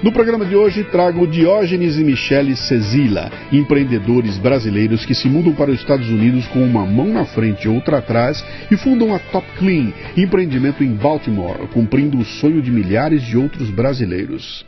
[0.00, 5.72] No programa de hoje trago Diógenes e Michele Cezila, empreendedores brasileiros que se mudam para
[5.72, 9.44] os Estados Unidos com uma mão na frente e outra atrás e fundam a Top
[9.58, 14.64] Clean, empreendimento em Baltimore, cumprindo o sonho de milhares de outros brasileiros.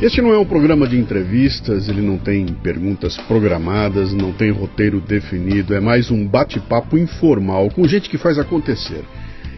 [0.00, 5.02] Este não é um programa de entrevistas, ele não tem perguntas programadas, não tem roteiro
[5.02, 9.04] definido, é mais um bate-papo informal com gente que faz acontecer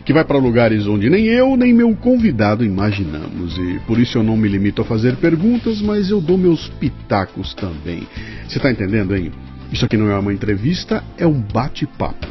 [0.05, 3.57] que vai para lugares onde nem eu nem meu convidado imaginamos.
[3.57, 7.55] E por isso eu não me limito a fazer perguntas, mas eu dou meus pitacos
[7.55, 8.07] também.
[8.49, 9.31] Você está entendendo, hein?
[9.73, 12.27] Isso aqui não é uma entrevista, é um bate-papo.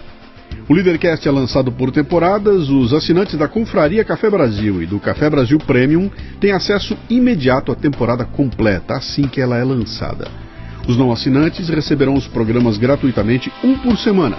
[0.70, 2.70] O Leadercast é lançado por temporadas.
[2.70, 7.76] Os assinantes da Confraria Café Brasil e do Café Brasil Premium têm acesso imediato à
[7.76, 10.28] temporada completa, assim que ela é lançada.
[10.88, 14.38] Os não assinantes receberão os programas gratuitamente um por semana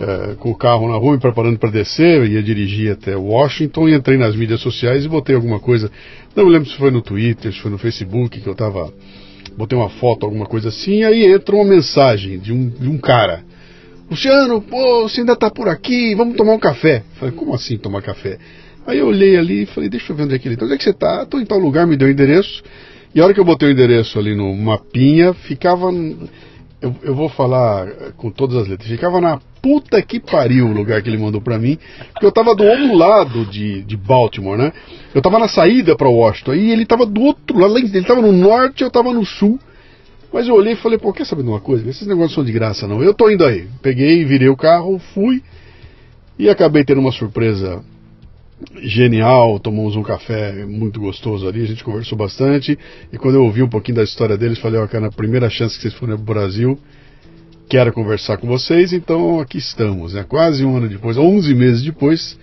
[0.00, 3.90] é, com o carro na rua me preparando para descer, eu ia dirigir até Washington
[3.90, 5.90] e entrei nas mídias sociais e botei alguma coisa.
[6.34, 8.90] Não me lembro se foi no Twitter, se foi no Facebook que eu estava.
[9.54, 13.44] Botei uma foto, alguma coisa assim, aí entra uma mensagem de um, de um cara
[14.10, 17.02] Luciano, pô, você ainda tá por aqui, vamos tomar um café.
[17.14, 18.38] Falei, como assim tomar café?
[18.86, 20.66] Aí eu olhei ali e falei, deixa eu ver onde é que ele tá.
[20.66, 21.24] Onde é que você tá?
[21.24, 22.62] Tô em tal lugar, me deu o endereço.
[23.14, 25.90] E a hora que eu botei o endereço ali no mapinha, ficava.
[26.82, 28.90] Eu, eu vou falar com todas as letras.
[28.90, 31.78] Ficava na puta que pariu o lugar que ele mandou para mim.
[32.12, 34.70] Porque eu tava do outro lado de, de Baltimore, né?
[35.14, 36.54] Eu tava na saída para Washington.
[36.54, 37.78] E ele tava do outro lado.
[37.78, 39.58] Ele tava no norte, eu tava no sul.
[40.34, 41.88] Mas eu olhei e falei, pô, quer saber de uma coisa?
[41.88, 43.00] Esses negócios são de graça, não.
[43.00, 43.68] Eu tô indo aí.
[43.80, 45.40] Peguei, virei o carro, fui
[46.36, 47.80] e acabei tendo uma surpresa
[48.82, 49.60] genial.
[49.60, 52.76] Tomamos um café muito gostoso ali, a gente conversou bastante.
[53.12, 55.76] E quando eu ouvi um pouquinho da história deles, falei, ó, cara, na primeira chance
[55.76, 56.76] que vocês forem pro Brasil,
[57.68, 58.92] quero conversar com vocês.
[58.92, 60.24] Então aqui estamos, né?
[60.28, 62.36] Quase um ano depois, 11 meses depois,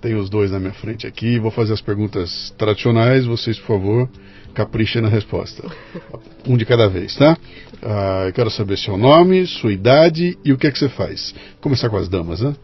[0.00, 1.38] tenho os dois na minha frente aqui.
[1.38, 4.08] Vou fazer as perguntas tradicionais, vocês, por favor
[4.56, 5.62] capricha na resposta.
[6.48, 7.36] Um de cada vez, tá?
[7.82, 11.32] Ah, eu quero saber seu nome, sua idade e o que é que você faz.
[11.32, 12.54] Vou começar com as damas, né?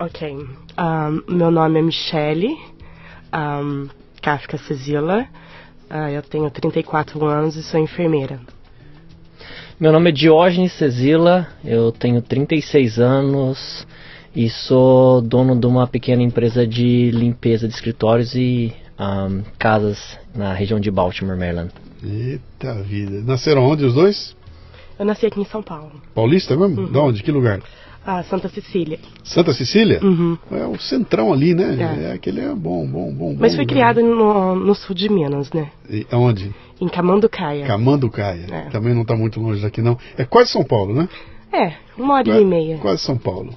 [0.00, 0.36] Ok.
[0.36, 2.58] Um, meu nome é Michele
[3.32, 3.88] um,
[4.20, 5.28] Kafka Cezila.
[5.88, 8.40] Uh, eu tenho 34 anos e sou enfermeira.
[9.78, 13.86] Meu nome é Diógenes Cezila, eu tenho 36 anos
[14.34, 20.52] e sou dono de uma pequena empresa de limpeza de escritórios e um, casas na
[20.52, 21.70] região de Baltimore, Maryland.
[22.02, 23.22] Eita vida.
[23.22, 24.36] Nasceram onde os dois?
[24.98, 25.92] Eu nasci aqui em São Paulo.
[26.14, 26.82] Paulista mesmo?
[26.82, 26.92] Uhum.
[26.92, 27.22] De onde?
[27.22, 27.60] Que lugar?
[28.04, 28.98] Ah, Santa Cecília.
[29.22, 30.00] Santa Cecília?
[30.02, 30.36] Uhum.
[30.50, 31.76] É o centrão ali, né?
[31.78, 33.36] É, é aquele é bom, bom, bom.
[33.38, 35.70] Mas bom foi criada no, no, sul de Minas, né?
[35.88, 36.52] E, aonde?
[36.80, 37.64] Em Camanducaia.
[37.64, 38.46] Camanducaia.
[38.50, 38.60] É.
[38.70, 39.96] Também não está muito longe daqui, não.
[40.16, 41.08] É quase São Paulo, né?
[41.52, 42.78] É, uma hora quase, e meia.
[42.78, 43.54] Quase São Paulo.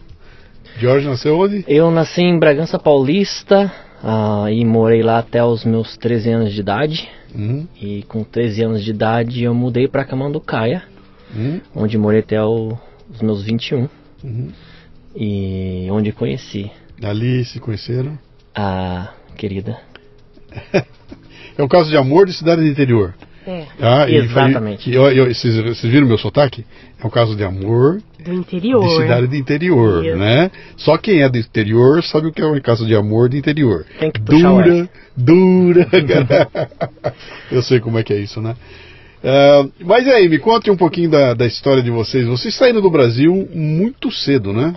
[0.78, 1.64] Jorge nasceu onde?
[1.68, 3.72] Eu nasci em Bragança Paulista,
[4.06, 7.10] Uh, e morei lá até os meus 13 anos de idade.
[7.34, 7.68] Uhum.
[7.82, 10.84] E com 13 anos de idade eu mudei para Camanducaia,
[11.36, 11.60] uhum.
[11.74, 12.78] onde morei até o,
[13.12, 13.90] os meus 21.
[14.24, 14.52] Uhum.
[15.16, 16.72] E onde conheci.
[17.02, 18.16] Ali se conheceram?
[18.54, 19.80] A querida.
[21.58, 23.16] é um caso de amor de cidade do interior.
[23.48, 23.66] É.
[23.80, 24.90] Ah, Exatamente.
[24.90, 26.66] E, eu, eu, vocês, vocês viram meu sotaque?
[27.02, 28.02] É um caso de amor.
[28.20, 28.84] Do interior.
[28.84, 30.18] De cidade do interior, Isso.
[30.18, 30.50] né?
[30.78, 33.86] Só quem é do interior sabe o que é um caso de amor de interior.
[34.00, 35.88] Tem que dura, dura.
[37.52, 38.56] eu sei como é que é isso, né?
[39.24, 42.26] Uh, mas aí, me conte um pouquinho da, da história de vocês.
[42.26, 44.76] Vocês saíram do Brasil muito cedo, né?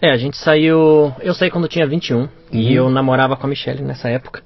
[0.00, 1.12] É, a gente saiu.
[1.20, 2.28] Eu saí quando eu tinha 21 uhum.
[2.52, 4.42] e eu namorava com a Michelle nessa época.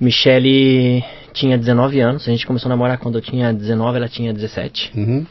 [0.00, 4.32] Michelle tinha 19 anos, a gente começou a namorar quando eu tinha 19, ela tinha
[4.32, 4.92] 17.
[4.94, 5.26] Uhum.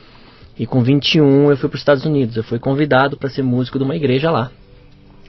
[0.58, 2.36] E com 21 eu fui para os Estados Unidos.
[2.36, 4.52] Eu fui convidado para ser músico de uma igreja lá.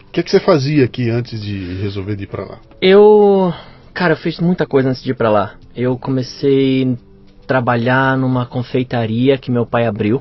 [0.08, 2.58] O que, que você fazia aqui antes de resolver de ir para lá?
[2.80, 3.52] Eu,
[3.94, 5.54] cara, eu fiz muita coisa antes de ir para lá.
[5.74, 10.20] Eu comecei a trabalhar numa confeitaria que meu pai abriu.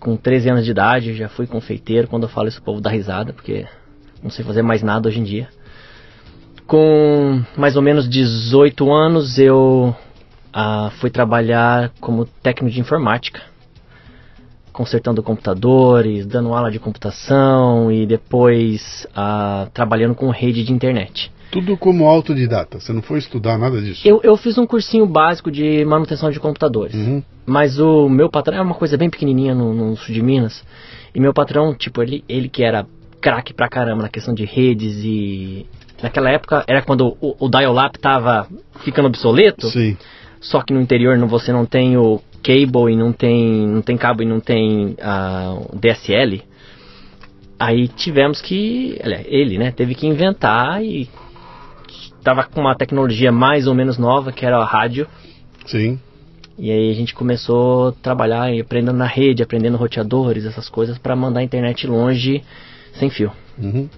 [0.00, 2.08] Com 13 anos de idade, já fui confeiteiro.
[2.08, 3.64] Quando eu falo isso, o povo dá risada, porque
[4.22, 5.48] não sei fazer mais nada hoje em dia.
[6.66, 9.94] Com mais ou menos 18 anos, eu
[10.52, 13.40] ah, fui trabalhar como técnico de informática,
[14.72, 21.30] consertando computadores, dando aula de computação e depois ah, trabalhando com rede de internet.
[21.52, 24.06] Tudo como autodidata, você não foi estudar nada disso?
[24.06, 27.22] Eu, eu fiz um cursinho básico de manutenção de computadores, Uhum.
[27.46, 30.64] mas o meu patrão é uma coisa bem pequenininha no, no sul de Minas,
[31.14, 32.84] e meu patrão, tipo, ele, ele que era
[33.20, 35.64] craque pra caramba na questão de redes e...
[36.02, 38.46] Naquela época era quando o, o dial-up tava
[38.84, 39.68] ficando obsoleto.
[39.68, 39.96] Sim.
[40.40, 43.96] Só que no interior não, você não tem o cable e não tem, não tem
[43.96, 46.42] cabo e não tem ah, o DSL.
[47.58, 51.08] Aí tivemos que, aliás, ele, né, teve que inventar e
[52.22, 55.06] tava com uma tecnologia mais ou menos nova que era a rádio.
[55.64, 55.98] Sim.
[56.58, 60.98] E aí a gente começou a trabalhar e aprendendo na rede, aprendendo roteadores, essas coisas
[60.98, 62.42] para mandar a internet longe
[62.94, 63.32] sem fio.
[63.58, 63.88] Uhum.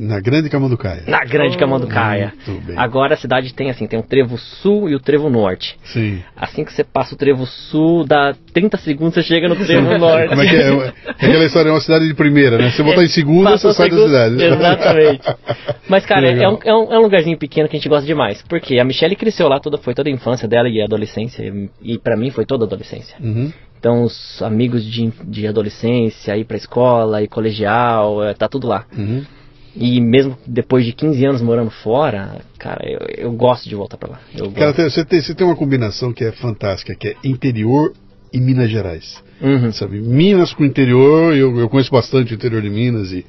[0.00, 1.04] Na Grande Camanducaia.
[1.06, 2.32] Na grande Camanducaia.
[2.76, 5.76] Agora a cidade tem assim, tem o trevo sul e o trevo norte.
[5.84, 6.20] Sim.
[6.36, 10.28] Assim que você passa o trevo sul, dá 30 segundos você chega no trevo norte.
[10.28, 10.92] Como é que é?
[11.22, 12.70] É aquela história, é uma cidade de primeira, né?
[12.70, 14.42] Se você botar em segunda, Passou você sai da cidade.
[14.42, 15.22] Exatamente.
[15.88, 18.42] Mas, cara, é um, é, um, é um lugarzinho pequeno que a gente gosta demais.
[18.48, 21.42] Porque a Michelle cresceu lá, toda, foi toda a infância dela e a adolescência.
[21.80, 23.16] E, pra mim foi toda a adolescência.
[23.20, 23.52] Uhum.
[23.78, 28.86] Então, os amigos de, de adolescência, ir pra escola, ir colegial, é, tá tudo lá.
[28.96, 29.24] Uhum.
[29.74, 34.10] E mesmo depois de 15 anos morando fora, cara, eu, eu gosto de voltar pra
[34.10, 34.20] lá.
[34.54, 37.92] Cara, você, tem, você tem uma combinação que é fantástica, que é interior
[38.32, 39.22] e Minas Gerais.
[39.40, 39.72] Uhum.
[39.72, 40.00] Sabe?
[40.00, 43.24] Minas com interior, eu, eu conheço bastante o interior de Minas e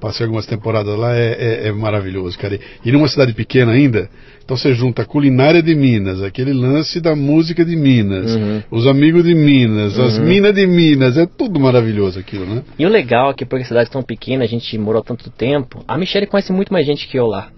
[0.00, 1.32] passei algumas temporadas lá, é,
[1.64, 2.58] é- é maravilhoso, cara.
[2.84, 4.08] E, numa cidade pequena ainda,
[4.44, 8.62] então você junta a culinária de Minas, aquele lance da música de Minas, Uhum.
[8.70, 12.62] os amigos de Minas, as minas de Minas, é tudo maravilhoso aquilo, né?
[12.78, 15.84] E o legal é que por a cidade tão pequena, a gente morou tanto tempo.
[15.86, 17.48] A Michelle conhece muito mais gente que eu lá.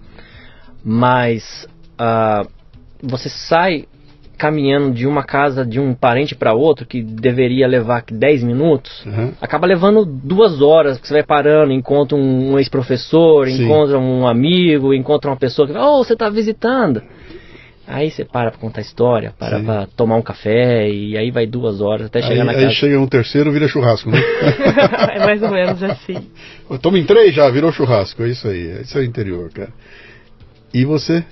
[0.83, 1.67] Mas
[1.97, 2.45] ah,
[3.01, 3.85] você sai
[4.41, 9.33] caminhando de uma casa de um parente para outro que deveria levar 10 minutos, Uhum.
[9.39, 14.95] acaba levando duas horas, porque você vai parando, encontra um, um ex-professor, encontra um amigo,
[14.95, 17.03] encontra uma pessoa que fala, oh, você tá visitando.
[17.87, 19.65] Aí você para pra contar história, para Sim.
[19.65, 22.73] pra tomar um café, e aí vai duas horas até chegar Aí, na aí casa.
[22.73, 24.17] chega um terceiro, vira churrasco, né?
[25.13, 26.17] é mais ou menos assim.
[26.81, 29.69] Toma em três já, virou churrasco, é isso aí, é isso aí interior, cara.
[30.73, 31.23] E você?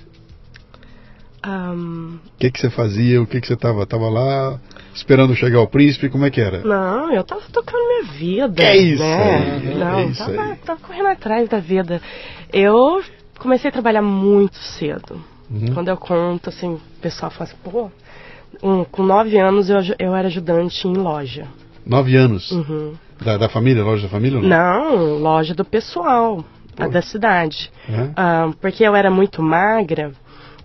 [1.42, 3.20] O que, que você fazia?
[3.20, 3.86] O que, que você tava?
[3.86, 4.60] Tava lá
[4.94, 6.10] esperando chegar o príncipe?
[6.10, 6.62] Como é que era?
[6.62, 8.62] não, eu tava tocando minha vida.
[8.62, 9.60] É isso né?
[9.62, 12.00] aí, Não, é isso tava, tava correndo atrás da vida.
[12.52, 13.02] Eu
[13.38, 15.22] comecei a trabalhar muito cedo.
[15.50, 15.72] Uhum.
[15.72, 17.90] Quando eu conto, assim, o pessoal fala assim, pô,
[18.62, 21.46] um, com nove anos eu, eu era ajudante em loja.
[21.86, 22.50] Nove anos.
[22.50, 22.92] Uhum.
[23.20, 24.48] Da, da família, loja da família não?
[24.48, 26.44] Não, loja do pessoal,
[26.90, 27.70] da cidade.
[27.88, 28.12] Uhum.
[28.16, 30.12] Ah, porque eu era muito magra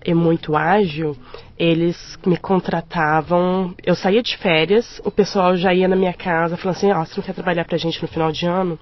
[0.06, 1.18] e muito ágil,
[1.58, 3.74] eles me contratavam.
[3.84, 7.14] Eu saía de férias, o pessoal já ia na minha casa falando assim: Ó, você
[7.18, 8.78] não quer trabalhar pra gente no final de ano?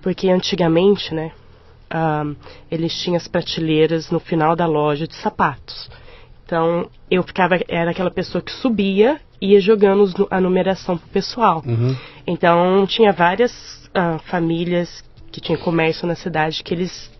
[0.00, 1.32] Porque antigamente, né,
[1.90, 2.24] ah,
[2.70, 5.90] eles tinham as prateleiras no final da loja de sapatos.
[6.44, 11.08] Então eu ficava, era aquela pessoa que subia e ia jogando os a numeração pro
[11.08, 11.62] pessoal.
[11.66, 11.96] Uhum.
[12.26, 17.10] Então tinha várias ah, famílias que tinham comércio na cidade que eles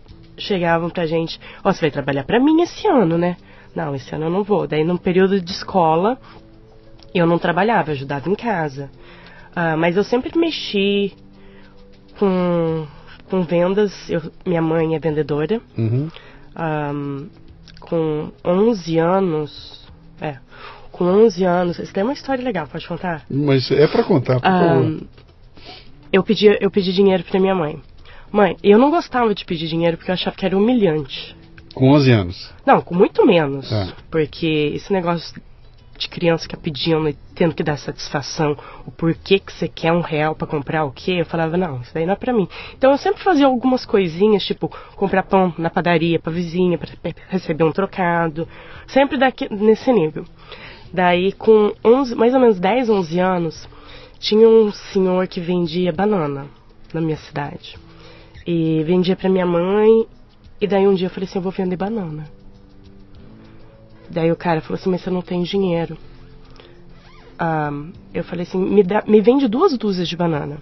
[0.43, 3.37] chegavam pra gente, ó, você vai trabalhar pra mim esse ano, né?
[3.75, 4.67] Não, esse ano eu não vou.
[4.67, 6.17] Daí no período de escola
[7.13, 8.89] eu não trabalhava, eu ajudava em casa.
[9.55, 11.13] Ah, mas eu sempre mexi
[12.17, 12.85] com,
[13.29, 14.09] com vendas.
[14.09, 15.61] Eu- minha mãe é vendedora.
[15.77, 16.09] Uhum.
[16.55, 17.27] Ahn,
[17.79, 19.83] com 11 anos.
[20.21, 20.37] É.
[20.91, 21.79] Com 11 anos.
[21.79, 23.23] Isso daí é uma história legal, pode contar?
[23.29, 24.85] Mas é pra contar, por favor.
[24.85, 24.99] Ahn,
[26.11, 27.79] eu pedi, eu pedi dinheiro pra minha mãe.
[28.33, 31.35] Mãe, eu não gostava de pedir dinheiro porque eu achava que era humilhante.
[31.75, 32.51] Com 11 anos.
[32.65, 33.71] Não, com muito menos.
[33.71, 33.93] Ah.
[34.09, 35.39] Porque esse negócio
[35.95, 40.01] de criança ficar pedindo e tendo que dar satisfação, o porquê que você quer um
[40.01, 42.47] real pra comprar o quê, eu falava, não, isso daí não é pra mim.
[42.75, 47.15] Então eu sempre fazia algumas coisinhas, tipo, comprar pão na padaria pra vizinha, pra pe-
[47.29, 48.47] receber um trocado.
[48.87, 50.25] Sempre daqui, nesse nível.
[50.91, 53.69] Daí, com 11, mais ou menos 10, 11 anos,
[54.19, 56.47] tinha um senhor que vendia banana
[56.91, 57.77] na minha cidade.
[58.45, 60.05] E vendia pra minha mãe.
[60.59, 62.25] E daí um dia eu falei assim, eu vou vender banana.
[64.09, 65.97] Daí o cara falou assim, mas você não tem dinheiro.
[67.41, 70.57] um, eu falei assim, me, dá, me vende duas dúzias de banana.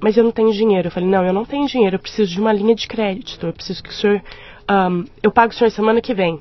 [0.00, 0.88] Mas eu não tenho dinheiro.
[0.88, 3.46] Eu falei, não, eu não tenho dinheiro, eu preciso de uma linha de crédito.
[3.46, 4.22] Eu preciso que o senhor.
[4.70, 6.38] Um, eu pago o senhor semana que vem.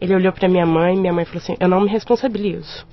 [0.00, 2.86] Ele olhou para minha mãe, minha mãe falou assim, eu não me responsabilizo.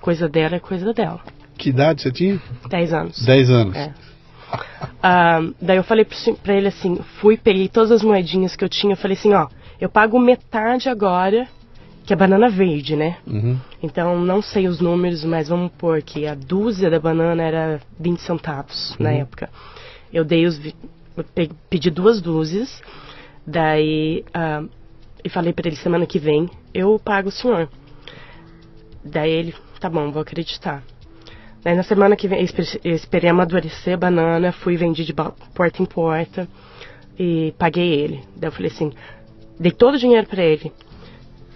[0.00, 1.20] Coisa dela é coisa dela.
[1.56, 2.40] Que idade você tinha?
[2.68, 3.24] Dez anos.
[3.24, 3.76] Dez anos.
[3.76, 3.94] É.
[4.54, 6.06] Uh, daí eu falei
[6.42, 9.48] pra ele assim, fui, peguei todas as moedinhas que eu tinha, eu falei assim, ó,
[9.80, 11.46] eu pago metade agora,
[12.06, 13.16] que é banana verde, né?
[13.26, 13.58] Uhum.
[13.82, 18.20] Então não sei os números, mas vamos pôr que a dúzia da banana era 20
[18.20, 18.96] centavos Uhum.
[19.00, 19.48] na época.
[20.12, 20.60] Eu dei os.
[21.16, 22.82] eu pe- pedi duas dúzias,
[23.46, 24.24] daí.
[24.28, 24.68] Uh,
[25.24, 27.68] e falei pra ele semana que vem, eu pago o senhor.
[29.02, 30.82] Daí ele, tá bom, vou acreditar.
[31.64, 32.46] Daí na semana que vem,
[32.84, 36.46] esperei amadurecer a banana, fui vendi de porta em porta
[37.18, 38.20] e paguei ele.
[38.36, 38.92] Daí eu falei assim,
[39.58, 40.70] dei todo o dinheiro pra ele.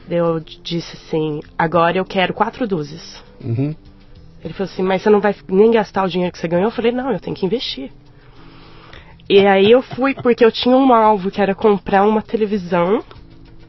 [0.08, 3.22] Daí eu disse assim, agora eu quero quatro dúzias.
[3.44, 3.76] Uhum.
[4.42, 6.68] Ele falou assim, mas você não vai nem gastar o dinheiro que você ganhou?
[6.68, 7.92] Eu falei, não, eu tenho que investir.
[9.28, 13.04] E aí eu fui, porque eu tinha um alvo que era comprar uma televisão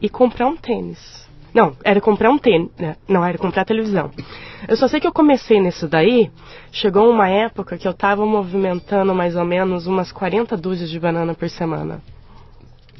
[0.00, 1.19] e comprar um tênis.
[1.52, 2.68] Não, era comprar um tênis.
[2.78, 2.96] né?
[3.08, 4.10] Não, era comprar televisão.
[4.68, 6.30] Eu só sei que eu comecei nisso daí.
[6.72, 11.34] Chegou uma época que eu tava movimentando mais ou menos umas 40 dúzias de banana
[11.34, 12.00] por semana.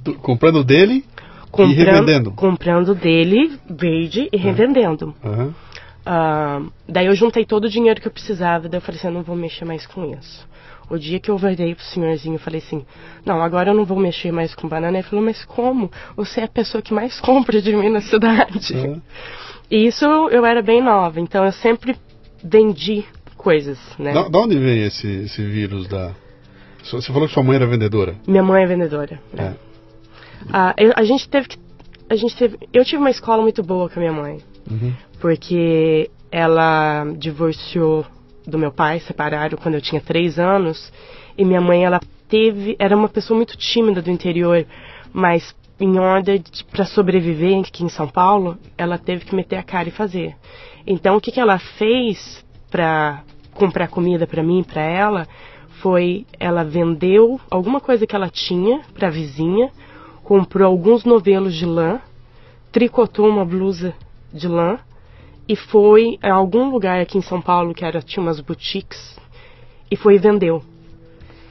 [0.02, 1.04] Tu- Comprando dele
[1.50, 2.30] Comprando, e revendendo.
[2.32, 5.14] Comprando dele, verde, e revendendo.
[5.24, 5.54] Aham.
[6.06, 9.12] Ah, daí eu juntei todo o dinheiro que eu precisava, daí eu falei assim, eu
[9.14, 10.48] não vou mexer mais com isso.
[10.90, 12.84] O dia que eu virei pro senhorzinho, eu falei assim,
[13.24, 14.98] não, agora eu não vou mexer mais com banana.
[14.98, 15.90] Ele falou, mas como?
[16.16, 18.74] Você é a pessoa que mais compra de mim na cidade.
[18.74, 19.00] Aham.
[19.70, 21.96] E isso eu era bem nova, então eu sempre
[22.42, 23.04] vendi
[23.36, 24.12] coisas, né?
[24.12, 26.10] Da, da onde vem esse, esse vírus da.
[26.82, 28.16] Você falou que sua mãe era vendedora.
[28.26, 29.20] Minha mãe é vendedora.
[29.32, 29.54] né?
[29.54, 29.70] É.
[30.52, 31.58] Ah, eu- a gente teve que.
[32.08, 32.58] A gente teve.
[32.72, 34.38] Eu tive uma escola muito boa com a minha mãe.
[34.68, 34.92] Uhum.
[35.20, 38.04] Porque ela divorciou
[38.50, 40.92] do meu pai, separaram quando eu tinha três anos.
[41.38, 42.76] E minha mãe, ela teve.
[42.78, 44.66] Era uma pessoa muito tímida do interior,
[45.12, 49.88] mas em ordem para sobreviver aqui em São Paulo, ela teve que meter a cara
[49.88, 50.36] e fazer.
[50.86, 53.22] Então, o que, que ela fez para
[53.54, 55.26] comprar comida para mim para ela
[55.82, 59.70] foi ela vendeu alguma coisa que ela tinha para a vizinha,
[60.22, 62.00] comprou alguns novelos de lã,
[62.70, 63.94] tricotou uma blusa
[64.32, 64.78] de lã
[65.50, 69.18] e foi a algum lugar aqui em São Paulo que era tinha umas boutiques
[69.90, 70.62] e foi e vendeu.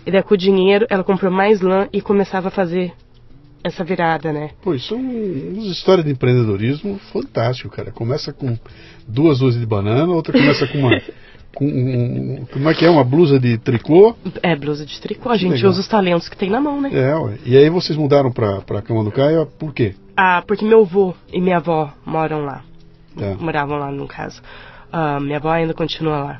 [0.06, 2.94] E daí com o dinheiro ela comprou mais lã e começava a fazer
[3.62, 4.52] essa virada, né?
[4.62, 7.92] Pô, isso é um- uma história de empreendedorismo fantástico, cara.
[7.92, 8.58] Começa com
[9.06, 10.92] duas dúzias de banana, outra começa com uma.
[11.52, 12.90] Com um, como é que é?
[12.92, 14.16] Uma blusa de tricô.
[14.44, 15.72] É blusa de tricô, a gente legal.
[15.72, 16.92] usa os talentos que tem na mão, né?
[16.94, 17.40] É, ué.
[17.44, 19.96] E aí vocês mudaram pra, pra Cama do Caio, por quê?
[20.16, 22.64] Ah, porque meu avô e minha avó moram lá.
[23.18, 23.36] Tá.
[23.40, 24.42] Moravam lá, no caso.
[24.92, 26.38] Ah, minha avó ainda continua lá.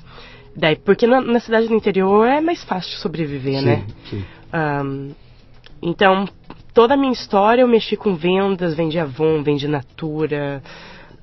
[0.56, 3.86] Daí, porque na, na cidade do interior é mais fácil sobreviver, né?
[4.10, 4.26] sim.
[4.52, 5.12] Ahn,
[5.82, 6.28] então,
[6.74, 10.62] toda a minha história eu mexi com vendas, vendi Avon, vendi Natura.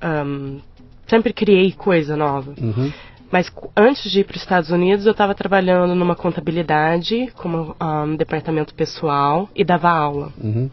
[0.01, 0.59] ahn,
[1.07, 2.53] sempre criei coisa nova.
[2.59, 2.91] Uhum.
[3.29, 8.15] Mas antes de ir para os Estados Unidos, eu estava trabalhando numa contabilidade, como ahn,
[8.15, 10.69] departamento pessoal, e dava aula Uhum.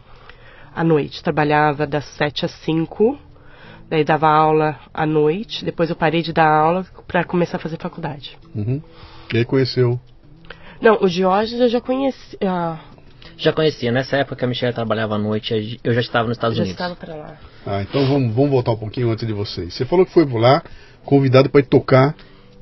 [0.73, 1.21] à noite.
[1.21, 3.19] Trabalhava das 7 às 5,
[3.89, 5.63] daí dava aula à noite.
[5.65, 8.37] Depois eu parei de dar aula para começar a fazer faculdade.
[8.55, 8.81] Uhum.
[9.33, 9.99] E aí conheceu.
[10.81, 12.37] Não, o Diógenes eu já conheci.
[12.45, 12.77] ah,
[13.37, 16.55] Já conhecia, nessa época que a Michelle trabalhava à noite, eu já estava nos Estados
[16.57, 16.79] já Unidos.
[16.79, 17.37] estava para lá.
[17.65, 19.73] Ah, então vamos, vamos voltar um pouquinho antes de vocês.
[19.73, 20.63] Você falou que foi lá
[21.03, 22.15] convidado para ir tocar.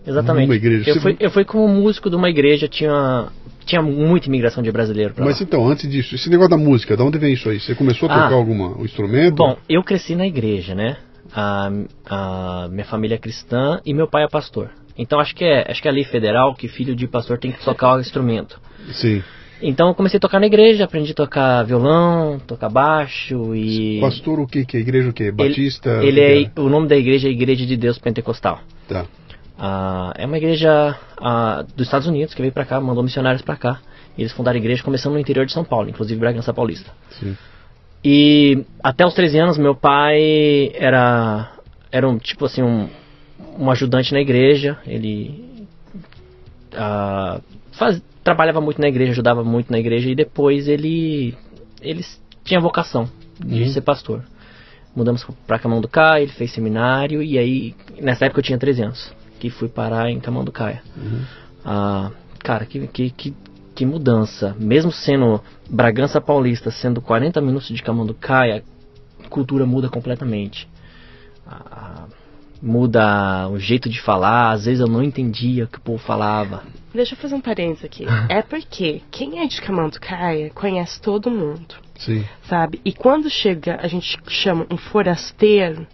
[0.06, 0.48] Exatamente.
[0.48, 0.90] Numa igreja.
[0.90, 3.28] Eu Você- fui, eu fui como músico de uma igreja, tinha,
[3.66, 5.46] tinha muita imigração de brasileiro pra Mas lá.
[5.46, 7.60] então, antes disso, esse negócio da música, de onde vem isso aí?
[7.60, 8.24] Você começou a Ah.
[8.24, 9.36] tocar alguma um instrumento?
[9.36, 10.98] Bom, eu cresci na igreja, né?
[11.36, 11.72] A,
[12.06, 14.70] a minha família é cristã e meu pai é pastor.
[14.98, 17.52] Então acho que é, acho que é a lei federal que filho de pastor tem
[17.52, 18.60] que tocar o instrumento.
[18.92, 19.24] Sim.
[19.62, 24.40] Então eu comecei a tocar na igreja, aprendi a tocar violão, tocar baixo e Pastor
[24.40, 24.80] o que que é?
[24.82, 25.32] Igreja o quê?
[25.32, 26.04] Batista?
[26.04, 28.60] ele o que é o nome da igreja é Igreja de Deus Pentecostal.
[28.88, 29.06] Tá.
[29.58, 33.56] Ah, é uma igreja ah, dos Estados Unidos que veio pra cá, mandou missionários pra
[33.56, 33.80] cá.
[34.18, 36.92] E eles fundaram a igreja começando no interior de São Paulo, inclusive Bragança Paulista.
[37.20, 37.36] Sim.
[38.04, 41.52] E até os 13 anos meu pai era
[41.92, 42.90] era um tipo assim um,
[43.58, 44.78] um ajudante na igreja.
[44.86, 45.68] Ele
[46.76, 47.40] ah,
[47.72, 51.36] faz, trabalhava muito na igreja, ajudava muito na igreja e depois ele
[51.82, 52.04] ele
[52.44, 53.70] tinha vocação de Uhum.
[53.70, 54.24] ser pastor.
[54.96, 59.50] Mudamos pra Camanducaia, ele fez seminário e aí nessa época eu tinha 13 anos que
[59.50, 60.82] fui parar em Camanducaia.
[61.66, 63.34] Ah, cara, que, que, que,
[63.74, 64.56] que mudança.
[64.60, 68.64] Mesmo sendo Bragança Paulista, sendo 40 minutos de Camanducaia,
[69.24, 70.68] a cultura muda completamente.
[71.46, 72.06] Ah,
[72.62, 76.64] muda o jeito de falar, às vezes eu não entendia o que o povo falava.
[76.94, 78.06] Deixa eu fazer um parênteses aqui.
[78.30, 82.24] É porque quem é de Camanducaia conhece todo mundo, Sim.
[82.48, 82.80] sabe?
[82.86, 85.86] E quando chega, a gente chama um forasteiro,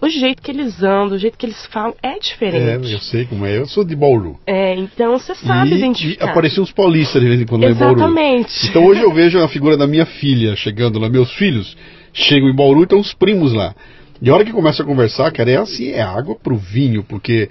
[0.00, 2.92] o jeito que eles andam, o jeito que eles falam é É, diferente.
[2.92, 3.56] eu sei como é.
[3.58, 4.38] Eu sou de Bauru.
[4.46, 6.30] É, então você sabe e, e identificar.
[6.30, 7.96] apareciam uns paulistas de vez em quando lá em Bauru.
[8.00, 8.66] Exatamente.
[8.68, 11.76] Então hoje eu vejo a figura da minha filha chegando lá, meus filhos
[12.12, 13.74] chegam em Bauru e estão os primos lá.
[14.22, 17.48] E a hora que começa a conversar, cara, é assim, é água pro vinho, porque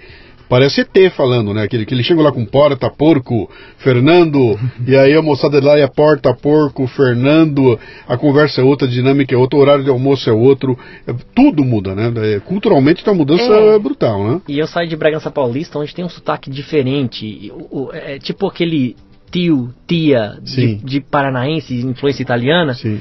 [0.50, 1.64] parece ET falando, né?
[1.64, 5.88] Aquele que ele chega lá com porta, porco, Fernando, e aí a moçada lá é
[5.88, 10.30] porta, porco, Fernando, a conversa é outra, a dinâmica é outra, o horário de almoço
[10.30, 10.78] é outro,
[11.08, 12.12] é- tudo muda, né?
[12.36, 13.80] É, Culturalmente tá uma mudança É.
[13.80, 14.42] brutal, né?
[14.48, 17.52] E eu saí de Bragança Paulista, onde tem um sotaque diferente.
[17.54, 18.96] o- o- é tipo aquele
[19.32, 22.74] tio, tia de, de paranaense, influência italiana.
[22.74, 23.00] Sim.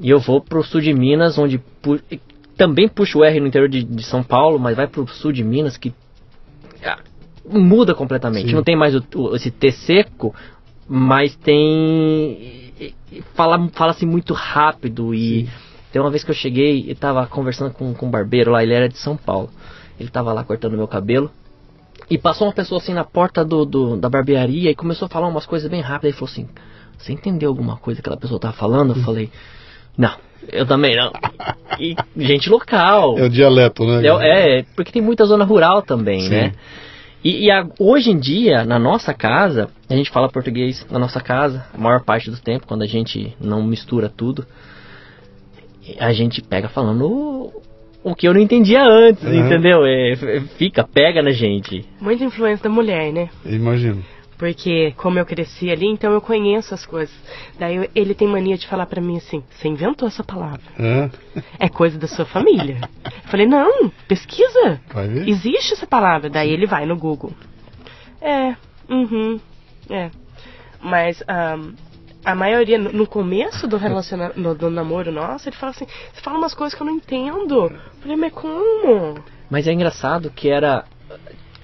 [0.00, 2.00] E eu vou pro sul de Minas, onde pu-
[2.56, 5.44] também puxo o R no interior de, de São Paulo, mas vai pro sul de
[5.44, 5.92] Minas que
[7.48, 8.48] muda completamente.
[8.48, 8.54] Sim.
[8.54, 10.34] Não tem mais o, o- esse T seco,
[10.88, 11.62] mas tem.
[12.80, 15.46] e- e Fala, fala-se muito rápido e.
[15.46, 15.50] Sim.
[15.90, 18.74] Tem uma vez que eu cheguei e tava conversando com, com um barbeiro lá, ele
[18.74, 19.48] era de São Paulo.
[19.98, 21.30] Ele tava lá cortando meu cabelo.
[22.10, 25.26] E passou uma pessoa assim na porta do, do- da barbearia e começou a falar
[25.28, 26.10] umas coisas bem rápidas.
[26.12, 26.48] Ele falou assim:
[26.98, 28.90] Você entendeu alguma coisa que aquela pessoa tava falando?
[28.96, 29.30] Eu falei:
[29.96, 30.14] Não,
[30.52, 31.12] eu também não.
[31.78, 33.18] E gente local.
[33.18, 34.02] É o dialeto, né?
[34.06, 36.30] É, é, porque tem muita zona rural também, Sim.
[36.30, 36.52] né?
[37.24, 41.20] E, e a- hoje em dia, na nossa casa, a gente fala português na nossa
[41.20, 44.46] casa, a maior parte do tempo, quando a gente não mistura tudo,
[45.98, 47.62] a gente pega falando o,
[48.04, 49.46] o que eu não entendia antes, Uhum.
[49.46, 49.84] entendeu?
[49.84, 51.84] É, f- fica, pega na gente.
[52.00, 53.28] Muita influência da mulher, né?
[53.44, 54.04] Imagino.
[54.38, 57.14] Porque como eu cresci ali, então eu conheço as coisas.
[57.58, 60.60] Daí eu- ele tem mania de falar pra mim assim: "Você inventou essa palavra?
[60.78, 61.10] É,
[61.58, 64.80] É coisa da sua família?" Eu falei: "Não, pesquisa.
[64.94, 65.28] vai ver.
[65.28, 67.32] Existe essa palavra." Daí ele vai no Google.
[68.20, 68.54] É,
[68.88, 69.40] uhum,
[69.90, 70.10] é.
[70.80, 71.72] Mas ahn,
[72.24, 76.38] a maioria no começo do relacionamento, do, do namoro nosso, ele fala assim: "Você fala
[76.38, 79.16] umas coisas que eu não entendo." Eu falei: "Mas como?"
[79.50, 80.84] Mas é engraçado que era,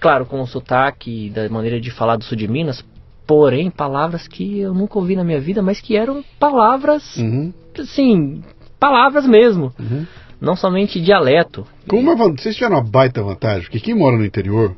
[0.04, 2.84] claro, com o sotaque da maneira de falar do sul de Minas,
[3.26, 8.42] porém, palavras que eu nunca ouvi na minha vida, mas que eram palavras, Uhum, assim,
[8.78, 9.72] palavras mesmo.
[9.80, 10.06] uhum.
[10.40, 11.66] Não somente dialeto.
[11.88, 14.76] Com uma, vocês tiveram uma baita vantagem, porque quem mora no interior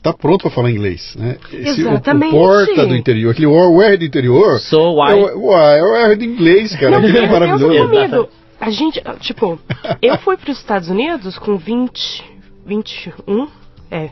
[0.00, 1.38] tá pronto para falar inglês, né?
[1.52, 2.34] Esse- o- Exatamente.
[2.36, 4.60] O, porta do interior, aquele o, o R do interior.
[4.60, 5.32] Sou É white.
[5.38, 6.90] o, é o R do inglês, cara.
[6.92, 8.28] Não, Aquilo é maravilhoso.
[8.60, 9.58] A gente, tipo,
[10.00, 12.24] eu fui para os Estados Unidos com 20,
[12.64, 13.48] 21,
[13.90, 14.10] é,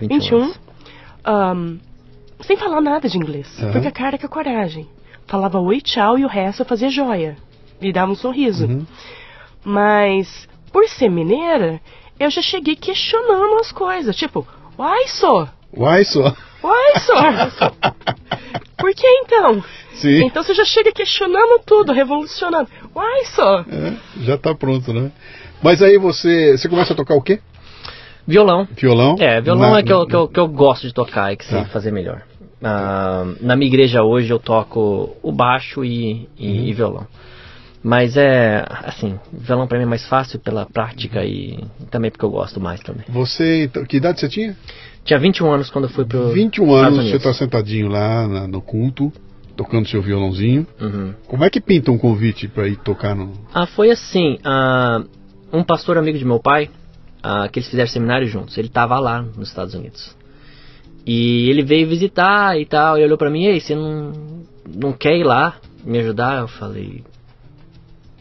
[0.00, 0.60] 21, anos.
[1.24, 1.76] ahn,
[2.42, 3.48] sem falar nada de inglês.
[3.62, 3.72] Aham.
[3.72, 4.86] Porque a cara com a coragem.
[5.26, 7.36] Falava oi, tchau e o resto eu fazia joia.
[7.80, 8.66] E dava um sorriso.
[8.66, 8.86] Uhum.
[9.64, 11.80] Mas, por ser mineira,
[12.18, 14.14] eu já cheguei questionando as coisas.
[14.16, 14.46] Tipo,
[14.78, 16.34] uai, só, Uai só.
[16.62, 17.14] uai, só.
[18.78, 19.62] Por que então?
[19.94, 20.24] Sim.
[20.26, 22.68] Então você já chega questionando tudo, revolucionando.
[22.94, 23.60] Uai, só.
[23.60, 25.10] É, já tá pronto, né?
[25.62, 27.40] Mas aí você, você começa a tocar o quê?
[28.26, 28.66] Violão.
[28.76, 29.16] Violão?
[29.18, 31.44] É, violão Na- é que eu, que, eu, que eu gosto de tocar e que
[31.44, 31.66] sei Tá.
[31.66, 32.22] fazer melhor.
[32.62, 36.64] Ah, na minha igreja hoje eu toco o baixo e, e, Uhum.
[36.66, 37.06] e violão.
[37.82, 41.58] Mas é, assim, violão pra mim é mais fácil pela prática e
[41.90, 43.04] também porque eu gosto mais também.
[43.08, 44.56] Você, então, que idade você tinha?
[45.04, 48.48] Tinha 21 anos quando eu fui pro 21 Estados anos, você tá sentadinho lá na-
[48.48, 49.12] no culto,
[49.56, 50.66] tocando seu violãozinho.
[50.80, 51.14] Uhum.
[51.28, 53.32] Como é que pinta um convite pra ir tocar no.
[53.54, 55.02] Ah, foi assim, ah,
[55.52, 56.68] um pastor amigo de meu pai,
[57.28, 60.14] ah, que eles fizeram seminário juntos, ele tava lá nos Estados Unidos.
[61.04, 64.12] E ele veio visitar e tal, e olhou pra mim, ei, você não,
[64.72, 66.38] não quer ir lá me ajudar?
[66.38, 67.02] Eu falei,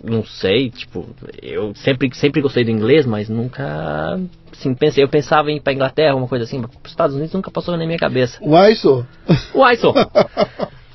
[0.04, 1.06] não sei, tipo,
[1.39, 4.20] eu sempre, sempre gostei do inglês, mas nunca,
[4.52, 7.34] assim, pensei, eu pensava em ir pra Inglaterra, uma coisa assim, mas pros Estados Unidos
[7.34, 8.44] nunca passou na minha cabeça.
[8.44, 9.06] Uai só.
[9.54, 9.94] Uai, só.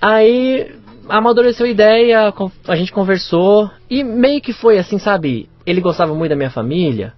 [0.02, 0.74] Aí
[1.08, 2.34] amadureceu a ideia,
[2.66, 5.48] a gente conversou e meio que foi assim, sabe?
[5.64, 7.14] Ele gostava muito da minha família,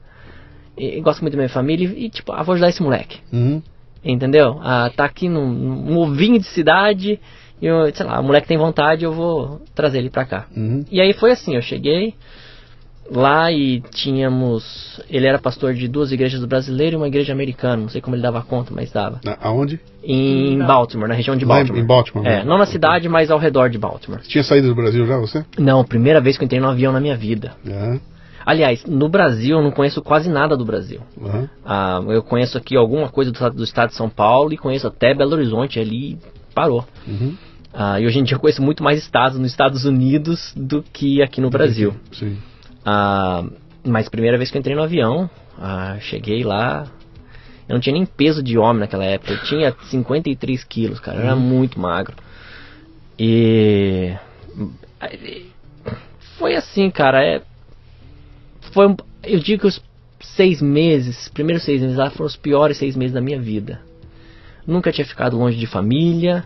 [0.76, 3.62] e gosta muito da minha família e tipo, ah, vou ajudar esse moleque, Uhum.
[4.04, 4.58] entendeu?
[4.62, 7.20] Ah, tá aqui num, num ovinho de cidade
[7.61, 10.46] e eu, sei lá, o moleque tem vontade, eu vou trazer ele pra cá.
[10.56, 10.85] Uhum.
[10.90, 12.14] E aí foi assim, eu cheguei
[13.11, 17.88] lá e tínhamos, ele era pastor de duas igrejas brasileiras e uma igreja americana, não
[17.88, 19.20] sei como ele dava conta, mas dava.
[19.24, 19.78] Na- Aonde?
[20.02, 21.82] Em Baltimore, na região de Lá em- Baltimore.
[21.82, 24.20] em Baltimore, É, não na cidade, mas ao redor de Baltimore.
[24.22, 25.44] Tinha saído do Brasil já, você?
[25.58, 27.52] Não, primeira vez que eu entrei no avião na minha vida.
[27.66, 27.98] É.
[28.44, 31.00] Aliás, no Brasil eu não conheço quase nada do Brasil.
[31.16, 31.48] Uhum.
[31.64, 34.87] Ah, eu conheço aqui alguma coisa do, estado- do estado de São Paulo e conheço
[34.87, 36.18] até Belo Horizonte ali
[36.55, 36.87] parou.
[37.07, 37.37] Uhum.
[37.72, 41.22] Ah, e hoje em dia eu conheço muito mais estados nos Estados Unidos do que
[41.22, 41.94] aqui no Brasil.
[42.12, 42.37] Sim.
[42.85, 43.44] Ah,
[43.85, 45.28] Mas primeira vez que eu entrei no avião,
[45.59, 46.87] ah, cheguei lá.
[47.68, 49.33] Eu não tinha nem peso de homem naquela época.
[49.33, 51.18] Eu tinha 53 quilos, cara.
[51.18, 52.14] Eu era muito magro.
[53.18, 54.12] E.
[56.38, 57.24] Foi assim, cara.
[57.24, 57.42] É,
[58.72, 59.80] foi eu digo que os
[60.20, 63.80] seis meses, primeiros seis meses lá foram os piores seis meses da minha vida.
[64.66, 66.44] Nunca tinha ficado longe de família,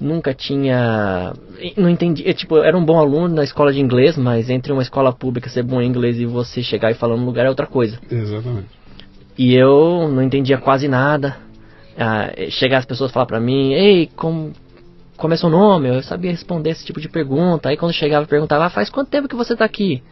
[0.00, 1.32] nunca tinha.
[1.76, 2.22] Não entendi.
[2.26, 5.12] eu, tipo, eu era um bom aluno na escola de inglês, mas entre uma escola
[5.12, 7.98] pública ser bom em inglês e você chegar e falar no lugar é outra coisa.
[8.10, 8.68] Exatamente.
[9.36, 11.36] E eu não entendia quase nada.
[11.98, 14.52] Ah, chegar as pessoas falar pra mim, ei, como,
[15.16, 15.88] como é seu nome?
[15.88, 17.68] Eu sabia responder esse tipo de pergunta.
[17.68, 20.02] Aí quando chegava, perguntava, ah, faz quanto tempo que você tá aqui?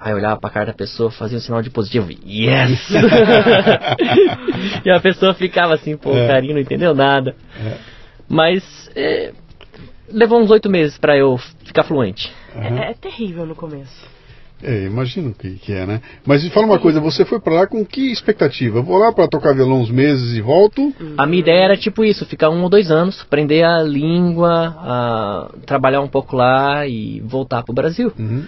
[0.00, 2.88] Aí eu olhava pra cara da pessoa, fazia um sinal de positivo, yes!
[4.84, 6.24] e a pessoa ficava assim, pô, É.
[6.24, 7.36] o carinho não entendeu nada.
[7.62, 7.76] É.
[8.26, 9.32] Mas é,
[10.10, 12.32] levou uns oito meses pra eu ficar fluente.
[12.56, 14.08] É, é terrível no começo.
[14.62, 16.02] É, imagino que, que é, né?
[16.24, 18.82] Mas me fala uma coisa, você foi pra lá com que expectativa?
[18.82, 20.94] Vou lá pra tocar violão uns meses e volto?
[21.16, 25.50] A minha ideia era tipo isso, ficar um ou dois anos, aprender a língua, a
[25.64, 28.12] trabalhar um pouco lá e voltar pro Brasil.
[28.18, 28.44] Uhum.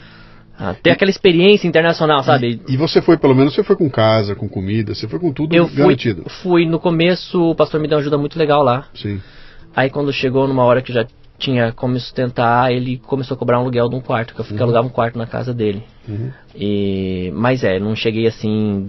[0.58, 2.60] Ah, ter aquela experiência internacional, sabe?
[2.68, 5.54] E você foi, pelo menos, você foi com casa, com comida, você foi com tudo
[5.54, 6.24] Eu fui, garantido.
[6.42, 8.86] fui no começo, o pastor me deu uma ajuda muito legal lá.
[8.94, 9.20] Sim.
[9.74, 11.06] Aí quando chegou numa hora que já
[11.38, 14.44] tinha como me sustentar, ele começou a cobrar um aluguel de um quarto, que eu
[14.44, 15.82] fiquei alugava um quarto na casa dele.
[16.08, 16.30] Uhum.
[16.54, 18.88] E mas é, não cheguei assim.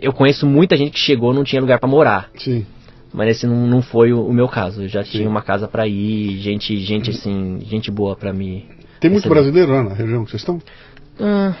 [0.00, 2.64] Eu conheço muita gente que chegou e não tinha lugar pra morar, Sim.
[3.12, 4.82] mas esse não, não foi o, o meu caso.
[4.82, 5.10] Eu já Sim.
[5.10, 8.66] tinha uma casa pra ir, gente, gente assim, gente boa pra me.
[9.04, 9.34] Tem muito receber.
[9.34, 10.60] brasileiro lá na região que vocês estão?
[11.20, 11.54] Ah,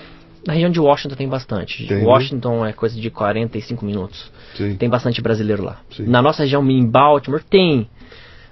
[0.46, 1.86] na região de Washington tem bastante.
[1.86, 2.04] Tem, né?
[2.04, 4.30] Washington é coisa de 45 minutos.
[4.56, 4.76] Sim.
[4.76, 5.78] Tem bastante brasileiro lá.
[5.94, 6.06] Sim.
[6.06, 7.88] Na nossa região, em Baltimore, tem.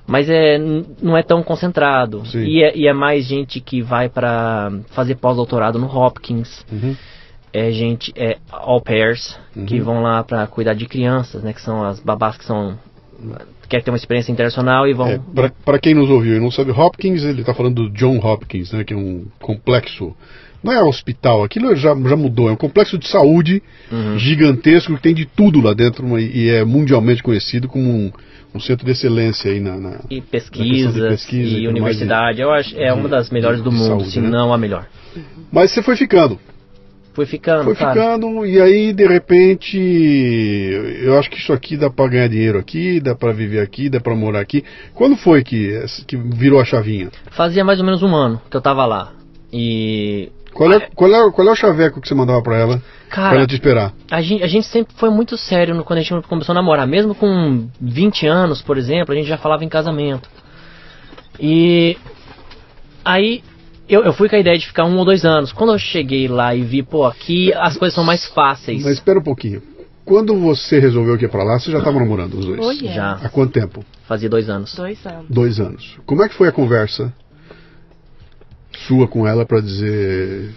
[0.07, 0.59] Mas é,
[1.01, 2.23] não é tão concentrado.
[2.35, 6.65] E é, e é mais gente que vai pra fazer pós-doutorado no Hopkins.
[6.71, 6.97] Uhum.
[7.53, 9.85] É gente, é au pairs, que Uhum.
[9.85, 11.53] vão lá pra cuidar de crianças, né?
[11.53, 12.79] Que são as babás que são...
[13.73, 15.09] Quer ter uma experiência internacional e vão...
[15.09, 15.19] É,
[15.65, 18.85] pra quem nos ouviu e não sabe, Hopkins, ele tá falando do John Hopkins, né?
[18.85, 20.15] Que é um complexo.
[20.63, 22.51] Não é hospital, aquilo já, já mudou.
[22.51, 24.19] É um complexo de saúde Uhum.
[24.19, 28.13] gigantesco que tem de tudo lá dentro e é mundialmente conhecido como um,
[28.55, 29.79] um centro de excelência aí na.
[29.79, 32.43] na- E Na pesquisas de pesquisa e e tudo universidade.
[32.43, 34.29] Eu acho é uma das melhores do mundo, saúde, se né?
[34.29, 34.87] não a melhor.
[35.51, 36.39] Mas você foi ficando.
[37.15, 39.77] Fui ficando, Foi ficando, e aí de repente
[41.03, 44.01] eu acho que isso aqui dá pra ganhar dinheiro aqui, dá pra viver aqui, dá
[44.01, 44.65] pra morar aqui.
[44.95, 47.11] Quando foi que, que virou a chavinha?
[47.31, 49.13] Fazia mais ou menos um ano que eu tava lá.
[49.53, 50.31] E.
[50.55, 52.77] Qual é, qual é, qual é o chaveco que você mandava pra ela?
[53.09, 53.93] pra Cara, ela te esperar?
[54.11, 56.87] a gente, a gente sempre foi muito sério no- quando a gente começou a namorar.
[56.87, 60.29] Mesmo com 20 anos, por exemplo, a gente já falava em casamento.
[61.39, 61.97] E.
[63.05, 63.43] Aí.
[63.89, 65.53] Eu, eu fui com a ideia de ficar um ou dois anos.
[65.53, 68.83] Quando eu cheguei lá e vi, pô, aqui as coisas são mais fáceis.
[68.83, 69.63] Mas espera um pouquinho.
[70.05, 72.61] Quando você resolveu que ia pra lá, você já estava namorando os dois?
[72.61, 72.95] Oh, yeah.
[72.95, 73.27] Já.
[73.27, 73.85] Há quanto tempo?
[74.07, 74.75] Fazia dois anos.
[74.75, 75.27] Dois anos.
[75.29, 75.99] Dois anos.
[76.05, 77.13] Como é que foi a conversa
[78.87, 80.53] sua com ela pra dizer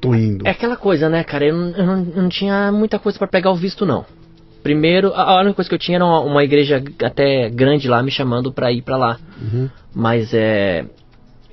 [0.00, 0.46] tô indo?
[0.46, 1.46] É aquela coisa, né, cara?
[1.46, 4.04] Eu não, eu não, eu não tinha muita coisa pra pegar o visto, não.
[4.62, 8.10] Primeiro, a única coisa que eu tinha era uma, uma igreja até grande lá me
[8.10, 9.18] chamando pra ir pra lá.
[9.40, 9.70] Uhum.
[9.94, 10.84] Mas é.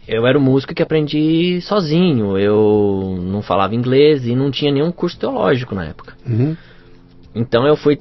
[0.08, 2.38] Eu era um músico que aprendi sozinho.
[2.38, 6.14] Eu não falava inglês e não tinha nenhum curso teológico na época.
[6.28, 6.56] Uhum.
[7.34, 8.00] Então eu fui.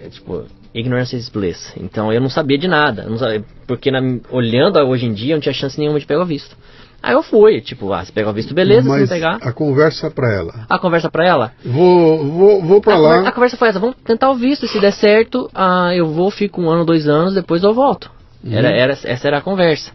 [0.00, 1.72] é, Tipo, ignorance is bliss.
[1.76, 3.06] Então eu não sabia de nada.
[3.18, 6.26] sabia- porque na- olhando hoje em dia eu não tinha chance nenhuma de pegar o
[6.26, 6.56] visto.
[7.02, 9.38] Aí eu fui, tipo, ah, se pegar o visto, beleza, se Mas não pegar.
[9.40, 10.66] a conversa pra ela.
[10.68, 11.52] A conversa pra ela?
[11.64, 13.28] Vou, vou, vou pra a, lá.
[13.28, 16.60] a conversa foi essa, vamos tentar o visto, se der certo, ah, eu vou, fico
[16.60, 18.10] um ano, dois anos, depois eu volto.
[18.44, 18.52] Uhum.
[18.52, 19.92] Era, era, essa era a conversa.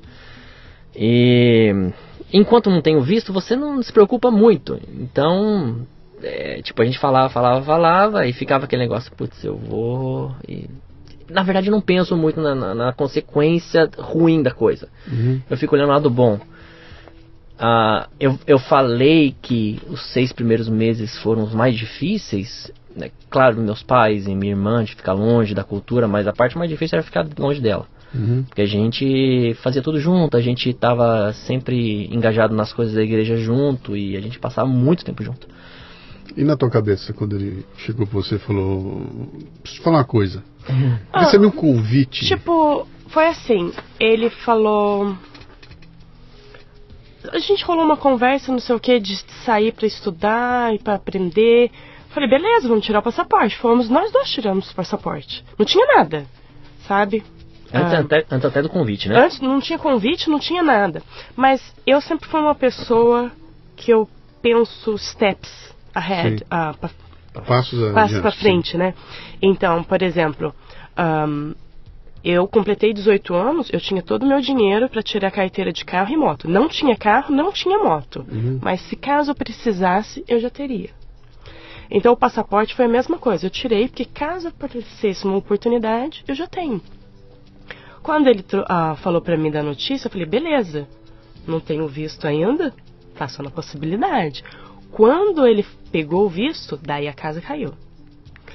[0.96, 1.92] E
[2.32, 4.80] enquanto não tem o visto, você não se preocupa muito.
[4.94, 5.86] Então,
[6.24, 10.34] é, tipo, a gente falava, falava, falava, e ficava aquele negócio, putz, eu vou.
[10.48, 10.70] E,
[11.30, 14.88] na verdade, eu não penso muito na, na- na consequência ruim da coisa.
[15.12, 15.42] Uhum.
[15.50, 16.40] Eu fico olhando o lado bom.
[17.58, 22.70] Ah, eu, eu falei que os seis primeiros meses foram os mais difíceis.
[22.96, 23.12] Né?
[23.30, 26.70] Claro, meus pais e minha irmã, de ficar longe da cultura, mas a parte mais
[26.70, 27.88] difícil era ficar longe dela.
[28.16, 28.44] Uhum.
[28.44, 33.36] Porque a gente fazia tudo junto, a gente estava sempre engajado nas coisas da igreja
[33.36, 35.48] junto e a gente passava muito tempo junto.
[36.36, 39.02] E na tua cabeça, quando ele chegou pra você e falou:
[39.62, 40.44] Preciso te falar uma coisa.
[41.14, 42.26] Ah, Recebi um convite.
[42.26, 45.16] Tipo, foi assim, ele falou.
[47.32, 50.96] A gente rolou uma conversa, não sei o que, de sair pra estudar e pra
[50.96, 51.72] aprender.
[52.10, 53.58] Falei, beleza, vamos tirar o passaporte.
[53.58, 55.44] Fomos, nós dois tiramos o passaporte.
[55.58, 56.26] Não tinha nada,
[56.88, 57.24] sabe?
[57.76, 58.00] Antes, Ah.
[58.00, 59.18] até, antes até do convite, né?
[59.26, 61.02] Antes não tinha convite, não tinha nada.
[61.36, 63.32] Mas eu sempre fui uma pessoa
[63.76, 64.08] que eu
[64.42, 66.90] penso steps ahead, ah, pra,
[67.34, 68.38] Passos passos adiante, pra sim.
[68.40, 68.94] frente, né?
[69.42, 70.56] Então, por exemplo,
[70.96, 71.54] ahn,
[72.24, 75.84] eu completei 18 anos, eu tinha todo o meu dinheiro para tirar a carteira de
[75.84, 76.50] carro e moto.
[76.50, 78.26] Não tinha carro, não tinha moto.
[78.32, 78.60] Uhum.
[78.62, 80.90] Mas se caso eu precisasse, eu já teria.
[81.92, 83.46] Então o passaporte foi a mesma coisa.
[83.46, 86.82] Eu tirei porque caso aparecesse uma oportunidade, eu já tenho.
[88.06, 90.88] Quando ele ah, falou pra mim da notícia, eu falei, beleza,
[91.48, 92.72] não tenho visto ainda,
[93.18, 94.44] tá só na possibilidade.
[94.92, 97.74] Quando ele pegou o visto, daí a casa caiu.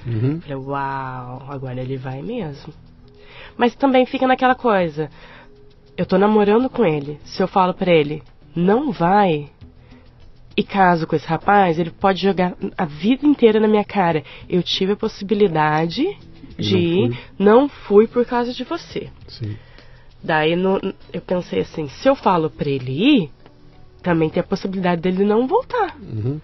[0.07, 0.41] Uhum.
[0.41, 2.73] Falei, uau, agora ele vai mesmo.
[3.57, 5.11] Mas também fica naquela coisa.
[5.97, 7.19] Eu tô namorando com ele.
[7.25, 8.23] Se eu falo pra ele,
[8.55, 9.51] não vai,
[10.57, 14.23] e caso com esse rapaz, ele pode jogar a vida inteira na minha cara.
[14.49, 16.07] Eu tive a possibilidade
[16.61, 17.19] de Não ir, fui.
[17.39, 19.09] não fui por causa de você.
[19.29, 19.57] Sim.
[20.23, 20.81] Daí no-
[21.13, 22.93] eu pensei assim, se eu falo pra ele
[23.23, 23.31] ir,
[24.03, 25.97] também tem a possibilidade dele não voltar.
[26.01, 26.41] Uhum.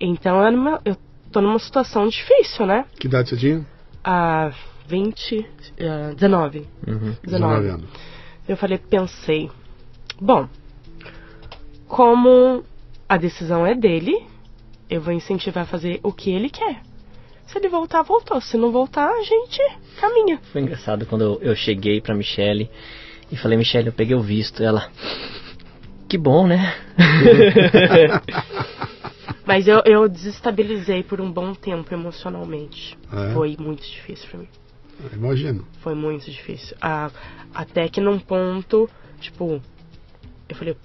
[0.00, 0.96] Então eu, numa- eu
[1.32, 2.84] tô numa situação difícil, né?
[2.98, 3.66] Que idade você tinha?
[4.04, 4.52] a
[4.86, 5.44] 20,
[5.78, 6.66] eh, 19.
[6.86, 7.16] Uhum.
[7.24, 7.68] 19.
[7.68, 7.90] anos.
[8.48, 9.50] Eu falei, pensei,
[10.20, 10.48] bom,
[11.88, 12.62] como
[13.08, 14.24] a decisão é dele,
[14.88, 16.82] eu vou incentivar a fazer o que ele quer.
[17.46, 18.40] Se ele voltar, voltou.
[18.40, 19.60] Se não voltar, a gente
[20.00, 20.40] caminha.
[20.52, 22.70] Foi engraçado quando eu, eu cheguei pra Michelle
[23.30, 24.62] e falei, Michelle, eu peguei o visto.
[24.62, 24.90] Ela,
[26.08, 26.74] que bom, né?
[29.46, 32.98] Mas eu, eu desestabilizei por um bom tempo emocionalmente.
[33.10, 33.34] Ah, é?
[33.34, 34.48] Foi muito difícil pra mim.
[35.12, 35.64] Imagino.
[35.80, 36.76] Foi muito difícil.
[36.80, 37.10] Ah,
[37.54, 39.62] até que num ponto, tipo,
[40.48, 40.76] eu falei,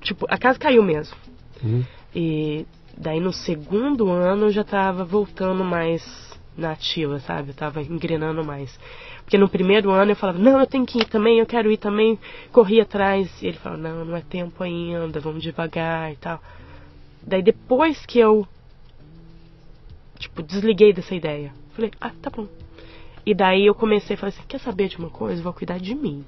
[0.00, 1.16] tipo, a casa caiu mesmo.
[1.62, 1.84] Uhum.
[2.14, 7.50] E daí no segundo ano eu já tava voltando mais na ativa, sabe?
[7.50, 8.78] Eu tava engrenando mais.
[9.22, 11.76] Porque no primeiro ano eu falava, não, eu tenho que ir também, eu quero ir
[11.76, 12.18] também,
[12.52, 13.30] corri atrás.
[13.42, 16.40] E ele falava, não, não é tempo ainda, vamos devagar e tal.
[17.22, 18.46] Daí depois que eu,
[20.18, 22.46] tipo, desliguei dessa ideia, falei, ah, tá bom.
[23.24, 25.42] E daí eu comecei a falar assim, quer saber de uma coisa?
[25.42, 26.24] Vou cuidar de mim.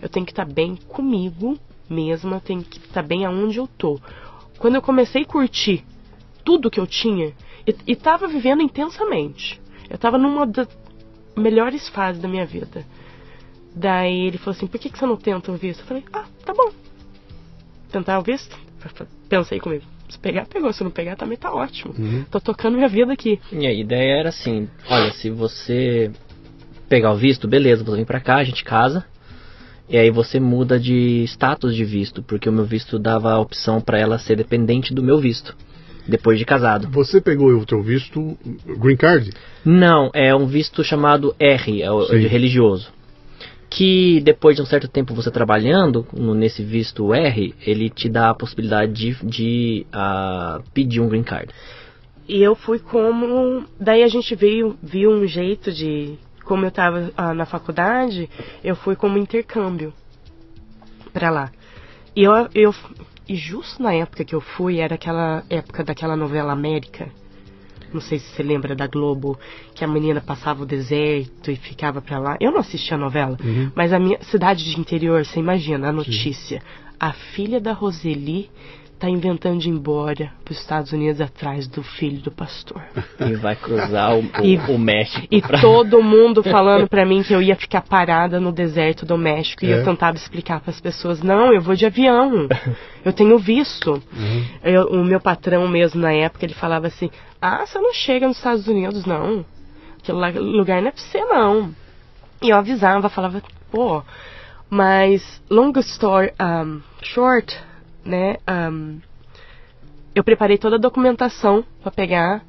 [0.00, 3.98] Eu tenho que estar bem comigo mesma, tenho que estar bem aonde eu tô.
[4.58, 5.84] Quando eu comecei a curtir
[6.46, 7.34] tudo que eu tinha,
[7.66, 9.60] e, e tava vivendo intensamente.
[9.90, 10.68] Eu tava numa das
[11.36, 12.86] melhores fases da minha vida.
[13.74, 15.80] Daí ele falou assim, por que, que você não tenta o visto?
[15.80, 16.70] Eu falei, ah, tá bom.
[17.90, 18.56] Tentar o visto?
[19.28, 19.84] Pensei comigo.
[20.08, 20.72] Se pegar, pegou.
[20.72, 21.92] Se não pegar, também tá ótimo.
[21.98, 22.24] Uhum.
[22.30, 23.40] Tô tocando minha vida aqui.
[23.52, 26.10] E a ideia era assim, olha, se você
[26.88, 29.04] pegar o visto, beleza, você vem pra cá, a gente casa.
[29.88, 33.80] E aí você muda de status de visto, porque o meu visto dava a opção
[33.80, 35.56] pra ela ser dependente do meu visto,
[36.06, 36.88] depois de casado.
[36.90, 38.36] Você pegou o teu visto
[38.78, 39.32] Green Card?
[39.64, 42.94] Não, é um visto chamado R, é o de religioso.
[43.68, 48.30] Que depois de um certo tempo você trabalhando no- nesse visto R, ele te dá
[48.30, 51.52] a possibilidade de, de ah, pedir um green card.
[52.28, 53.64] E eu fui como.
[53.78, 56.14] Daí a gente veio, viu um jeito de.
[56.44, 58.30] Como eu tava ah, na faculdade,
[58.62, 59.92] eu fui como intercâmbio
[61.12, 61.50] pra lá.
[62.14, 62.74] E eu, eu.
[63.28, 67.08] E justo na época que eu fui, era aquela época daquela novela América.
[67.92, 69.38] Não sei se você lembra da Globo,
[69.74, 72.36] que a menina passava o deserto e ficava pra lá.
[72.40, 73.70] Eu não assisti a novela, Uhum.
[73.74, 76.62] mas a minha cidade de interior, você imagina a notícia.
[76.98, 78.50] A filha da Roseli
[78.98, 82.80] tá inventando de ir embora pros Estados Unidos atrás do filho do pastor.
[83.20, 85.26] E vai cruzar o, E- o México.
[85.30, 89.18] E pra- todo mundo falando pra mim que eu ia ficar parada no deserto do
[89.18, 89.78] México e É.
[89.80, 92.48] eu tentava explicar pras pessoas, não, eu vou de avião.
[93.04, 94.02] Eu tenho visto.
[94.12, 94.44] Uhum.
[94.64, 98.38] Eu- o meu patrão mesmo na época, ele falava assim: "Ah, você não chega nos
[98.38, 99.44] Estados Unidos não.
[100.02, 101.70] Aquele lá- lugar não é pra você não".
[102.42, 104.02] E eu avisava, falava: "Pô,
[104.70, 107.56] mas long story um, short,
[108.06, 108.36] né?
[108.70, 108.98] um,
[110.14, 112.42] eu preparei toda a documentação pra pegar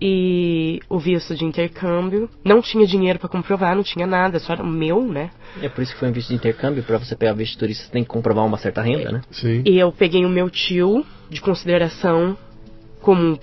[0.00, 2.28] e o visto de intercâmbio.
[2.42, 5.30] Não tinha dinheiro pra comprovar, não tinha nada, só era o meu, né?
[5.62, 7.84] É por isso que foi um visto de intercâmbio, pra você pegar visto de turista,
[7.84, 9.20] você tem que comprovar uma certa renda, né?
[9.30, 9.62] Sim.
[9.64, 12.36] E eu peguei o meu tio de consideração
[13.00, 13.38] como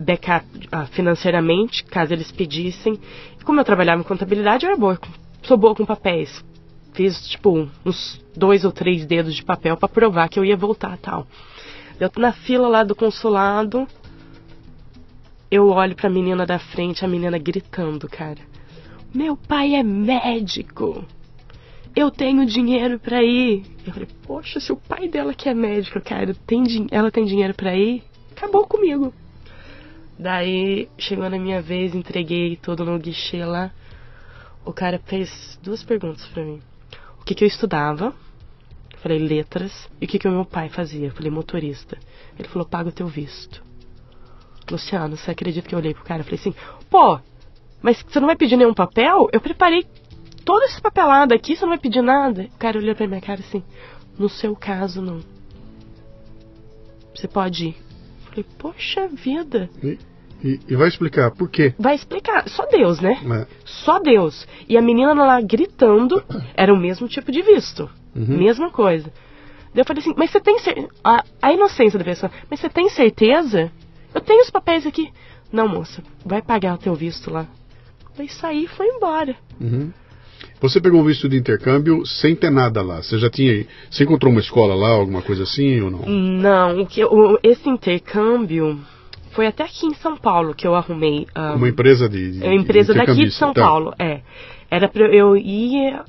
[0.00, 2.98] backup ah, financeiramente, caso eles pedissem.
[3.40, 4.98] E como eu trabalhava em contabilidade, eu era boa,
[5.42, 6.42] sou boa com papéis.
[6.92, 10.96] Fiz, tipo, uns dois ou três dedos de papel pra provar que eu ia voltar
[10.98, 11.26] tal.
[12.00, 13.86] Eu na fila lá do consulado,
[15.50, 18.40] eu olho pra menina da frente, a menina gritando, cara.
[19.14, 21.04] Meu pai é médico
[21.98, 23.64] eu tenho dinheiro pra ir.
[23.84, 27.54] Eu falei, poxa, se o pai dela que é médico, cara, tem ela tem dinheiro
[27.54, 29.12] pra ir, acabou comigo.
[30.16, 33.72] Daí, chegou na minha vez, entreguei tudo no guichê lá.
[34.64, 36.60] O cara fez duas perguntas pra mim.
[37.28, 38.14] Que que eu estudava?
[39.02, 39.86] Falei, letras.
[40.00, 41.10] E o que que o meu pai fazia?
[41.10, 41.98] Falei, motorista.
[42.38, 43.62] Ele falou, paga o teu visto.
[44.70, 46.54] Luciano, você acredita que eu olhei pro cara falei assim,
[46.88, 47.20] pô,
[47.82, 49.28] mas você não vai pedir nenhum papel?
[49.30, 49.84] Eu preparei
[50.42, 52.44] todo esse papelado aqui, você não vai pedir nada?
[52.44, 53.62] O cara olhou pra minha cara assim,
[54.18, 55.20] no seu caso, não.
[57.14, 57.76] Você pode ir.
[58.24, 59.68] Falei, poxa vida.
[59.82, 59.98] E,
[60.42, 61.74] e, e vai explicar por quê.
[61.78, 62.48] Vai explicar.
[62.48, 63.18] Só Deus, né?
[63.24, 63.46] É.
[63.64, 64.46] Só Deus.
[64.68, 66.22] E a menina lá gritando,
[66.54, 67.88] era o mesmo tipo de visto.
[68.14, 68.38] Uhum.
[68.38, 69.12] Mesma coisa.
[69.74, 70.88] Daí eu falei assim, mas você tem certeza.
[71.04, 73.70] A, a inocência da pessoa, mas você tem certeza?
[74.14, 75.10] Eu tenho os papéis aqui.
[75.52, 77.46] Não, moça, vai pagar o teu visto lá.
[78.16, 79.36] Daí saí e foi embora.
[79.60, 79.92] Uhum.
[80.60, 83.02] Você pegou um visto de intercâmbio sem ter nada lá.
[83.02, 83.66] Você já tinha.
[83.90, 86.00] Você encontrou uma escola lá, alguma coisa assim ou não?
[86.00, 88.80] Não, o que, o, esse intercâmbio
[89.30, 91.26] foi até aqui em São Paulo que eu arrumei.
[91.34, 92.32] ah, Uma empresa de.
[92.32, 93.62] de É uma empresa daqui de São tá.
[93.62, 94.20] Paulo, é.
[94.70, 96.00] Era pra eu ir.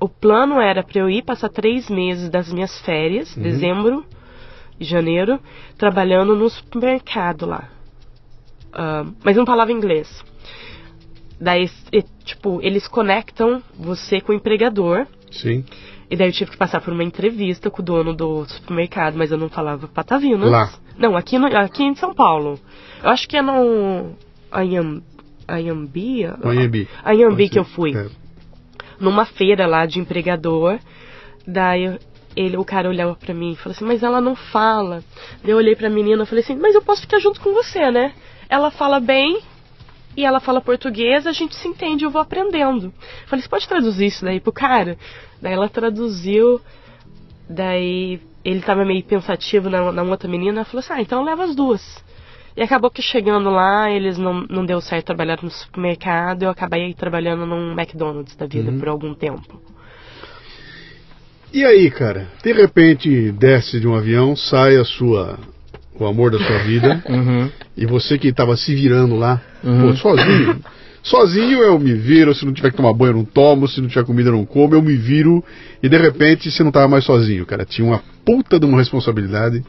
[0.00, 3.42] O plano era pra eu ir passar três meses das minhas férias, Uhum.
[3.42, 4.04] dezembro
[4.80, 5.38] e janeiro,
[5.78, 7.68] trabalhando no supermercado lá.
[8.72, 10.24] Ah, mas não falava inglês.
[11.40, 11.68] Daí,
[12.24, 15.06] tipo, eles conectam você com o empregador.
[15.30, 15.64] Sim.
[16.10, 19.30] E daí eu tive que passar por uma entrevista com o dono do supermercado, mas
[19.32, 20.50] eu não falava patavinas.
[20.50, 20.70] Lá.
[20.96, 22.58] Não, aqui, no, aqui em São Paulo.
[23.02, 24.14] Eu acho que é no
[24.52, 25.02] Anham,
[25.48, 26.24] Anhambi.
[26.24, 26.88] Anhembi.
[27.04, 27.96] Anhambi Pode que eu fui.
[27.96, 28.08] É.
[29.00, 30.78] Numa feira lá de empregador.
[31.46, 31.98] Daí
[32.36, 35.02] ele, o cara olhava pra mim e falou assim, mas ela não fala.
[35.42, 37.90] Daí eu olhei pra menina e falei assim, mas eu posso ficar junto com você,
[37.90, 38.12] né?
[38.48, 39.40] Ela fala bem
[40.16, 42.92] e ela fala português, a gente se entende, eu vou aprendendo.
[43.26, 44.96] Falei, você pode traduzir isso daí pro cara?
[45.40, 46.60] Daí ela traduziu,
[47.48, 51.44] daí ele tava meio pensativo na, na outra menina, ela falou assim, ah, então leva
[51.44, 51.82] as duas.
[52.56, 56.92] E acabou que chegando lá, eles não, não deu certo trabalhar no supermercado, eu acabei
[56.92, 58.78] trabalhando num McDonald's da vida Uhum.
[58.78, 59.60] por algum tempo.
[61.52, 62.28] E aí, cara?
[62.42, 65.38] De repente desce de um avião, sai a sua.
[65.98, 67.02] O amor da sua vida.
[67.08, 67.50] Uhum.
[67.76, 69.90] e você que estava se virando lá, Uhum.
[69.90, 70.60] pô, sozinho.
[71.02, 73.88] Sozinho eu me viro, se não tiver que tomar banho eu não tomo, se não
[73.88, 75.44] tiver comida eu não como, eu me viro
[75.82, 77.64] e de repente você não estava mais sozinho, cara.
[77.64, 79.64] Tinha uma puta de uma responsabilidade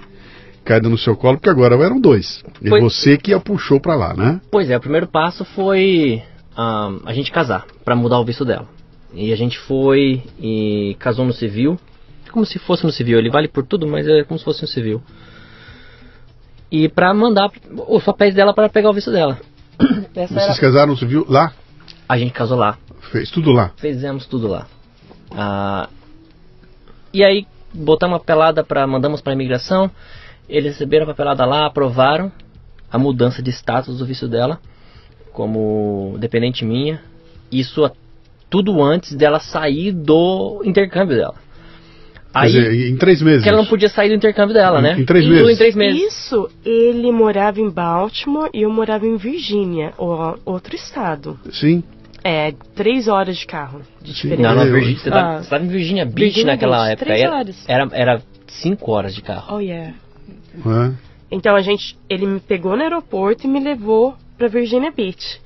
[0.63, 2.43] caída no seu colo, porque agora eram dois.
[2.62, 4.39] E Foi- você que a puxou pra lá, né?
[4.52, 6.22] Pois é, o primeiro passo foi
[6.56, 8.67] a gente casar, pra mudar o visto dela.
[9.12, 11.80] E a gente foi e casou no civil,
[12.32, 14.67] como se fosse no civil, ele vale por tudo, mas é como se fosse no
[14.67, 15.02] civil.
[16.72, 17.52] E pra mandar
[17.88, 19.39] os papéis dela para pegar o visto dela.
[20.15, 20.59] Essa Vocês era...
[20.59, 21.25] casaram, você viu?
[21.27, 21.53] Lá?
[22.07, 22.77] A gente casou lá,
[23.12, 23.71] Fez tudo lá.
[23.77, 24.67] fizemos tudo lá.
[25.31, 25.89] Ah,
[27.13, 29.89] e aí botamos a papelada para mandamos para imigração.
[30.47, 32.31] Eles receberam a papelada lá, aprovaram
[32.91, 34.59] a mudança de status do visto dela
[35.31, 37.01] como dependente minha.
[37.51, 37.89] Isso
[38.49, 41.36] tudo antes dela sair do intercâmbio dela.
[42.34, 43.43] Quer Aí dizer, em três meses.
[43.43, 44.96] que ela não podia sair do intercâmbio dela, Em- né?
[45.00, 46.02] em três em três meses.
[46.02, 51.39] Isso, ele morava em Baltimore e eu morava em Virgínia, outro estado.
[51.52, 51.84] Sim.
[52.24, 54.41] É, três horas de carro de diferença.
[54.41, 55.41] Não, não, Eu- Virgínia, você, Ah.
[55.48, 57.06] tá, em Virginia Beach Virginia naquela Beach, época.
[57.06, 57.65] três Era, horas.
[57.67, 59.58] era, era cinco horas de carro.
[59.58, 59.93] Oh, yeah.
[60.56, 60.91] É.
[61.32, 65.39] Então a gente, ele me pegou no aeroporto e me levou pra Virginia Beach.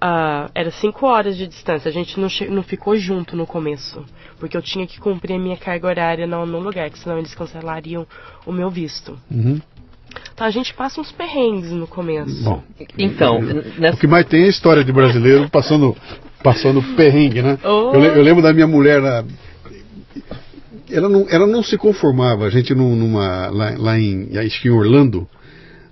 [0.00, 1.88] Ah, era cinco horas de distância.
[1.88, 4.04] A gente não, não ficou junto no começo,
[4.38, 7.34] porque eu tinha que cumprir a minha carga horária no, no lugar, que senão eles
[7.34, 8.06] cancelariam
[8.44, 9.18] o meu visto.
[9.30, 9.60] Uhum.
[10.32, 12.44] Então a gente passa uns perrengues no começo.
[12.44, 12.62] Bom,
[12.98, 15.96] Então, o nessa, que mais tem é a história de brasileiro passando,
[16.42, 17.58] passando perrengue, né?
[17.64, 17.92] Oh.
[17.94, 19.24] Eu, eu lembro da minha mulher lá.
[20.90, 22.44] Ela não, ela não se conformava.
[22.46, 25.28] A gente num- numa, lá, lá em, acho que em Orlando,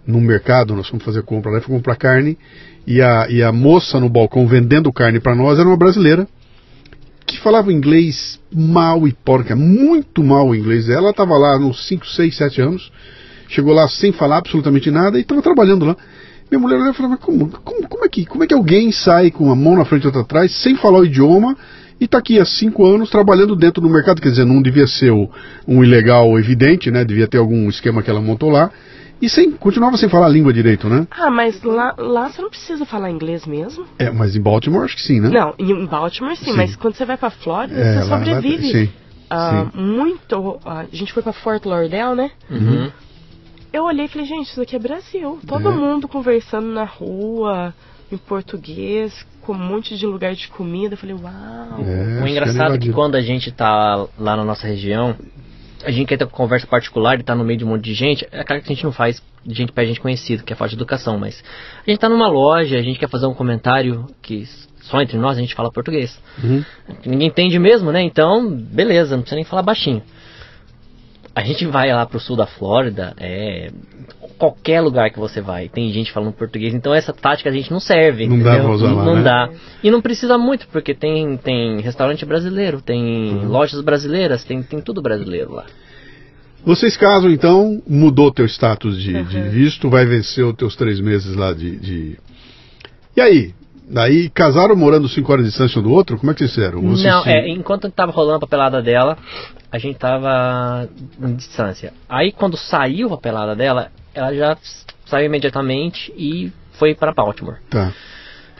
[0.07, 2.39] num mercado, nós fomos fazer compra lá, fomos comprar carne.
[2.87, 6.29] E a, e a moça no balcão vendendo carne para nós era uma brasileira
[7.27, 10.89] que falava inglês mal e porca, muito mal o inglês.
[10.89, 12.93] Ela estava lá nos 5, 6, 7 anos,
[13.49, 15.97] chegou lá sem falar absolutamente nada e estava trabalhando lá.
[16.51, 19.31] Minha mulher olhava e falava, como, como, como, é que, como é que alguém sai
[19.31, 21.57] com uma mão na frente e outra atrás, sem falar o idioma,
[22.01, 24.21] e está aqui há cinco anos trabalhando dentro do mercado?
[24.21, 25.11] Quer dizer, não devia ser
[25.67, 27.05] um ilegal evidente, né?
[27.05, 28.71] Devia ter algum esquema que ela montou lá.
[29.23, 31.07] E sem, continuava sem falar a língua direito, né?
[31.11, 33.87] Ah, mas lá, lá você não precisa falar inglês mesmo?
[33.99, 35.29] É, mas em Baltimore acho que sim, né?
[35.31, 36.57] Não, em Baltimore sim, Sim.
[36.57, 38.71] mas quando você vai pra Flórida, É, você lá- lá- sobrevive.
[38.71, 38.93] sim,
[39.31, 39.81] Ah, sim.
[39.81, 40.61] muito.
[40.67, 42.31] ah, a gente foi pra Fort Lauderdale, né?
[42.51, 42.91] Uhum.
[43.73, 45.39] Eu olhei e falei, gente, isso aqui é Brasil.
[45.47, 45.73] Todo É.
[45.73, 47.75] mundo conversando na rua,
[48.13, 50.95] em português, com um monte de lugar de comida.
[50.95, 51.33] Eu falei, uau.
[51.85, 55.17] É, O acho engraçado é que quando a gente tá lá na nossa região,
[55.85, 57.95] a gente quer ter uma conversa particular e tá no meio de um monte de
[57.95, 60.57] gente, é claro que a gente não faz de gente de gente conhecido, que é
[60.57, 61.43] falta de educação, mas
[61.87, 64.47] a gente tá numa loja, a gente quer fazer um comentário que
[64.83, 66.19] só entre nós a gente fala português.
[66.43, 66.65] Uhum.
[67.05, 68.03] Ninguém entende mesmo, né?
[68.03, 70.03] Então, beleza, não precisa nem falar baixinho.
[71.35, 73.71] A gente vai lá pro sul da Flórida, é
[74.39, 77.81] qualquer lugar que você vai, tem gente falando português, então essa tática a gente não
[77.81, 78.27] serve.
[78.27, 78.65] Não dá entendeu?
[78.65, 79.23] pra usar lá, Não né?
[79.23, 79.51] dá.
[79.83, 83.49] E não precisa muito, porque tem, tem restaurante brasileiro, tem Uhum.
[83.49, 85.65] lojas brasileiras, tem, tem tudo brasileiro lá.
[86.65, 89.51] Vocês casam, então, mudou teu status de, de Uhum.
[89.51, 92.19] visto, vai vencer os teus três meses lá de, de-
[93.17, 93.55] E aí?
[93.89, 96.17] Daí casaram morando cinco horas de distância um do outro?
[96.19, 96.81] Como é que vocês fizeram?
[96.83, 99.19] Vocês Não, se- é, enquanto tava rolando a papelada dela,
[99.71, 100.89] a gente tava
[101.23, 101.93] em distância.
[102.09, 104.57] Aí quando saiu a papelada dela, ela já
[105.07, 107.57] saiu imediatamente e foi para Baltimore.
[107.69, 107.93] Tá.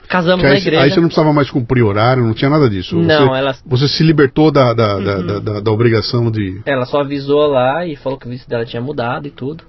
[0.07, 0.83] Casamos Que na aí, igreja.
[0.83, 2.95] aí você não precisava mais cumprir horário, não tinha nada disso.
[2.97, 5.05] Não, você, ela- você se libertou da, da, Uhum.
[5.27, 6.61] da, da- da obrigação de.
[6.67, 9.65] Ela só avisou lá e falou que o visto dela tinha mudado e tudo.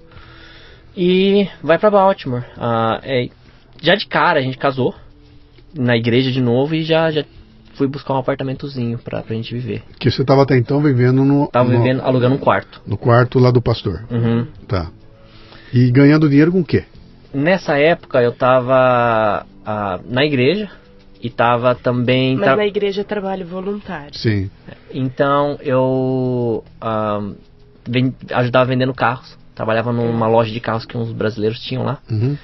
[0.98, 2.44] E vai pra Baltimore.
[2.58, 3.30] Ah, é,
[3.82, 4.94] já de cara a gente casou
[5.78, 7.24] na igreja de novo e já, já
[7.76, 9.84] fui buscar um apartamentozinho pra, pra gente viver.
[10.00, 12.82] Que você estava até então vivendo no, Tava no, vivendo, alugando um quarto.
[12.88, 14.06] no quarto lá do pastor.
[14.10, 14.48] Uhum.
[14.68, 14.90] Tá.
[15.74, 16.86] E ganhando dinheiro com o quê?
[17.34, 20.70] Nessa época eu tava ah, na igreja
[21.22, 22.36] e tava também.
[22.36, 24.18] Mas tra- na igreja é trabalho voluntário.
[24.18, 24.50] Sim.
[24.94, 27.22] Então eu ah,
[28.36, 29.38] ajudava vendendo carros.
[29.54, 32.00] Trabalhava numa loja de carros que uns brasileiros tinham lá.
[32.10, 32.38] Uhum.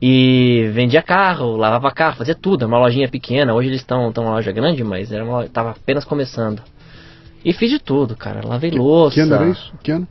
[0.00, 2.62] E vendia carro, lavava carro, fazia tudo.
[2.62, 3.54] Era uma lojinha pequena.
[3.54, 6.62] Hoje eles estão numa loja grande, mas era uma, loja- tava apenas começando.
[7.44, 8.46] E fiz de tudo, cara.
[8.46, 9.14] Lavei louça.
[9.14, 9.72] Que ano era isso?
[9.82, 10.08] Que ano?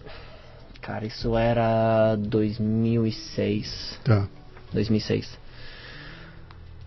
[0.82, 4.00] Cara, isso era 2006.
[4.04, 4.28] Tá.
[4.74, 5.38] 2006.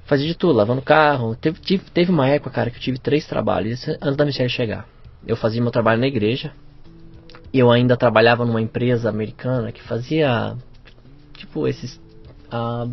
[0.05, 1.35] Fazia de tudo, lavando carro.
[1.37, 4.87] Teve, tive- teve uma época, cara, que eu tive três trabalhos antes da Michelle chegar.
[5.27, 6.53] Eu fazia meu trabalho na igreja.
[7.53, 10.55] E eu ainda trabalhava numa empresa americana que fazia,
[11.37, 12.01] tipo, esses...
[12.51, 12.87] ah,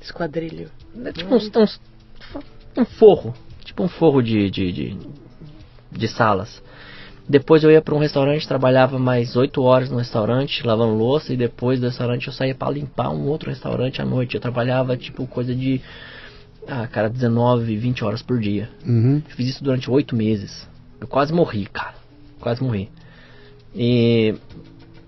[0.00, 0.70] Esquadrilho.
[1.04, 1.80] é tipo uns, uns-
[2.76, 3.34] um forro.
[3.64, 4.98] Tipo um forro de, de, de,
[5.90, 6.62] de salas.
[7.26, 11.36] Depois eu ia para um restaurante, trabalhava mais 8 horas no restaurante, lavando louça, e
[11.38, 14.34] depois do restaurante eu saía para limpar um outro restaurante à noite.
[14.34, 15.80] Eu trabalhava tipo coisa de.
[16.68, 18.68] Ah, cara, 19, 20 horas por dia.
[18.86, 19.22] Uhum.
[19.28, 20.68] Fiz isso durante 8 meses.
[21.00, 21.94] Eu quase morri, cara.
[22.40, 22.90] Quase morri.
[23.74, 24.34] E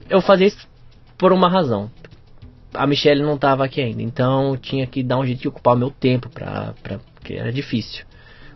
[0.09, 0.66] eu fazia isso
[1.18, 1.91] por uma razão.
[2.77, 5.79] A Michelle não estava aqui ainda, então tinha que dar um jeito de ocupar o
[5.79, 8.05] meu tempo pra, pra, porque era difícil.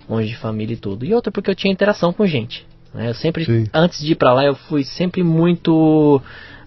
[0.08, 1.04] Longe de família e tudo.
[1.04, 2.66] E outra porque eu tinha interação com gente.
[2.92, 3.08] né?
[3.08, 3.66] Eu sempre, Sim.
[3.72, 6.20] antes de ir pra lá, eu fui sempre muito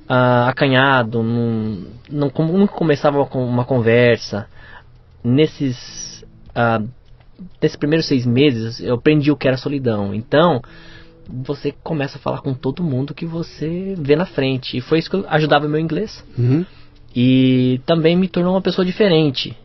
[0.08, 1.22] ah, acanhado.
[1.22, 4.48] Não, nunca começava com uma conversa.
[5.24, 6.24] Nesses,
[6.56, 6.82] ah,
[7.62, 10.14] nesses primeiros seis meses, eu aprendi o que era solidão.
[10.14, 10.62] Então,
[11.28, 14.78] você começa a falar com todo mundo que você vê na frente.
[14.78, 16.24] E foi isso que ajudava o meu inglês.
[16.38, 16.66] Uhum.
[17.16, 19.56] E também me tornou uma pessoa diferente.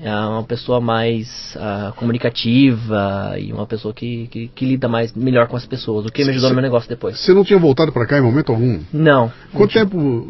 [0.00, 5.48] É uma pessoa mais ah, comunicativa e uma pessoa que, que, que lida mais melhor
[5.48, 7.18] com as pessoas, o que me ajudou no meu negócio depois.
[7.18, 8.80] Você não tinha voltado pra cá em momento algum?
[8.92, 9.32] Não.
[9.52, 10.26] Quanto tempo.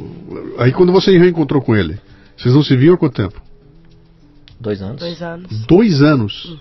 [0.58, 1.98] Aí quando você reencontrou com ele?
[2.36, 3.42] Vocês não se viam há quanto tempo?
[4.58, 5.00] Dois anos.
[5.00, 5.66] Dois anos.
[5.66, 6.58] Dois anos.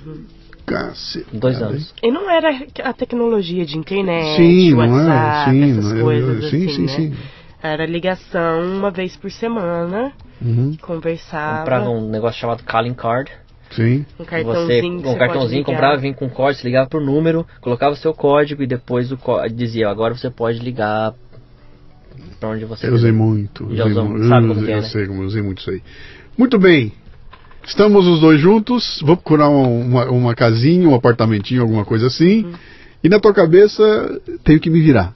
[0.66, 1.28] Cacete.
[1.32, 1.94] Dois anos.
[2.04, 2.50] E não era
[2.84, 5.54] a tecnologia de internet, Sim, não WhatsApp, é?
[5.54, 6.02] Sim, essas não é?
[6.02, 6.88] coisas Eu- sim, assim, sim, né?
[6.90, 7.14] sim.
[7.62, 10.78] Era ligação uma vez por semana, Uhum.
[10.82, 11.60] conversava.
[11.60, 13.32] Comprava um negócio chamado calling card.
[13.72, 14.06] Sim.
[14.18, 17.46] um que cartãozinho você, um você cartãozinho comprava, vinha com código, você ligava por número,
[17.60, 19.18] colocava o seu código e depois o
[19.54, 21.14] dizia, agora você pode ligar
[22.40, 23.24] pra onde você Eu usei quiser.
[23.24, 23.64] muito.
[23.76, 24.28] Já usei usou, muito.
[24.30, 24.82] sabe eu, como é, eu né?
[24.84, 25.82] sei como eu usei muito isso aí.
[26.38, 26.94] Muito bem.
[27.66, 29.02] Estamos os dois juntos.
[29.06, 32.46] Vou procurar um- uma, uma casinha, um apartamentinho, alguma coisa assim.
[32.46, 32.54] Uhum.
[33.04, 35.14] E na tua cabeça, tenho que me virar.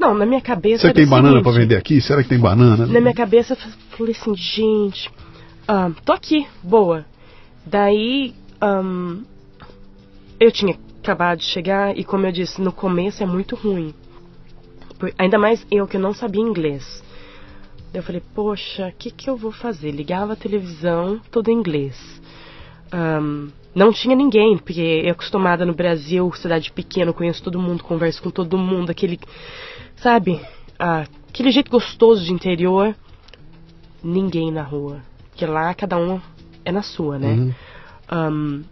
[0.00, 0.86] Não, na minha cabeça.
[0.86, 2.00] Era tem banana seguinte, pra vender aqui?
[2.00, 2.86] Será que tem banana?
[2.86, 5.10] Na minha cabeça, eu falei assim, gente,
[5.68, 7.04] ah, tô aqui, boa.
[7.66, 9.18] Daí, ahn,
[10.40, 13.94] eu tinha acabado de chegar e, como eu disse, no começo é muito ruim.
[14.98, 17.04] Por- ainda mais eu que não sabia inglês.
[17.92, 19.90] Daí eu falei, poxa, o que, que eu vou fazer?
[19.90, 21.94] Ligava a televisão, todo em inglês.
[22.90, 28.22] Ahn, não tinha ninguém, porque eu acostumada no Brasil, cidade pequena, conheço todo mundo, converso
[28.22, 29.18] com todo mundo, aquele,
[30.02, 30.40] sabe,
[30.78, 32.94] aquele jeito gostoso de interior.
[34.02, 35.02] Ninguém na rua.
[35.30, 36.20] Porque lá cada um
[36.64, 37.32] é na sua, né?
[37.32, 37.54] Uhum.
[38.08, 38.62] Ahn,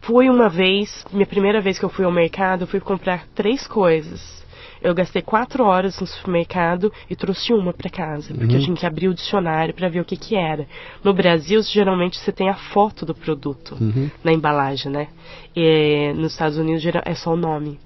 [0.00, 3.66] fui uma vez, minha primeira vez que eu fui ao mercado, eu fui comprar três
[3.66, 4.40] coisas.
[4.82, 8.86] Eu gastei quatro horas no supermercado e trouxe uma para casa, porque eu tinha que
[8.86, 10.66] abrir o dicionário para ver o que que era.
[11.04, 14.10] No Brasil, geralmente você tem a foto do produto Uhum.
[14.24, 15.08] na embalagem, né?
[15.54, 17.78] E nos Estados Unidos é só o nome.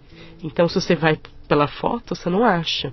[0.45, 1.19] Então, se você vai
[1.49, 2.93] pela foto, você não acha.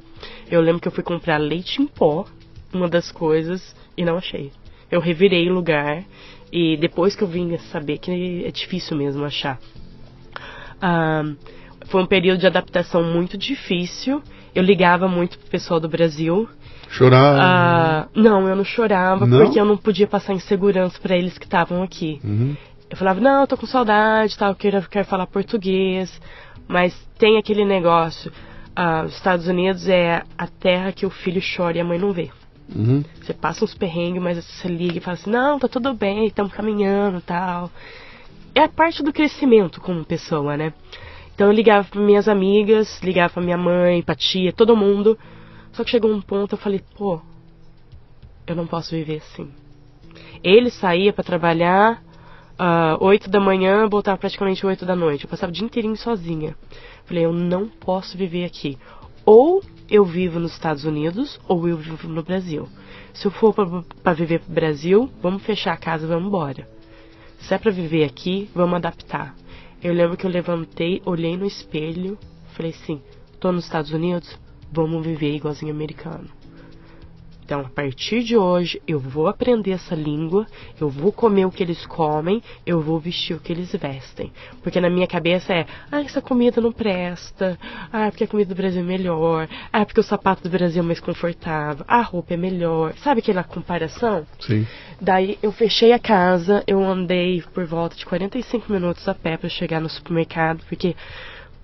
[0.49, 2.25] Eu lembro que eu fui comprar leite em pó,
[2.73, 4.53] uma das coisas, e não achei.
[4.89, 6.05] Eu revirei o lugar
[6.49, 9.59] e depois que eu vim saber que é difícil mesmo achar.
[10.81, 11.23] Ah,
[11.87, 14.23] foi um período de adaptação muito difícil
[14.55, 16.49] Eu ligava muito pro pessoal do Brasil.
[16.89, 17.37] Chorar.
[17.39, 19.37] Ah, não, eu não chorava Não?
[19.37, 22.19] porque eu não podia passar insegurança pra eles que estavam aqui.
[22.23, 22.55] Uhum.
[22.89, 26.19] Eu falava, não, eu tô com saudade, tal, eu quero, quero falar português.
[26.71, 28.31] Mas tem aquele negócio.
[29.05, 32.31] os Estados Unidos é a terra que o filho chora e a mãe não vê.
[32.73, 33.03] Uhum.
[33.21, 36.53] Você passa uns perrengues, mas você liga e fala assim, não, tá tudo bem, estamos
[36.53, 37.69] caminhando tal.
[38.55, 40.73] É a parte do crescimento como pessoa, né?
[41.35, 45.19] Então eu ligava para minhas amigas, ligava pra minha mãe, pra tia, todo mundo.
[45.73, 47.19] Só que chegou um ponto eu falei, pô,
[48.47, 49.51] eu não posso viver assim.
[50.41, 52.01] Ele saía para trabalhar
[52.63, 55.23] ah, 8 da manhã, voltava praticamente 8 da noite.
[55.23, 56.55] Eu passava o dia inteirinho sozinha.
[57.05, 58.77] Falei, eu não posso viver aqui.
[59.25, 62.69] Ou eu vivo nos Estados Unidos, ou eu vivo no Brasil.
[63.15, 63.51] Se eu for
[64.03, 66.69] para viver pro Brasil, vamos fechar a casa e vamos embora.
[67.39, 69.35] Se é pra viver aqui, vamos adaptar.
[69.81, 72.15] Eu lembro que eu levantei, olhei no espelho,
[72.53, 73.01] falei assim:
[73.39, 74.39] tô nos Estados Unidos,
[74.71, 76.29] vamos viver igualzinho americano.
[77.51, 80.47] Então, a partir de hoje, eu vou aprender essa língua,
[80.79, 84.31] eu vou comer o que eles comem, eu vou vestir o que eles vestem.
[84.63, 87.59] Porque na minha cabeça é, ah, essa comida não presta,
[87.91, 90.85] ah, porque a comida do Brasil é melhor, ah, porque o sapato do Brasil é
[90.85, 92.93] mais confortável, a roupa é melhor.
[93.03, 94.25] Sabe aquela comparação?
[94.39, 94.65] Sim.
[95.01, 99.49] Daí eu fechei a casa, eu andei por volta de 45 minutos a pé para
[99.49, 100.95] chegar no supermercado, porque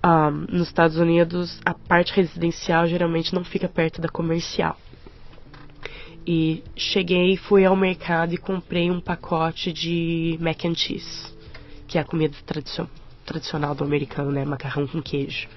[0.02, 4.76] ah, nos Estados Unidos a parte residencial geralmente não fica perto da comercial.
[6.30, 11.32] E cheguei, fui ao mercado e comprei um pacote de mac and cheese,
[11.86, 12.86] que é a comida tradicio
[13.24, 14.44] tradicional do americano, né?
[14.44, 15.48] Macarrão com queijo.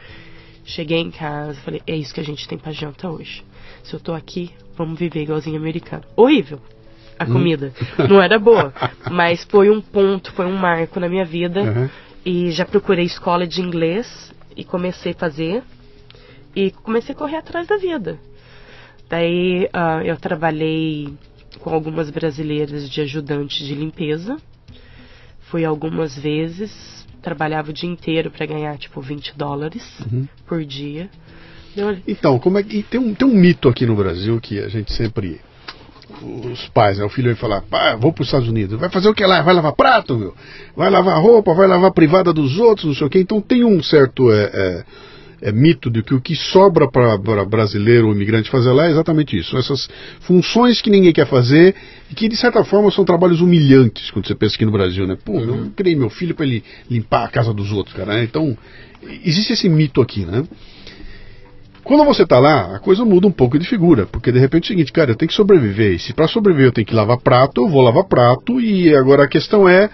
[0.63, 3.43] Cheguei em casa e falei, é isso que a gente tem pra janta hoje.
[3.83, 6.05] Se eu tô aqui, vamos viver igualzinho americano.
[6.15, 6.61] Horrível
[7.19, 7.73] a comida.
[8.09, 8.73] Não era boa.
[9.11, 11.63] Mas foi um ponto, foi um marco na minha vida.
[11.63, 11.89] Uhum.
[12.25, 15.63] E já procurei escola de inglês e comecei a fazer.
[16.55, 18.17] E comecei a correr atrás da vida.
[19.11, 21.13] Daí ah, eu trabalhei
[21.59, 24.37] com algumas brasileiras de ajudante de limpeza.
[25.49, 29.83] Fui algumas vezes, trabalhava o dia inteiro para ganhar tipo 20 dólares
[30.47, 31.09] por dia.
[31.75, 32.83] Eu, Então, como é que.
[32.83, 35.41] tem um, tem um mito aqui no Brasil que a gente sempre.
[36.21, 37.03] Os pais, né?
[37.03, 38.79] O filho vai falar, pá, vou para os Estados Unidos.
[38.79, 39.41] Vai fazer o que lá?
[39.41, 40.33] Vai lavar prato, meu?
[40.75, 43.19] Vai lavar roupa, vai lavar privada dos outros, não sei o quê.
[43.19, 44.85] Então tem um certo é, é,
[45.41, 49.37] é mito de que o que sobra para brasileiro ou imigrante fazer lá é exatamente
[49.37, 49.57] isso.
[49.57, 49.89] Essas
[50.21, 51.75] funções que ninguém quer fazer
[52.09, 55.17] e que, de certa forma, são trabalhos humilhantes quando você pensa aqui no Brasil, né?
[55.23, 58.13] Pô, eu criei meu filho para ele limpar a casa dos outros, cara.
[58.13, 58.23] né?
[58.23, 58.55] Então,
[59.23, 60.43] existe esse mito aqui, né?
[61.83, 64.65] Quando você tá lá, a coisa muda um pouco de figura, porque de repente é
[64.65, 67.17] o seguinte, cara, eu tenho que sobreviver, e se para sobreviver eu tenho que lavar
[67.17, 69.89] prato, eu vou lavar prato, e agora a questão é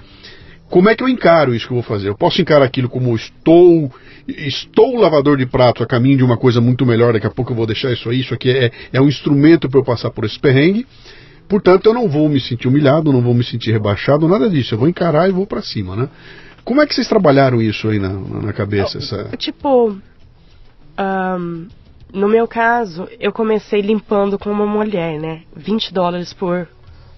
[0.70, 2.09] como é que eu encaro isso que eu vou fazer?
[2.09, 3.91] Eu posso encarar aquilo como estou
[4.28, 7.55] estou lavador de prato a caminho de uma coisa muito melhor, daqui a pouco eu
[7.55, 10.38] vou deixar isso aí, isso aqui é, é um instrumento para eu passar por esse
[10.38, 10.86] perrengue.
[11.47, 14.76] Portanto, eu não vou me sentir humilhado, não vou me sentir rebaixado, nada disso.
[14.76, 16.09] Eu vou encarar e vou para cima, né?
[16.65, 18.97] Como é que vocês trabalharam isso aí na, na cabeça?
[18.97, 19.30] Essa...
[19.38, 19.97] Tipo,
[20.97, 21.68] ahn,
[22.13, 25.43] no meu caso, eu comecei limpando com uma mulher, né?
[25.55, 26.68] 20 dólares por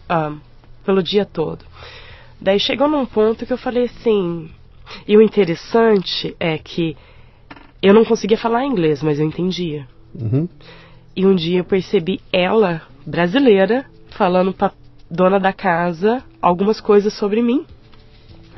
[0.08, 0.38] ahn,
[0.86, 1.66] pelo dia todo.
[2.42, 4.50] Daí chegou num ponto que eu falei assim.
[5.08, 6.96] E o interessante é que
[7.82, 9.88] eu não conseguia falar inglês, mas eu entendia.
[10.14, 10.48] Uhum.
[11.16, 14.72] E um dia eu percebi ela, brasileira, falando pra
[15.10, 17.66] dona da casa algumas coisas sobre mim.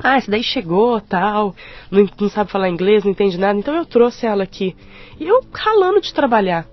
[0.02, 1.54] Ah, esse daí chegou, tal,
[1.90, 4.74] não, não sabe falar inglês, não entende nada, então eu trouxe ela aqui.
[5.20, 6.66] E eu ralando de trabalhar.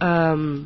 [0.00, 0.64] Ahn,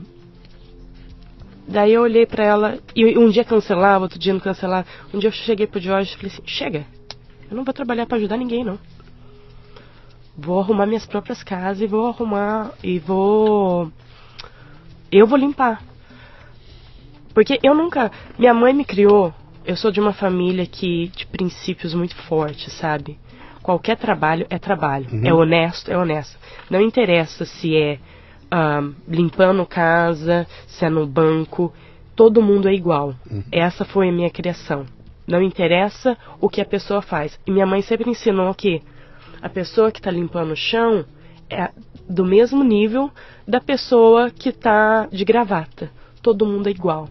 [1.70, 4.86] daí eu olhei pra ela, e um dia cancelava, outro dia não cancelava.
[5.14, 6.86] Um dia eu cheguei pro Jorge e falei assim, chega,
[7.50, 8.78] eu não vou trabalhar pra ajudar ninguém, não.
[10.36, 13.90] Vou arrumar minhas próprias casas e vou arrumar, e vou...
[15.10, 15.82] Eu vou limpar.
[17.34, 18.10] Porque eu nunca.
[18.38, 19.34] Minha mãe me criou.
[19.64, 23.18] Eu sou de uma família que de princípios muito fortes, sabe?
[23.62, 25.06] Qualquer trabalho é trabalho.
[25.24, 26.38] É honesto, é honesto.
[26.70, 27.98] Não interessa se é
[28.50, 31.72] ah, limpando casa, se é no banco.
[32.16, 33.14] Todo mundo é igual.
[33.50, 34.84] Essa foi a minha criação.
[35.26, 37.38] Não interessa o que a pessoa faz.
[37.46, 38.82] E minha mãe sempre ensinou que
[39.40, 41.04] a pessoa que está limpando o chão
[41.48, 41.70] é
[42.08, 43.10] do mesmo nível
[43.46, 45.90] da pessoa que está de gravata.
[46.20, 47.08] Todo mundo é igual.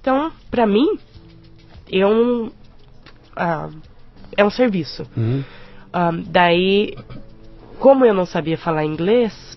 [0.00, 0.98] Então, pra mim,
[1.90, 2.50] é um,
[3.36, 3.68] ah,
[4.36, 5.04] é um serviço.
[5.16, 5.44] Uhum.
[5.92, 6.96] Ah, daí,
[7.78, 9.47] como eu não sabia falar inglês,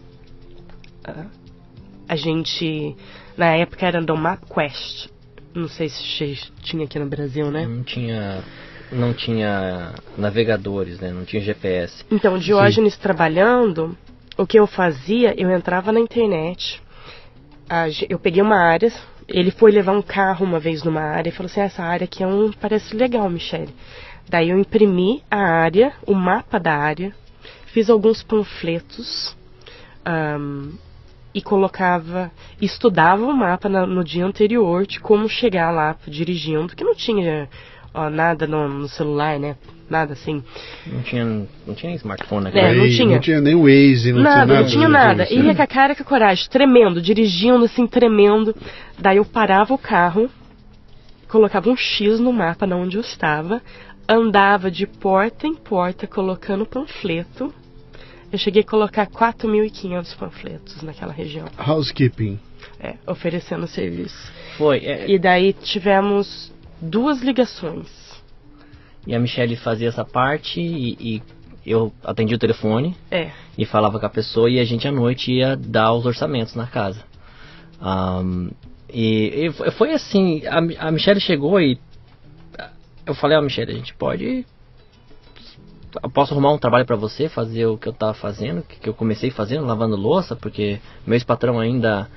[2.07, 2.95] a gente,
[3.37, 5.09] na época era do MapQuest.
[5.53, 7.65] Não sei se tinha aqui no Brasil, né?
[7.65, 8.43] Não tinha,
[8.91, 11.11] não tinha navegadores, né?
[11.11, 12.05] Não tinha GPS.
[12.09, 13.97] Então, Diógenes trabalhando,
[14.37, 16.81] o que eu fazia, eu entrava na internet,
[18.09, 18.91] eu peguei uma área,
[19.27, 22.05] ele foi levar um carro uma vez numa área e falou assim, "Ah, essa área
[22.05, 23.73] aqui é um, parece legal, Michele.
[24.29, 27.13] Daí eu imprimi a área, o mapa da área,
[27.67, 29.35] fiz alguns panfletos
[30.05, 30.71] ahn,
[31.33, 36.83] e colocava, estudava o mapa na- no dia anterior de como chegar lá dirigindo, que
[36.83, 37.47] não tinha
[37.93, 39.55] ó, nada no, no celular, né?
[39.89, 40.41] Nada assim.
[40.87, 41.25] Não tinha,
[41.67, 43.15] não tinha smartphone É, naquela não Aí tinha.
[43.15, 44.61] Não tinha nem Waze, não nada, tinha nada.
[44.61, 45.23] não tinha nada.
[45.23, 45.39] assim.
[45.39, 48.55] E ia com a cara e com a coragem, tremendo, dirigindo assim, tremendo.
[48.97, 50.29] Daí eu parava o carro,
[51.27, 53.61] colocava um X no mapa na onde eu estava,
[54.07, 57.53] andava de porta em porta colocando panfleto.
[58.31, 62.39] Eu cheguei a colocar 4.500 panfletos naquela região, Housekeeping.
[62.79, 64.31] é, oferecendo serviço.
[64.57, 64.77] Foi.
[64.85, 66.51] é, E daí tivemos
[66.81, 67.87] duas ligações.
[69.05, 71.23] e a Michelle fazia essa parte e, e
[71.65, 75.31] eu atendia o telefone É, e falava com a pessoa e a gente à noite
[75.31, 77.03] ia dar os orçamentos na casa.
[77.81, 78.49] Ahn,
[78.93, 81.77] e, e foi- assim, a, a Michelle chegou e
[83.05, 84.45] eu falei, ó Michelle, a gente pode
[86.13, 88.93] posso arrumar um trabalho pra você, fazer o que eu tava fazendo, que, que eu
[88.93, 92.07] comecei fazendo, lavando louça, porque meu ex-patrão ainda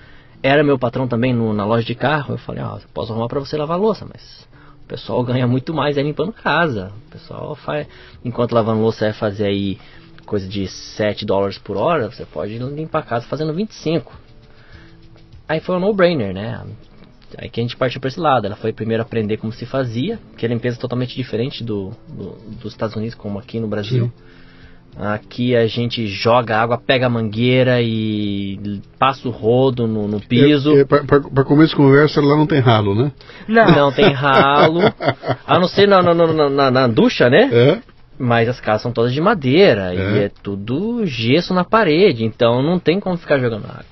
[0.43, 2.35] era meu patrão também no- na loja de carro.
[2.35, 4.47] Eu falei, ó, eu posso arrumar pra você lavar louça, mas
[4.85, 6.93] o pessoal ganha muito mais aí limpando casa.
[7.09, 7.87] O pessoal faz,
[8.25, 9.79] enquanto lavando louça é fazer aí
[10.27, 14.13] coisa de 7 dólares por hora, você pode limpar a casa fazendo 25.
[15.49, 16.63] Aí foi um no-brainer, né?
[17.39, 18.47] Aí que a gente partiu para esse lado.
[18.47, 22.73] Ela foi primeiro aprender como se fazia, que é limpeza totalmente diferente do, do- dos
[22.73, 24.13] Estados Unidos, como aqui no Brasil.
[24.97, 30.73] Aqui a gente joga água, pega a mangueira e passa o rodo no, no piso.
[30.77, 33.11] É, é, pra começo de conversa, lá não tem ralo, né?
[33.49, 34.81] não, Não tem ralo,
[35.45, 37.51] a não ser na, na, na- na- na ducha, né?
[37.53, 37.79] É.
[38.17, 39.97] Mas as casas são todas de madeira É.
[39.97, 43.85] e é tudo gesso na parede, então não tem como ficar jogando água.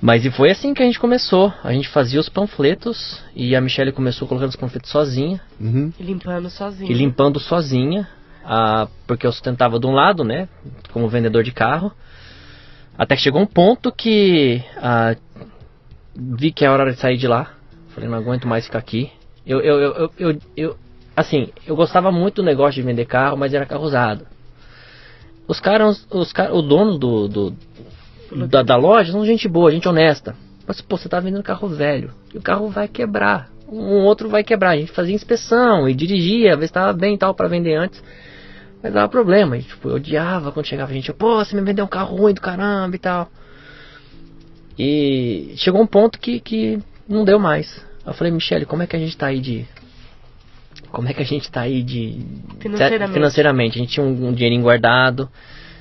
[0.00, 1.52] Mas e foi assim que a gente começou.
[1.64, 5.92] A gente fazia os panfletos e a Michelle começou colocando os panfletos sozinha Uhum.
[5.98, 6.90] limpando sozinho.
[6.90, 8.06] e limpando sozinha,
[8.44, 10.48] ah, porque eu sustentava de um lado, né,
[10.92, 11.90] como vendedor de carro.
[12.98, 15.16] Até que chegou um ponto que ah,
[16.14, 17.52] vi que é hora de sair de lá.
[17.88, 19.10] Falei, não aguento mais ficar aqui.
[19.46, 20.76] Eu, eu, eu, eu, eu, eu-
[21.16, 24.26] assim, eu gostava muito do negócio de vender carro, mas era carro usado.
[25.48, 27.56] Os caras, os caras, o dono do, do
[28.48, 30.34] da, da loja são gente boa, gente honesta.
[30.66, 32.10] Mas, pô, você tá vendendo carro velho.
[32.34, 33.48] E o carro vai quebrar.
[33.68, 34.70] Um outro vai quebrar.
[34.70, 38.02] A gente fazia inspeção e dirigia, ver se tava bem e tal pra vender antes.
[38.82, 39.56] Mas dava problema.
[39.56, 41.12] E, tipo, eu odiava quando chegava gente.
[41.12, 43.30] Pô, você me vendeu um carro ruim do caramba e tal.
[44.78, 47.84] E chegou um ponto que, que não deu mais.
[48.04, 49.64] Eu falei, Michele, como é que a gente tá aí de.
[50.90, 52.24] Como é que a gente tá aí de.
[52.60, 53.14] Financeiramente.
[53.14, 53.78] Financeiramente.
[53.78, 55.28] A gente tinha um, um dinheirinho guardado.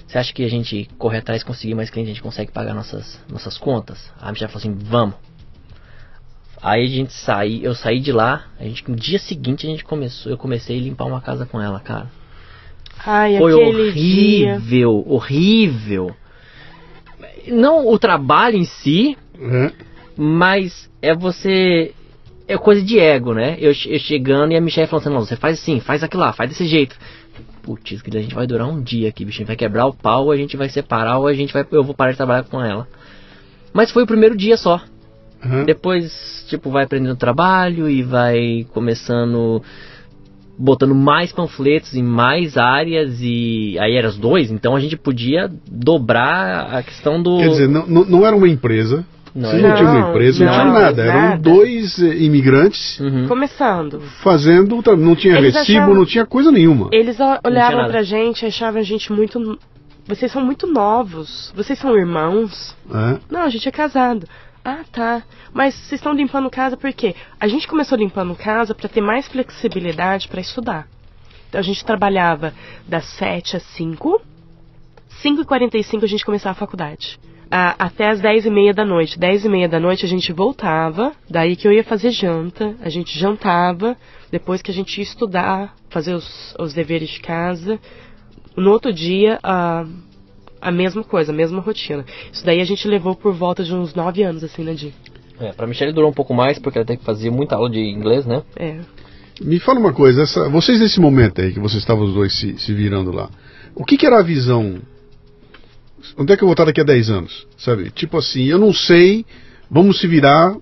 [0.07, 2.73] Você acha que a gente correr atrás e conseguir mais clientes, a gente consegue pagar
[2.73, 4.11] nossas, nossas contas?
[4.21, 5.15] A Michelle falou assim, vamos.
[6.61, 9.83] Aí a gente saí, eu saí de lá, a gente, no dia seguinte a gente
[9.83, 12.07] começou, eu comecei a limpar uma casa com ela, cara.
[13.05, 14.53] Ai, Foi aquele dia.
[14.55, 16.15] horrível, horrível.
[17.47, 19.71] Não o trabalho em si, É.
[20.17, 21.93] mas é você.
[22.47, 23.57] É coisa de ego, né?
[23.59, 26.31] Eu, eu chegando e a Michelle falando assim: não, você faz assim, faz aquilo lá,
[26.33, 26.95] faz desse jeito.
[27.61, 29.37] Putz, que a gente vai durar um dia aqui, bicho.
[29.37, 31.65] A gente vai quebrar o pau, a gente vai separar ou a gente vai.
[31.71, 32.87] Eu vou parar de trabalhar com ela.
[33.73, 34.81] Mas foi o primeiro dia só.
[35.43, 35.65] Uhum.
[35.65, 39.61] Depois, tipo, vai aprendendo o trabalho e vai começando
[40.57, 45.51] botando mais panfletos em mais áreas e aí eram os dois, então a gente podia
[45.69, 49.05] dobrar a questão do Quer dizer, não, não era uma empresa.
[49.35, 51.01] Não, Vocês não tinham uma empresa, não, não, tinha nada.
[51.03, 51.37] Eram nada.
[51.37, 53.27] dois eh, imigrantes Uhum.
[53.27, 53.99] Começando.
[54.23, 54.81] fazendo.
[54.97, 56.87] Não tinha Eles recibo, achavam- não tinha coisa nenhuma.
[56.93, 57.89] Eles tinha olhavam nada.
[57.89, 59.59] pra gente, achavam a gente muito.
[60.07, 61.51] Vocês são muito novos.
[61.53, 62.75] Vocês são irmãos.
[62.89, 63.19] É.
[63.29, 64.25] Não, a gente é casado.
[64.63, 65.21] Ah, tá.
[65.53, 67.13] Mas vocês estão limpando casa por quê?
[67.37, 70.87] A gente começou limpando casa para ter mais flexibilidade para estudar.
[71.49, 72.53] Então a gente trabalhava
[72.87, 74.21] das 7 às 5.
[75.21, 77.19] 5 e 45 a gente começava a faculdade.
[77.51, 79.17] Ah, até as 10 e meia da noite.
[79.19, 81.11] 10 e meia da noite a gente voltava.
[81.29, 82.75] Daí que eu ia fazer janta.
[82.81, 83.95] A gente jantava.
[84.31, 87.79] Depois que a gente ia estudar, fazer os, os deveres de casa.
[88.57, 89.85] No outro dia, ah,
[90.61, 92.03] a mesma coisa, a mesma rotina.
[92.31, 94.93] Isso daí a gente levou por volta de uns 9 anos, assim, né, Di?
[95.39, 97.79] É, pra Michelle durou um pouco mais, porque ela teve que fazer muita aula de
[97.79, 98.41] inglês, né?
[98.55, 98.79] É.
[99.41, 102.57] Me fala uma coisa, essa- vocês nesse momento aí que vocês estavam os dois se,
[102.57, 103.29] se virando lá,
[103.75, 104.79] o que, que era a visão?
[106.17, 107.47] Onde é que eu vou estar daqui a 10 anos?
[107.57, 107.89] Sabe?
[107.91, 109.25] Tipo assim, eu não sei,
[109.69, 110.55] vamos se virar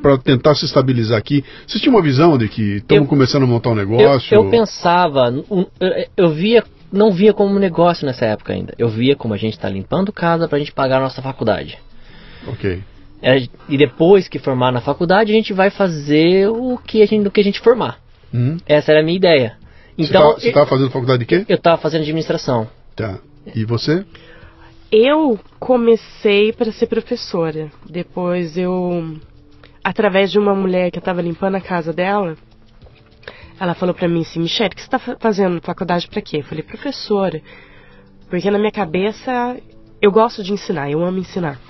[0.00, 1.44] para tentar se estabilizar aqui.
[1.66, 4.34] Vocês tinham uma visão de que estamos Eu- começando a montar um Eu, negócio?
[4.34, 8.74] eu pensava, um, eu, eu via não via como negócio nessa época ainda.
[8.78, 11.78] Eu via como a gente está limpando casa para a gente pagar a nossa faculdade.
[12.46, 12.82] Ok.
[13.20, 17.26] É, e depois que formar na faculdade, a gente vai fazer o que a gente,
[17.26, 17.98] o que a gente formar.
[18.32, 18.56] Uhum.
[18.66, 19.56] Essa era a minha ideia.
[19.98, 21.44] Então, você estava fazendo faculdade de quê?
[21.48, 22.68] eu estava fazendo administração.
[22.94, 23.18] Tá.
[23.54, 24.04] E você?
[24.90, 27.70] Eu comecei para ser professora.
[27.84, 29.18] Depois eu,
[29.84, 32.38] através de uma mulher que estava limpando a casa dela,
[33.60, 36.38] ela falou para mim assim, Michelle, o que você está fazendo faculdade para quê?
[36.38, 37.42] Eu falei, professora.
[38.30, 39.58] Porque na minha cabeça,
[40.00, 41.60] eu gosto de ensinar, eu amo ensinar.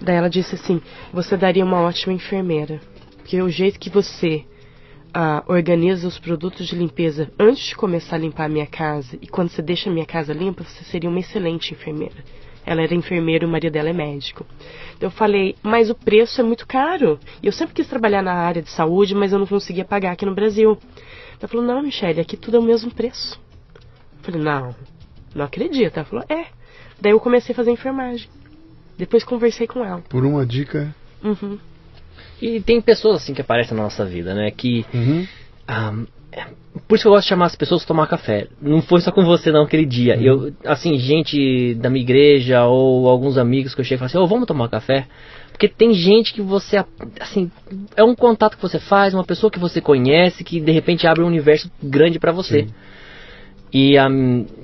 [0.00, 0.82] Daí ela disse assim,
[1.12, 2.80] você daria uma ótima enfermeira.
[3.18, 4.44] Porque o jeito que você
[5.14, 9.28] ah, organiza os produtos de limpeza antes de começar a limpar a minha casa e
[9.28, 12.16] quando você deixa a minha casa limpa, você seria uma excelente enfermeira.
[12.68, 14.44] Ela era enfermeira e o marido dela é médico.
[15.00, 17.18] Eu falei, mas o preço é muito caro.
[17.42, 20.26] E eu sempre quis trabalhar na área de saúde, mas eu não conseguia pagar aqui
[20.26, 20.76] no Brasil.
[21.40, 23.40] Ela falou, não, Michelle, aqui tudo é o mesmo preço.
[24.18, 24.74] Eu falei, não,
[25.34, 25.96] não acredito.
[25.96, 26.44] Ela falou, é.
[27.00, 28.28] Daí eu comecei a fazer enfermagem.
[28.98, 30.02] Depois conversei com ela.
[30.02, 30.94] Por uma dica.
[31.24, 31.58] Uhum.
[32.42, 34.50] E tem pessoas assim que aparecem na nossa vida, né?
[34.50, 34.84] Que.
[34.92, 35.26] Uhum.
[35.66, 35.94] ah,
[36.32, 36.46] é-
[36.88, 38.48] por isso que eu gosto de chamar as pessoas pra tomar café.
[38.62, 40.16] Não foi só com você não aquele dia.
[40.16, 44.18] Eu, assim, gente da minha igreja ou alguns amigos que eu chego e falo assim,
[44.18, 45.06] ô, vamos tomar café?
[45.52, 46.82] Porque tem gente que você,
[47.20, 47.50] assim,
[47.94, 51.22] é um contato que você faz, uma pessoa que você conhece, que de repente abre
[51.22, 52.68] um universo grande pra você.
[53.72, 54.08] E, a,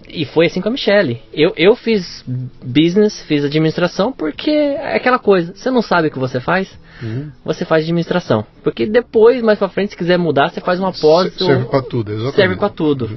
[0.08, 1.20] e foi assim com a Michelle.
[1.32, 2.24] Eu, eu fiz
[2.64, 6.68] business, fiz administração, porque é aquela coisa, você não sabe o que você faz,
[7.02, 7.30] Uhum.
[7.44, 8.46] você faz administração.
[8.62, 11.32] Porque depois, mais pra frente, se quiser mudar, você faz uma pós.
[11.34, 12.36] Se- Serve para tudo, exatamente.
[12.36, 13.10] Serve pra tudo.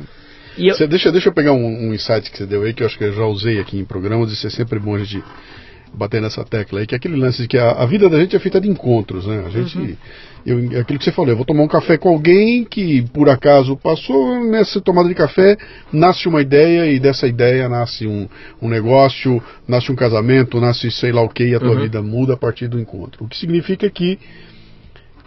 [0.57, 2.81] E eu, Você deixa, deixa eu pegar um, um insight que você deu aí, que
[2.81, 4.99] eu acho que eu já usei aqui em programas, e isso é sempre bom a
[4.99, 5.23] gente
[5.93, 8.35] bater nessa tecla aí, que é aquele lance de que a, a vida da gente
[8.35, 9.43] é feita de encontros, né?
[9.45, 9.97] A gente.
[10.45, 13.27] Eu, é aquilo que você falou, eu vou tomar um café com alguém que por
[13.29, 15.57] acaso passou, nessa tomada de café
[15.91, 18.29] nasce uma ideia e dessa ideia nasce um,
[18.61, 21.81] um negócio, nasce um casamento, nasce sei lá o que, e a tua Uhum.
[21.81, 23.25] vida muda a partir do encontro.
[23.25, 24.17] O que significa que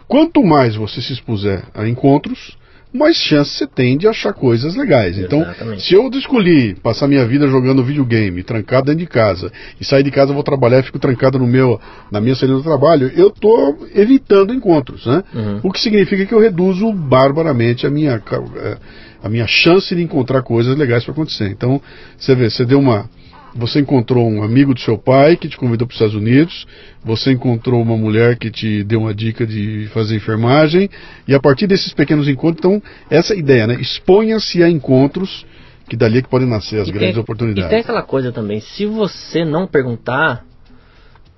[0.08, 2.56] quanto mais você se expuser a encontros,
[2.92, 5.16] mais chance você tem de achar coisas legais.
[5.16, 5.82] Então, Exatamente.
[5.82, 10.10] se eu escolhi passar minha vida jogando videogame, trancado dentro de casa, e sair de
[10.10, 11.80] casa vou trabalhar e fico trancado no meu,
[12.10, 15.22] na minha saída do trabalho, eu estou evitando encontros, né?
[15.32, 15.60] Uhum.
[15.62, 18.20] O que significa que eu reduzo barbaramente a minha,
[18.56, 18.78] eh,
[19.22, 21.48] a minha chance de encontrar coisas legais para acontecer.
[21.48, 21.80] Então,
[22.18, 23.08] você vê, você deu uma.
[23.54, 26.66] Você encontrou um amigo do seu pai que te convidou para os Estados Unidos,
[27.04, 30.88] você encontrou uma mulher que te deu uma dica de fazer enfermagem,
[31.26, 33.74] e a partir desses pequenos encontros, então, essa ideia, né?
[33.80, 35.44] Exponha-se a encontros
[35.88, 37.66] que dali é que podem nascer as E grandes tem- oportunidades.
[37.66, 40.44] E tem aquela coisa também, se você não perguntar,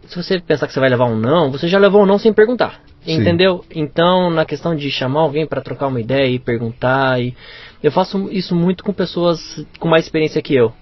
[0.07, 2.33] se você pensar que você vai levar um não, você já levou um não sem
[2.33, 2.83] perguntar.
[3.03, 3.15] Sim.
[3.15, 3.65] Entendeu?
[3.75, 7.35] Então, na questão de chamar alguém para trocar uma ideia e perguntar, e
[7.83, 10.73] eu faço isso muito com pessoas com mais experiência que eu.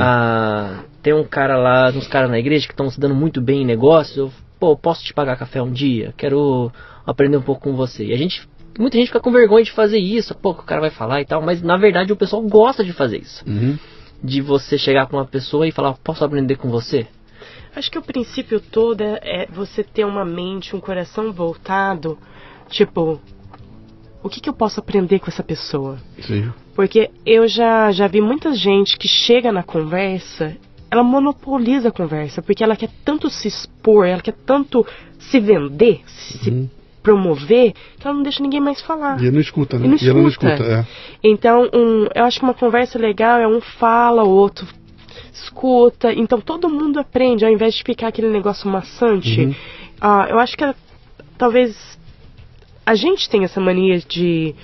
[0.00, 3.62] Ah, tem um cara lá, uns caras na igreja que estão se dando muito bem
[3.62, 4.24] em negócio.
[4.24, 6.14] Eu, pô, posso te pagar café um dia?
[6.16, 6.72] Quero
[7.06, 8.04] aprender um pouco com você.
[8.06, 8.48] E a gente,
[8.78, 10.34] muita gente fica com vergonha de fazer isso.
[10.34, 11.42] Pô, que o cara vai falar e tal.
[11.42, 13.44] Mas na verdade o pessoal gosta de fazer isso.
[13.46, 13.78] Uhum.
[14.22, 17.06] De você chegar com uma pessoa e falar, posso aprender com você?
[17.74, 22.18] Acho que o princípio todo é, é você ter uma mente, um coração voltado,
[22.70, 23.20] tipo,
[24.26, 25.98] o que, que eu posso aprender com essa pessoa?
[26.20, 26.52] Sim.
[26.74, 30.56] Porque eu já, já vi muita gente que chega na conversa,
[30.90, 34.86] ela monopoliza a conversa, porque ela quer tanto se expor, ela quer tanto
[35.18, 36.68] se vender, se Uhum.
[37.02, 39.22] promover, que ela não deixa ninguém mais falar.
[39.22, 39.86] E não escuta, né?
[39.86, 40.62] E não E ela não escuta.
[40.64, 40.84] é.
[41.22, 44.66] Então, um, eu acho que uma conversa legal é um fala, o outro
[45.32, 46.12] escuta.
[46.12, 49.40] Então, todo mundo aprende, ao invés de ficar aquele negócio maçante.
[49.40, 49.54] Uhum.
[50.00, 50.64] Ah, eu acho que
[51.38, 51.76] talvez
[52.86, 54.54] a gente tenha essa mania de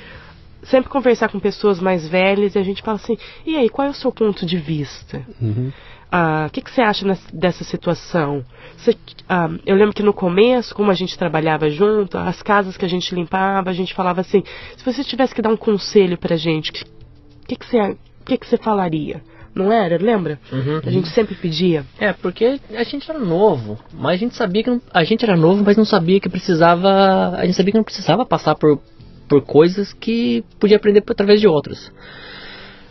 [0.62, 3.91] sempre conversar com pessoas mais velhas e a gente fala assim: e aí, qual é
[3.91, 5.27] o seu ponto de vista?
[5.41, 5.73] Uhum.
[6.11, 8.45] Ah, O que, que você acha nes- dessa situação?
[8.77, 8.97] Você-
[9.29, 12.89] ah, eu lembro que no começo, como a gente trabalhava junto, as casas que a
[12.89, 14.43] gente limpava, a gente falava assim:
[14.77, 18.39] se você tivesse que dar um conselho pra gente, o que, que, você, o que,
[18.39, 19.23] que você falaria?
[19.55, 19.98] Não era?
[19.98, 20.38] Lembra?
[20.50, 20.80] Uhum.
[20.84, 21.84] A gente sempre pedia.
[21.98, 25.36] É, porque a gente era novo, mas a gente sabia que não, a gente era
[25.36, 28.80] novo, mas não sabia que precisava, a gente sabia que não precisava passar por
[29.28, 31.90] por coisas que podia aprender por- através de outros.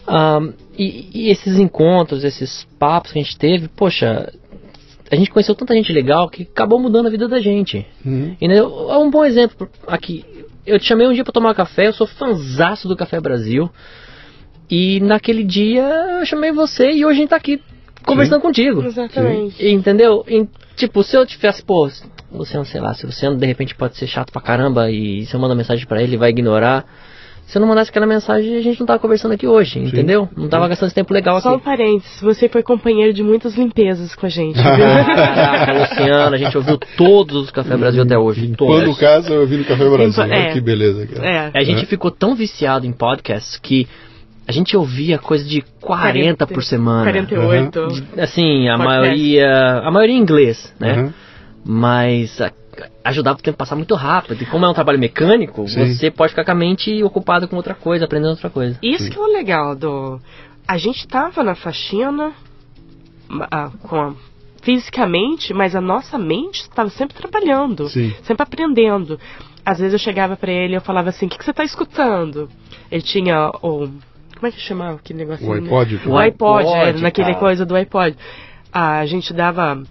[0.07, 4.31] Ahn, e, e esses encontros, esses papos que a gente teve, poxa,
[5.11, 7.85] a gente conheceu tanta gente legal que acabou mudando a vida da gente.
[8.03, 8.35] Uhum.
[8.41, 8.63] E né, é
[8.97, 10.25] um bom exemplo aqui.
[10.65, 13.69] Eu te chamei um dia pra tomar café, eu sou fanzaço do Café Brasil.
[14.71, 15.83] E naquele dia
[16.19, 17.61] eu chamei você e hoje a gente tá aqui
[18.05, 18.81] conversando contigo.
[18.85, 19.67] Exatamente.
[19.67, 20.23] Entendeu?
[20.27, 20.47] Em-
[20.77, 21.89] tipo, se eu tivesse, pô,
[22.31, 25.33] Luciano, sei lá, se o Luciano de repente pode ser chato pra caramba e se
[25.35, 26.85] eu mandar mensagem pra ele, ele vai ignorar.
[27.45, 30.29] Se eu não mandasse aquela mensagem, a gente não tava conversando aqui hoje, entendeu?
[30.37, 31.65] Não tava gastando esse tempo legal Só um aqui.
[31.65, 34.55] parênteses, você foi companheiro de muitas limpezas com a gente.
[34.55, 34.63] viu?
[35.05, 38.53] Caraca, Luciana, a gente ouviu todos os Café Brasil até hoje.
[38.57, 38.97] Quando Todos.
[38.97, 40.23] casa, eu vi no Café Brasil.
[40.23, 40.53] É.
[40.53, 41.27] que beleza, cara.
[41.29, 41.51] é.
[41.53, 43.85] A gente ficou tão viciado em podcasts que
[44.47, 47.03] a gente ouvia coisa de 40 por semana.
[47.03, 47.79] 48.
[48.19, 48.77] Assim, a Podcast.
[48.85, 49.53] maioria.
[49.83, 50.91] A maioria em inglês, né?
[50.93, 51.13] Aham.
[51.63, 52.51] Mas a-
[53.03, 54.41] ajudava o tempo a passar muito rápido.
[54.41, 55.93] E como é um trabalho mecânico, Sim.
[55.93, 58.77] você pode ficar com a mente ocupada com outra coisa, aprendendo outra coisa.
[58.81, 60.19] Isso que é o legal do.
[60.67, 62.31] A gente tava na faxina
[63.51, 64.13] ah, com a-
[64.63, 68.13] fisicamente, mas a nossa mente estava sempre trabalhando, Sim.
[68.23, 69.19] sempre aprendendo.
[69.65, 71.63] Às vezes eu chegava pra ele e eu falava assim: "O que, que você tá
[71.63, 72.49] escutando?"
[72.91, 73.87] Ele tinha o
[74.41, 75.47] como é que chamava aquele negócio?
[75.47, 76.01] O iPod?
[76.07, 77.39] O iPod, é, iPod, naquele cara.
[77.39, 78.17] coisa do iPod.
[78.73, 79.83] Ah, a gente dava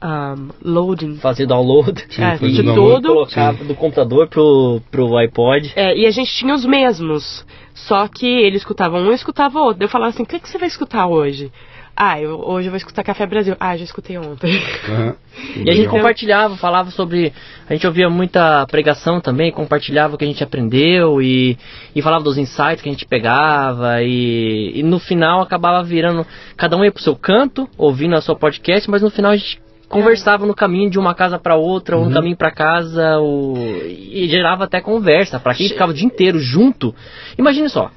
[0.00, 0.34] ah,
[0.64, 1.16] loading.
[1.16, 2.06] Fazer download.
[2.08, 3.08] Sim, É, de no tudo.
[3.08, 5.74] Colocava do computador pro, pro iPod.
[5.76, 7.44] É, e a gente tinha os mesmos.
[7.74, 9.84] Só que ele escutava um e escutava outro.
[9.84, 11.52] Eu falava assim, o que, que você vai escutar hoje?
[11.96, 13.54] Ah, eu, hoje eu vou escutar Café Brasil.
[13.60, 14.60] Ah, já escutei ontem.
[14.88, 15.14] Aham.
[15.56, 17.32] E a gente compartilhava, falava sobre.
[17.68, 21.56] A gente ouvia muita pregação também, compartilhava o que a gente aprendeu e,
[21.94, 24.02] e falava dos insights que a gente pegava.
[24.02, 26.26] E, e no final acabava virando.
[26.56, 29.58] Cada um ia pro seu canto, ouvindo a sua podcast, mas no final a gente
[29.88, 34.26] conversava no caminho de uma casa para outra, ou no caminho para casa, ou, e
[34.28, 35.38] gerava até conversa.
[35.38, 36.94] Para quem ficava o dia inteiro junto.
[37.38, 37.90] Imagine só.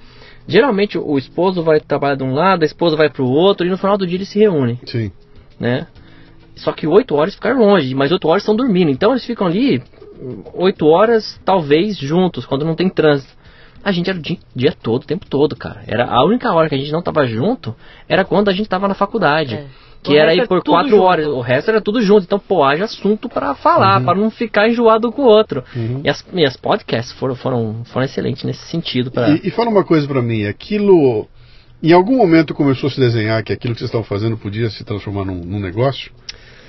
[0.47, 3.77] Geralmente o esposo vai trabalhar de um lado, a esposa vai pro outro, e no
[3.77, 5.11] final do dia eles se reúnem Sim.
[5.59, 5.87] né?
[6.55, 8.89] Só que 8 horas ficaram longe, mas 8 horas estão dormindo.
[8.89, 9.83] Então eles ficam ali
[10.53, 13.33] 8 horas, talvez, juntos, quando não tem trânsito.
[13.83, 15.83] A gente era o dia, dia todo, o tempo todo, cara.
[15.85, 17.75] Era a única hora que a gente não tava junto
[18.07, 19.55] era quando a gente tava na faculdade.
[19.55, 19.65] É.
[20.11, 21.03] Que era aí é por tudo 4 junto.
[21.03, 21.27] horas.
[21.27, 22.23] O resto era tudo junto.
[22.23, 25.63] Então, pô, haja assunto pra falar, pra não ficar enjoado com o outro.
[26.03, 29.11] E, as, e as podcasts foram, foram, foram excelentes nesse sentido.
[29.11, 29.29] Pra...
[29.29, 31.27] E, e fala uma coisa pra mim, aquilo.
[31.83, 34.83] Em algum momento começou a se desenhar que aquilo que vocês estavam fazendo podia se
[34.83, 36.11] transformar num, num negócio?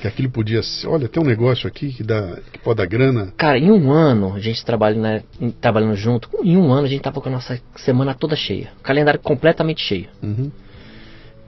[0.00, 0.88] Que aquilo podia ser.
[0.88, 3.32] Olha, tem um negócio aqui que, dá, que pode dar grana.
[3.36, 5.22] Cara, em um ano, a gente trabalhando, né,
[5.60, 8.68] trabalhando junto, em um ano a gente tava com a nossa semana toda cheia.
[8.82, 10.08] Calendário completamente cheio.
[10.22, 10.50] Uhum.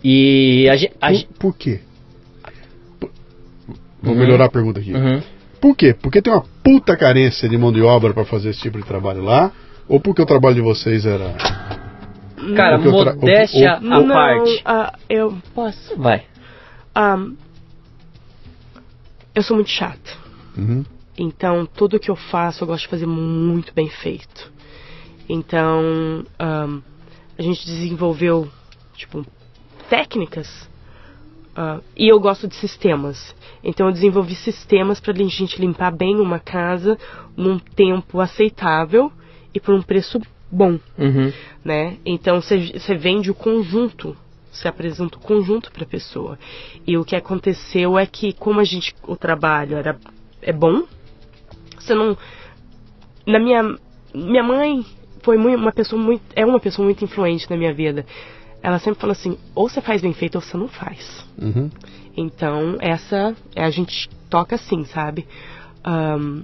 [0.02, 0.94] E a gente.
[0.94, 1.80] Por, por quê?
[3.00, 3.10] Por-
[4.02, 4.92] Vou melhorar a pergunta aqui.
[4.94, 5.22] Uhum.
[5.60, 5.94] Por quê?
[5.94, 9.22] Porque tem uma puta carência de mão de obra pra fazer esse tipo de trabalho
[9.22, 9.50] lá?
[9.88, 11.34] Ou porque o trabalho de vocês era.
[12.54, 14.62] Cara, modéstia à não, parte.
[14.64, 15.96] ah, eu posso.
[15.96, 16.22] Vai.
[16.94, 17.34] Ahn,
[19.34, 20.12] eu sou muito chata.
[20.56, 20.84] Uhum.
[21.18, 24.52] Então, tudo que eu faço, eu gosto de fazer muito bem feito.
[25.28, 26.80] Então, ahn,
[27.36, 28.48] a gente desenvolveu,
[28.94, 29.26] tipo,
[29.88, 30.68] técnicas.
[31.56, 33.34] ah, e eu gosto de sistemas.
[33.64, 36.96] Então, eu desenvolvi sistemas para a gente limpar bem uma casa
[37.36, 39.10] num tempo aceitável
[39.52, 40.20] e por um preço
[40.50, 41.32] bom, Uhum.
[41.64, 41.96] né?
[42.06, 44.16] Então, você vende o conjunto.
[44.52, 46.38] Você apresenta o conjunto para a pessoa.
[46.86, 49.98] E o que aconteceu é que, como a gente, o trabalho era,
[50.40, 50.84] é bom,
[51.78, 52.16] você não.
[53.26, 53.76] Na minha.
[54.14, 54.86] Minha mãe
[55.22, 56.22] foi muito, uma pessoa muito.
[56.34, 58.06] É uma pessoa muito influente na minha vida.
[58.62, 61.24] Ela sempre falou assim: ou você faz bem feito ou você não faz.
[61.40, 61.70] Uhum.
[62.16, 63.34] Então, essa.
[63.54, 65.26] é, A gente toca assim, sabe?
[65.84, 66.42] Ahn,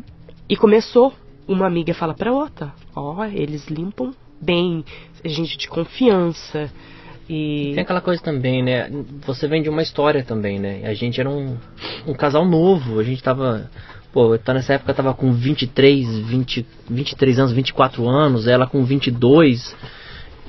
[0.48, 1.12] e começou.
[1.46, 4.84] Uma amiga fala pra outra: Ó, eles limpam bem,
[5.24, 6.70] gente de confiança.
[7.28, 7.72] E.
[7.74, 8.90] Tem aquela coisa também, né?
[9.26, 10.82] Você vem de uma história também, né?
[10.84, 11.56] A gente era um,
[12.06, 13.70] um casal novo, a gente tava.
[14.12, 18.84] Pô, tá nessa época eu tava com 23, 20, 23 anos, 24 anos, ela com
[18.84, 19.74] 22.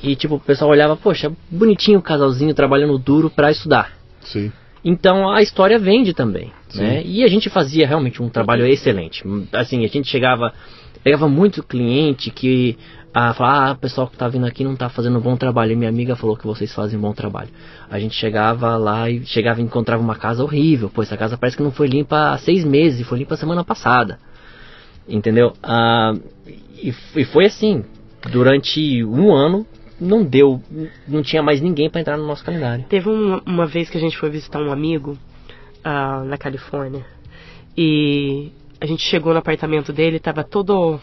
[0.05, 3.91] E tipo, o pessoal olhava, poxa, bonitinho o casalzinho trabalhando duro pra estudar.
[4.21, 4.51] Sim.
[4.83, 6.81] Então a história vende também, Sim.
[6.81, 7.03] né?
[7.03, 9.23] E a gente fazia realmente um trabalho excelente.
[9.51, 10.53] Assim, a gente chegava,
[11.03, 12.77] pegava muito cliente que
[13.11, 15.71] ah, falava, ah, o pessoal que tá vindo aqui não tá fazendo um bom trabalho.
[15.71, 17.49] E minha amiga falou que vocês fazem um bom trabalho.
[17.89, 20.87] A gente chegava lá e chegava e encontrava uma casa horrível.
[20.87, 24.19] Pô, essa casa parece que não foi limpa há seis meses, foi limpa semana passada.
[25.07, 25.53] Entendeu?
[25.63, 26.13] Ah,
[26.77, 27.83] e, e foi assim,
[28.29, 29.65] durante um ano
[29.99, 30.61] não deu,
[31.07, 32.85] não tinha mais ninguém para entrar no nosso calendário.
[32.89, 35.17] Teve um- uma vez que a gente foi visitar um amigo
[35.83, 37.05] ah, na Califórnia.
[37.77, 40.99] E a gente chegou no apartamento dele, tava todo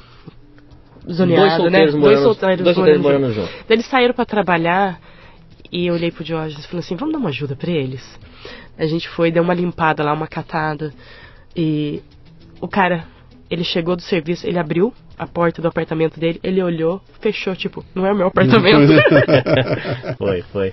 [1.10, 1.78] zoneado, dois né?
[1.80, 3.46] morando, dois solteiros, dois solteiros morando morando junto.
[3.50, 3.64] junto.
[3.68, 5.00] Daí eles saíram pra trabalhar
[5.70, 8.02] e eu olhei pro Diógenes e falei assim, vamos dar uma ajuda pra eles.
[8.78, 10.92] A gente foi, deu uma limpada lá, uma catada.
[11.56, 12.02] E
[12.60, 13.04] o cara,
[13.50, 17.84] ele chegou do serviço, ele abriu a porta do apartamento dele, ele olhou, fechou, tipo,
[17.94, 18.92] não é o meu apartamento.
[20.18, 20.72] Foi, foi.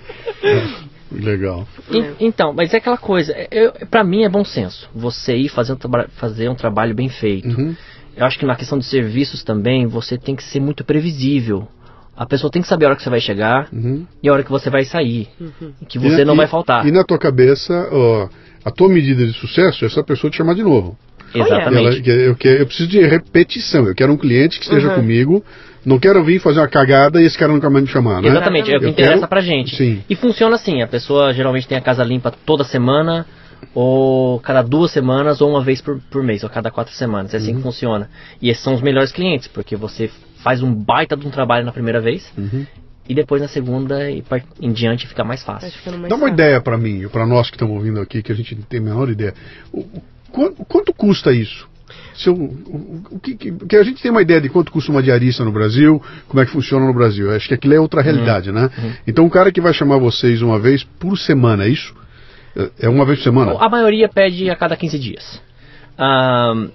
[1.12, 1.66] Legal.
[1.90, 4.88] En- Então, mas é aquela coisa, eu, pra mim é bom senso.
[4.94, 5.78] Você ir fazer um,
[6.16, 7.48] fazer um trabalho bem feito.
[7.48, 7.74] Uhum.
[8.16, 11.66] eu acho que na questão de serviços também, você tem que ser muito previsível.
[12.16, 14.06] A pessoa tem que saber a hora que você vai chegar Uhum.
[14.22, 15.28] e a hora que você vai sair.
[15.40, 15.72] Uhum.
[15.80, 16.86] E que você E- não e- vai faltar.
[16.86, 18.28] E na tua cabeça, ó,
[18.64, 20.98] a tua medida de sucesso é essa pessoa te chamar de novo.
[21.34, 22.10] Exatamente.
[22.10, 23.86] Ela- eu, quero- eu preciso de repetição.
[23.86, 24.94] Eu quero um cliente que esteja Uhum.
[24.96, 25.44] comigo.
[25.84, 28.28] Não quero vir fazer uma cagada e esse cara nunca mais me chamar, né?
[28.28, 29.74] Exatamente, é o que Eu interessa quero- pra gente.
[29.76, 30.02] Sim.
[30.10, 33.24] E funciona assim, a pessoa geralmente tem a casa limpa toda semana,
[33.74, 37.32] ou cada duas semanas, ou uma vez por, por mês, ou cada quatro semanas.
[37.32, 37.56] É assim Uhum.
[37.56, 38.10] que funciona.
[38.42, 40.10] E esses são os melhores clientes, porque você
[40.42, 42.66] faz um baita de um trabalho na primeira vez, Uhum.
[43.08, 44.22] e depois na segunda e
[44.60, 45.70] em diante fica mais fácil.
[45.86, 46.28] mais Dá uma fácil.
[46.34, 48.82] ideia pra mim, pra nós que estamos ouvindo aqui, que a gente não tem a
[48.82, 49.34] menor ideia.
[49.72, 49.86] O-
[50.30, 51.68] quanto, quanto custa isso?
[52.14, 55.02] Se eu- o, o que, que- a gente tem uma ideia de quanto custa uma
[55.02, 57.30] diarista no Brasil, como é que funciona no Brasil.
[57.30, 58.68] Eu Acho que aquilo é outra realidade, né?
[59.06, 61.94] Então o cara que vai chamar vocês uma vez por semana, é isso?
[62.56, 63.56] É- É uma vez por semana?
[63.58, 65.40] A maioria pede a cada 15 dias.
[65.98, 66.68] Ahn,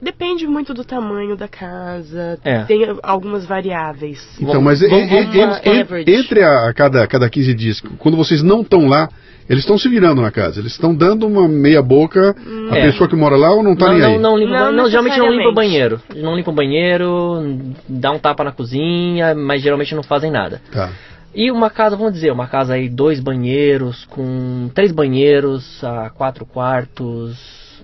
[0.00, 2.38] Depende muito do tamanho da casa.
[2.44, 2.62] É.
[2.62, 4.24] Tem algumas variáveis.
[4.40, 9.08] Então, mas entre a, a cada, cada 15 dias, quando vocês não estão lá,
[9.48, 10.60] eles estão se virando na casa.
[10.60, 12.34] Eles estão dando uma meia boca
[12.70, 12.82] a É.
[12.86, 14.18] pessoa que mora lá ou não está nem não, aí?
[14.18, 16.00] não, limpa, Não não, geralmente não limpa o banheiro.
[16.16, 20.60] Não limpa o banheiro, dá um tapa na cozinha, mas geralmente não fazem nada.
[20.72, 20.90] Tá.
[21.34, 26.44] E uma casa, vamos dizer, uma casa aí, dois banheiros, com três banheiros, a quatro
[26.46, 27.36] quartos,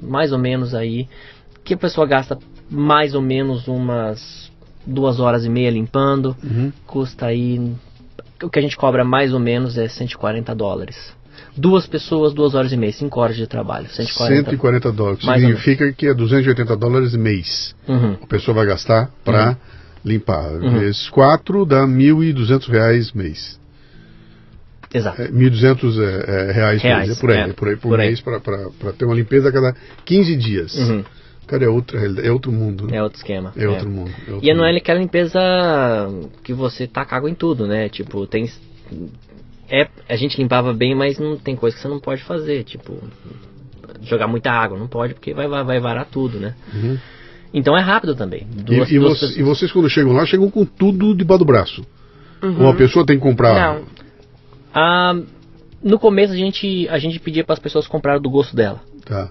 [0.03, 1.07] mais ou menos aí,
[1.62, 2.39] que a pessoa gasta
[2.71, 4.51] mais ou menos umas
[4.87, 6.73] duas horas e meia limpando, Uhum.
[6.87, 7.61] custa aí,
[8.43, 11.15] o que a gente cobra mais ou menos é 140 dólares.
[11.57, 14.51] Duas pessoas, duas horas e meia, cinco horas de trabalho, 140.
[14.51, 15.25] 140 dólares.
[15.25, 17.75] Mais Significa que é 280 dólares mês.
[17.89, 18.17] Uhum.
[18.21, 19.57] A pessoa vai gastar para
[20.05, 20.53] limpar.
[20.53, 20.81] Uhum.
[20.81, 23.61] Vezes 4 dá 1.200 reais mês.
[24.93, 25.23] Exato.
[25.23, 27.19] É, 1.200 é, é, reais, Reais, mês.
[27.19, 29.53] É por aí, é, é por aí por, por mês para ter uma limpeza a
[29.53, 29.75] cada
[30.05, 30.75] 15 dias.
[30.77, 31.05] Uhum.
[31.47, 32.87] Cara, é outra é outro mundo.
[32.87, 32.97] né?
[32.97, 33.53] É outro esquema.
[33.57, 34.11] É outro mundo.
[34.27, 35.39] é outro E não é aquela limpeza
[36.43, 37.89] que você taca água em tudo, né?
[37.89, 38.51] Tipo, tem.
[39.83, 42.62] É, a gente limpava bem, mas não tem coisa que você não pode fazer.
[42.64, 42.97] Tipo,
[44.03, 44.79] jogar muita água.
[44.79, 46.55] Não pode porque vai, vai, vai varar tudo, né?
[46.72, 46.99] Uhum.
[47.53, 48.47] Então é rápido também.
[48.53, 51.45] E, Duas, e duas você- e vocês quando chegam lá, chegam com tudo debaixo do
[51.45, 51.87] braço.
[52.43, 52.62] Uhum.
[52.64, 53.55] Ou a pessoa tem que comprar.
[53.79, 53.85] Não.
[54.72, 55.14] Ah,
[55.83, 58.81] no começo a gente, a gente pedia para as pessoas comprar do gosto dela.
[59.05, 59.29] Tá.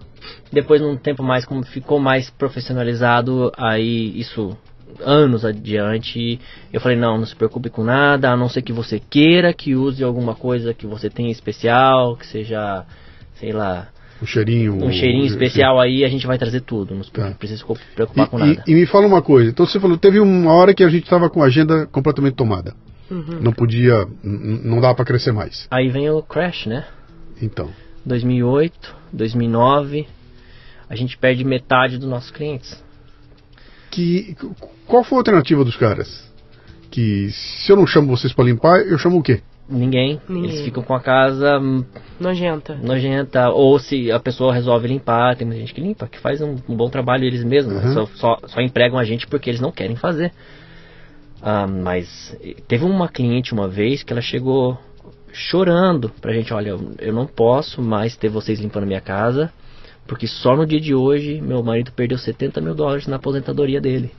[0.52, 4.56] Depois, num tempo mais, como ficou mais profissionalizado, aí isso
[5.02, 6.40] anos adiante,
[6.72, 9.76] eu falei, não, não se preocupe com nada, a não ser que você queira que
[9.76, 12.86] use alguma coisa que você tenha especial, que seja,
[13.36, 13.88] sei lá,
[14.22, 14.74] Um cheirinho.
[14.76, 17.32] um cheirinho especial aí, a gente vai trazer tudo, não Tá.
[17.38, 18.64] precisa se preocupar com E, nada.
[18.68, 19.50] e- e me fala uma coisa.
[19.50, 22.74] Então você falou, teve uma hora que a gente estava com a agenda completamente tomada.
[23.12, 23.40] Uhum.
[23.42, 25.68] Não podia, não dava para crescer mais.
[25.70, 26.86] Aí vem o crash, né?
[27.42, 27.70] Então.
[28.06, 30.08] 2008, 2009,
[30.90, 32.83] a gente perde metade dos nossos clientes.
[33.94, 34.36] Que,
[34.88, 36.32] qual foi a alternativa dos caras?
[36.90, 39.42] Que se eu não chamo vocês para limpar, eu chamo o quê?
[39.70, 40.52] Ninguém, Ninguém.
[40.52, 41.86] eles ficam com a casa hum,
[42.20, 42.76] Nojenta.
[42.76, 46.56] nojenta, ou se a pessoa resolve limpar, tem muita gente que limpa, que faz um,
[46.68, 47.94] um bom trabalho eles mesmos, Uhum.
[47.94, 50.32] só, só, só empregam a gente porque eles não querem fazer.
[51.42, 52.36] Ah, mas
[52.68, 54.78] teve uma cliente uma vez que ela chegou
[55.32, 59.52] chorando pra gente, olha, eu, eu não posso mais ter vocês limpando minha casa,
[60.08, 64.12] porque só no dia de hoje meu marido perdeu 70 mil dólares na aposentadoria dele.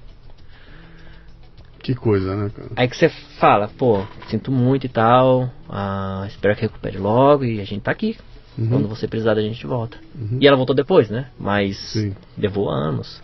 [1.85, 2.71] Que coisa, né, cara?
[2.77, 7.61] Aí que você fala, pô, sinto muito e tal, ah, espero que recupere logo e
[7.61, 8.17] a gente tá aqui.
[8.57, 8.69] Uhum.
[8.69, 9.99] Quando você precisar da gente volta.
[10.41, 11.29] E ela voltou depois, né?
[11.39, 12.15] Mas Sim.
[12.39, 13.21] levou anos.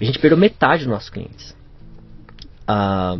[0.00, 1.56] E a gente perdeu metade dos nossos clientes.
[2.66, 3.16] Ah,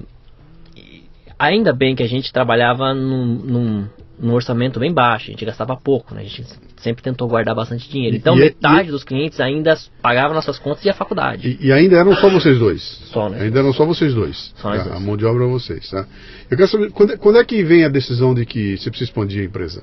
[1.38, 3.88] ainda bem que a gente trabalhava num, num,
[4.20, 6.22] num orçamento bem baixo, a gente gastava pouco, né?
[6.22, 6.44] A gente
[6.78, 8.16] sempre tentou guardar bastante dinheiro.
[8.16, 11.56] Então E- e- metade dos clientes ainda pagava nossas contas e a faculdade.
[11.60, 12.82] E, e ainda eram só vocês dois.
[13.12, 13.42] Só, né?
[13.42, 14.52] Ainda eram só vocês dois.
[14.56, 14.96] Só nós Tá, dois.
[14.96, 16.06] A mão de obra é vocês, tá?
[16.50, 19.10] Eu quero saber, quando, é- quando é que vem a decisão de que você precisa
[19.10, 19.82] expandir a empresa?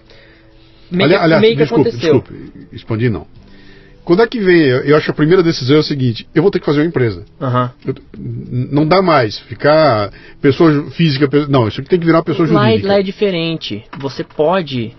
[0.92, 2.20] Meio, Ali- aliás, meio que desculpe, aconteceu.
[2.22, 3.26] desculpe, expandir não.
[4.06, 6.52] Quando é que vem, eu acho que a primeira decisão é o seguinte, eu vou
[6.52, 7.26] ter que fazer uma empresa.
[7.42, 7.72] Aham.
[7.86, 12.48] Eu- não dá mais ficar pessoa física, não, isso aqui tem que virar uma pessoa
[12.50, 12.88] Lá, é- jurídica.
[12.88, 13.84] lá é diferente.
[14.00, 14.94] Você pode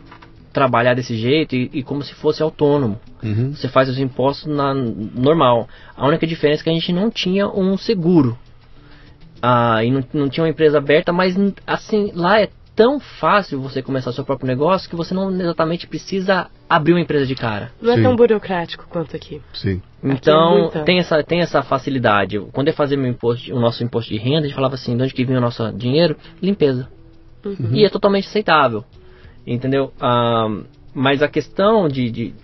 [0.53, 2.99] trabalhar desse jeito e, e como se fosse autônomo.
[3.23, 3.53] Uhum.
[3.55, 5.69] Você faz os impostos na normal.
[5.97, 8.37] A única diferença é que a gente não tinha um seguro.
[9.41, 11.37] Ah, e não, não tinha uma empresa aberta, mas
[11.67, 16.49] assim, lá é tão fácil você começar seu próprio negócio que você não exatamente precisa
[16.69, 17.73] abrir uma empresa de cara.
[17.81, 18.03] Não é Sim.
[18.03, 19.41] tão burocrático quanto aqui.
[19.55, 19.81] Sim.
[20.03, 20.85] Aqui é Então muita.
[20.85, 22.39] tem essa, tem essa facilidade.
[22.53, 25.03] Quando eu fazia meu imposto, o nosso imposto de renda, a gente falava assim, de
[25.03, 26.17] onde que vinha o nosso dinheiro?
[26.41, 26.89] Limpeza.
[27.73, 28.85] E é totalmente aceitável.
[29.47, 29.93] Entendeu?
[30.01, 30.49] Ah,
[30.93, 32.35] mas a questão de, de,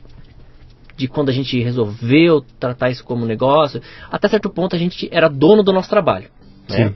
[0.96, 5.28] de quando a gente resolveu tratar isso como negócio, até certo ponto a gente era
[5.28, 6.28] dono do nosso trabalho.
[6.70, 6.88] Né?
[6.88, 6.94] Sim.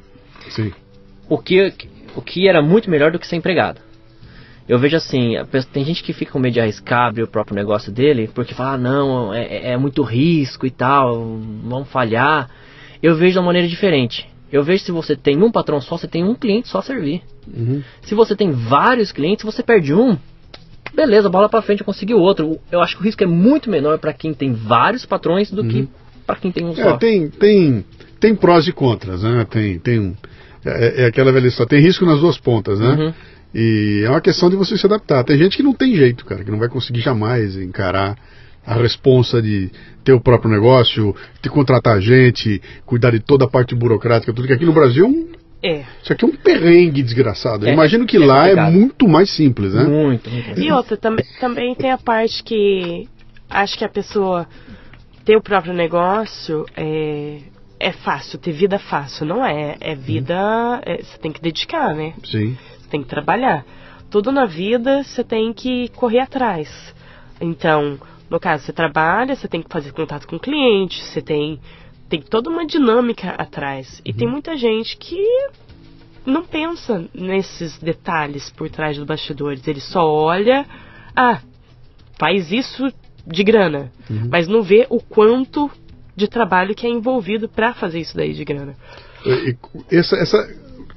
[0.50, 0.72] Sim.
[1.28, 1.72] O, que,
[2.16, 3.80] o que era muito melhor do que ser empregado.
[4.68, 5.34] Eu vejo assim,
[5.72, 8.72] tem gente que fica com medo de arriscar abrir o próprio negócio dele, porque fala,
[8.72, 12.50] ah, não, é, é- é muito risco e tal, vamos falhar.
[13.00, 14.26] Eu vejo de uma maneira diferente.
[14.50, 17.22] Eu vejo se você tem um patrão só, você tem um cliente só a servir.
[17.46, 17.80] Uhum.
[18.02, 20.16] Se você tem vários clientes, você perde um,
[20.94, 22.58] beleza, bola pra frente, eu consegui o outro.
[22.70, 25.88] Eu acho que o risco é muito menor para quem tem vários patrões do que
[26.26, 26.90] para quem tem um só.
[26.90, 27.84] É, tem, tem,
[28.18, 29.46] tem prós e contras, né?
[29.48, 30.14] Tem, tem, um-
[30.66, 32.90] é, é aquela velha história, tem risco nas duas pontas, né?
[32.90, 33.14] Uhum.
[33.54, 35.24] E é uma questão de você se adaptar.
[35.24, 38.16] Tem gente que não tem jeito, cara, que não vai conseguir jamais encarar
[38.66, 39.70] a responsa de
[40.04, 44.52] ter o próprio negócio, de contratar gente, cuidar de toda a parte burocrática, tudo que
[44.52, 45.28] aqui no Brasil é um-
[45.62, 45.84] É.
[46.02, 47.64] isso aqui é um perrengue desgraçado.
[47.64, 48.72] Eu É, imagino que é lá é complicado.
[48.72, 49.84] muito mais simples, né?
[49.84, 50.46] Muito, muito.
[50.48, 50.58] mais.
[50.58, 53.08] E outra, tam também tem a parte que
[53.48, 54.46] acho que a pessoa
[55.24, 57.38] ter o próprio negócio é,
[57.78, 59.26] é fácil, ter vida fácil.
[59.26, 59.76] Não é.
[59.80, 60.80] É vida.
[60.84, 62.14] é, você tem que dedicar, né?
[62.24, 62.56] Sim.
[62.78, 63.64] Você tem que trabalhar.
[64.10, 66.94] Tudo na vida você tem que correr atrás.
[67.40, 67.98] Então,
[68.30, 71.60] no caso, você trabalha, você tem que fazer contato com o cliente, você tem,
[72.08, 74.00] tem toda uma dinâmica atrás.
[74.04, 75.22] E tem muita gente que
[76.24, 79.66] não pensa nesses detalhes por trás dos bastidores.
[79.66, 80.66] Ele só olha,
[81.14, 81.40] ah,
[82.18, 82.92] faz isso
[83.26, 83.92] de grana,
[84.30, 85.70] mas não vê o quanto
[86.16, 88.74] de trabalho que é envolvido para fazer isso daí de grana.
[89.90, 90.48] Essa, essa,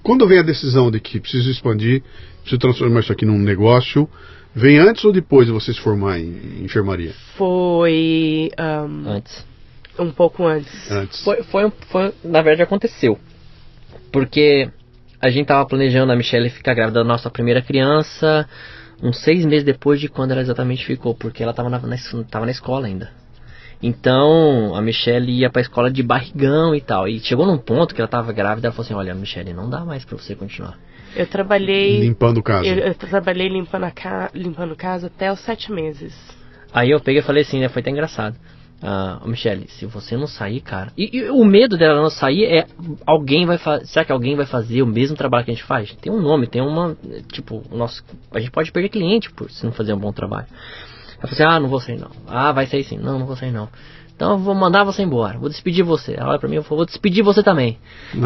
[0.02, 2.02] quando vem a decisão de que preciso expandir,
[2.42, 4.10] preciso transformar isso aqui num negócio,
[4.56, 7.14] vem antes ou depois de você se formar em, em enfermaria?
[7.36, 9.46] Foi ahn, Antes.
[10.00, 10.90] um pouco antes.
[10.92, 11.24] Antes.
[11.24, 13.18] Foi, foi, um- foi, na verdade, aconteceu.
[14.12, 14.70] Porque
[15.22, 18.48] a gente tava planejando a Michelle ficar grávida da nossa primeira criança
[19.02, 21.96] uns seis meses depois de quando ela exatamente ficou, porque ela tava na, na,
[22.30, 23.10] tava na escola ainda.
[23.82, 27.08] Então, a Michelle ia pra escola de barrigão e tal.
[27.08, 29.86] E chegou num ponto que ela tava grávida, ela falou assim, olha, Michelle, não dá
[29.86, 30.78] mais pra você continuar.
[31.16, 32.02] Eu trabalhei.
[32.02, 32.68] Limpando casa.
[32.68, 34.30] Eu, eu trabalhei limpando, a ca...
[34.34, 36.14] limpando casa até os sete meses.
[36.74, 37.70] Aí eu peguei e falei assim, né?
[37.70, 38.36] Foi até engraçado.
[38.82, 40.92] Ah, ô, Michele, se você não sair, cara.
[40.98, 42.66] E, e o medo dela não sair é
[43.06, 43.86] alguém vai fazer.
[43.88, 45.94] Será que alguém vai fazer o mesmo trabalho que a gente faz?
[45.96, 46.96] Tem um nome, tem uma.
[47.32, 50.48] Tipo, nosso, a gente pode perder cliente por se não fazer um bom trabalho.
[51.20, 52.10] Ela falou assim: ah, não vou sair não.
[52.28, 52.98] Ah, vai sair sim.
[52.98, 53.70] Não, não vou sair não.
[54.16, 55.38] Então eu vou mandar você embora.
[55.40, 56.14] Vou despedir você.
[56.18, 57.78] Ela olha pra mim e falou: vou despedir você também.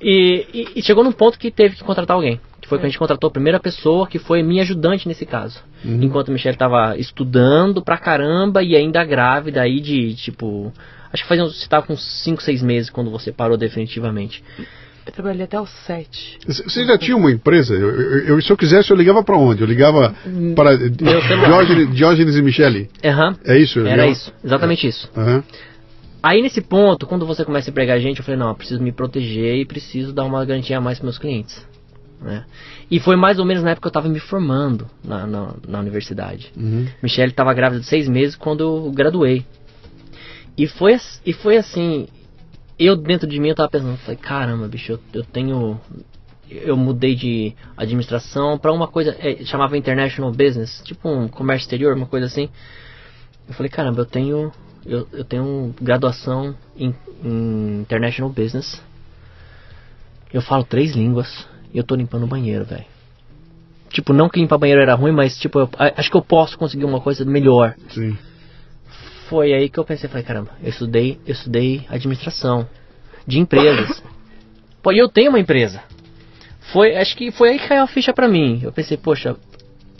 [0.00, 2.40] E, e- e chegou num ponto que teve que contratar alguém.
[2.60, 5.60] Que foi quando a gente contratou a primeira pessoa, que foi minha ajudante nesse caso.
[5.84, 6.00] Uhum.
[6.02, 10.72] Enquanto a Michelle tava estudando pra caramba e ainda grávida aí de, tipo...
[11.12, 14.44] Acho que fazia, você tava com 5, 6 meses quando você parou definitivamente.
[15.08, 16.38] Eu trabalhei até os sete.
[16.46, 17.72] Você já tinha uma empresa?
[17.74, 19.62] Eu, eu- eu- se eu quisesse, eu ligava para onde?
[19.62, 20.14] Eu ligava
[20.54, 21.46] para Meu celular.
[21.48, 22.90] Diógenes, Diógenes e Michele?
[23.02, 23.78] Aham, É isso?
[23.80, 24.34] Era ligava- isso.
[24.44, 25.10] Exatamente isso.
[25.16, 25.42] Aham.
[26.22, 28.92] Aí nesse ponto, quando você começa a empregar gente, eu falei, não, eu preciso me
[28.92, 31.66] proteger e preciso dar uma garantia a mais para meus clientes.
[32.20, 32.44] Né?
[32.90, 35.80] E foi mais ou menos na época que eu estava me formando na, na, na
[35.80, 36.52] universidade.
[36.54, 36.86] Uhum.
[37.02, 39.46] Michelle estava grávida de seis meses quando eu graduei.
[40.56, 42.08] E foi, e foi assim,
[42.78, 45.80] eu dentro de mim eu tava pensando, falei, caramba, bicho, eu, eu tenho...
[46.50, 51.94] Eu mudei de administração para uma coisa, é, chamava International Business, tipo um comércio exterior,
[51.94, 52.48] uma coisa assim.
[53.46, 54.50] Eu falei, caramba, eu tenho,
[54.86, 58.82] eu, eu tenho graduação em, em International Business.
[60.32, 62.84] Eu falo três línguas e eu tô limpando o banheiro, velho.
[63.90, 66.84] Tipo, não que limpar banheiro era ruim, mas tipo, eu- acho que eu posso conseguir
[66.84, 67.74] uma coisa melhor.
[67.90, 68.16] Sim.
[69.28, 72.66] Foi aí que eu pensei, falei, caramba, eu estudei, eu estudei administração
[73.26, 74.02] de empresas.
[74.82, 75.82] Pô, e eu tenho uma empresa.
[76.72, 78.60] Foi, acho que foi aí que caiu a ficha pra mim.
[78.62, 79.36] Eu pensei, poxa,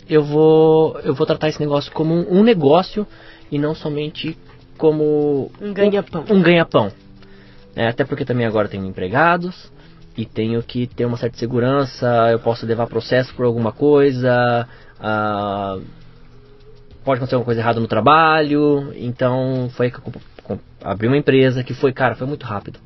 [0.09, 3.05] eu vou, eu vou tratar esse negócio como um, um negócio
[3.51, 4.37] e não somente
[4.77, 6.25] como Um ganha-pão.
[6.29, 6.91] Um, ganha-pão.
[7.75, 9.71] É, até porque também agora tenho empregados
[10.17, 12.07] e tenho que ter uma certa segurança.
[12.31, 14.67] Eu posso levar processo por alguma coisa.
[14.99, 15.77] ah,
[17.09, 18.93] pode acontecer alguma coisa errada no trabalho.
[18.95, 22.79] Então foi que eu abri uma empresa que foi, cara, foi muito rápido.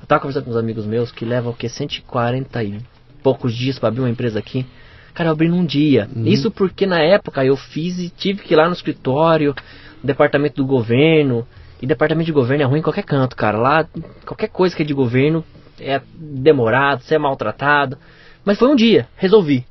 [0.00, 2.80] Eu tava conversando com uns amigos meus que levam o que 140 e
[3.22, 4.64] poucos dias para abrir uma empresa aqui.
[5.12, 6.08] Cara, eu abri num dia.
[6.24, 9.54] Isso porque na época eu fiz e tive que ir lá no escritório,
[10.02, 11.46] departamento do governo.
[11.82, 13.58] E departamento de governo é ruim em qualquer canto, cara.
[13.58, 13.86] Lá,
[14.24, 15.44] qualquer coisa que é de governo
[15.78, 17.98] é demorado, você é maltratado.
[18.46, 19.66] Mas foi um dia, resolvi.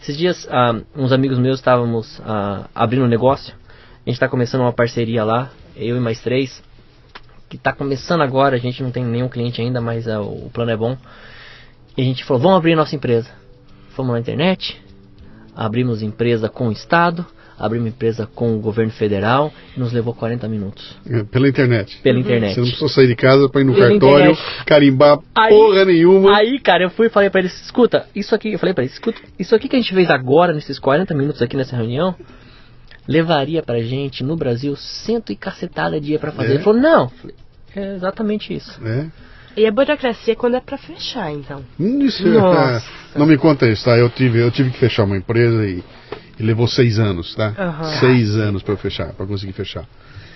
[0.00, 3.54] Esses dias, ah, uns amigos meus estávamos ah, abrindo um negócio.
[3.54, 6.62] A gente está começando uma parceria lá, eu e mais três.
[7.50, 10.70] Que está começando agora, a gente não tem nenhum cliente ainda, mas ah, o plano
[10.70, 10.96] é bom.
[11.98, 13.28] E a gente falou, vamos abrir nossa empresa.
[13.90, 14.80] Fomos na internet,
[15.54, 17.26] abrimos empresa com o Estado,
[17.60, 21.98] abrir uma empresa com o governo federal e nos levou 40 minutos É, Pela internet.
[22.02, 22.54] pela internet.
[22.54, 24.64] Você não precisou sair de casa para ir no Pela cartório, internet.
[24.64, 26.36] carimbar Aí- porra nenhuma.
[26.36, 28.94] Aí, cara, eu fui e falei pra eles, escuta, isso aqui, eu falei pra eles,
[28.94, 32.16] escuta, isso aqui que a gente fez agora, nesses 40 minutos aqui nessa reunião,
[33.06, 36.50] levaria pra gente, no Brasil, cento e cacetada dia pra fazer.
[36.52, 36.54] É?
[36.54, 37.34] Ele falou, não, falei,
[37.76, 38.80] é exatamente isso.
[38.84, 39.06] É.
[39.56, 41.62] E a burocracia é quando é pra fechar, então.
[41.78, 42.86] Isso, Nossa.
[43.14, 43.96] é, não me conta isso, tá?
[43.98, 45.82] Eu tive, eu tive que fechar uma empresa e,
[46.40, 47.54] e levou seis anos, tá?
[47.58, 47.84] Aham.
[48.00, 49.84] Seis anos para eu fechar, para conseguir fechar.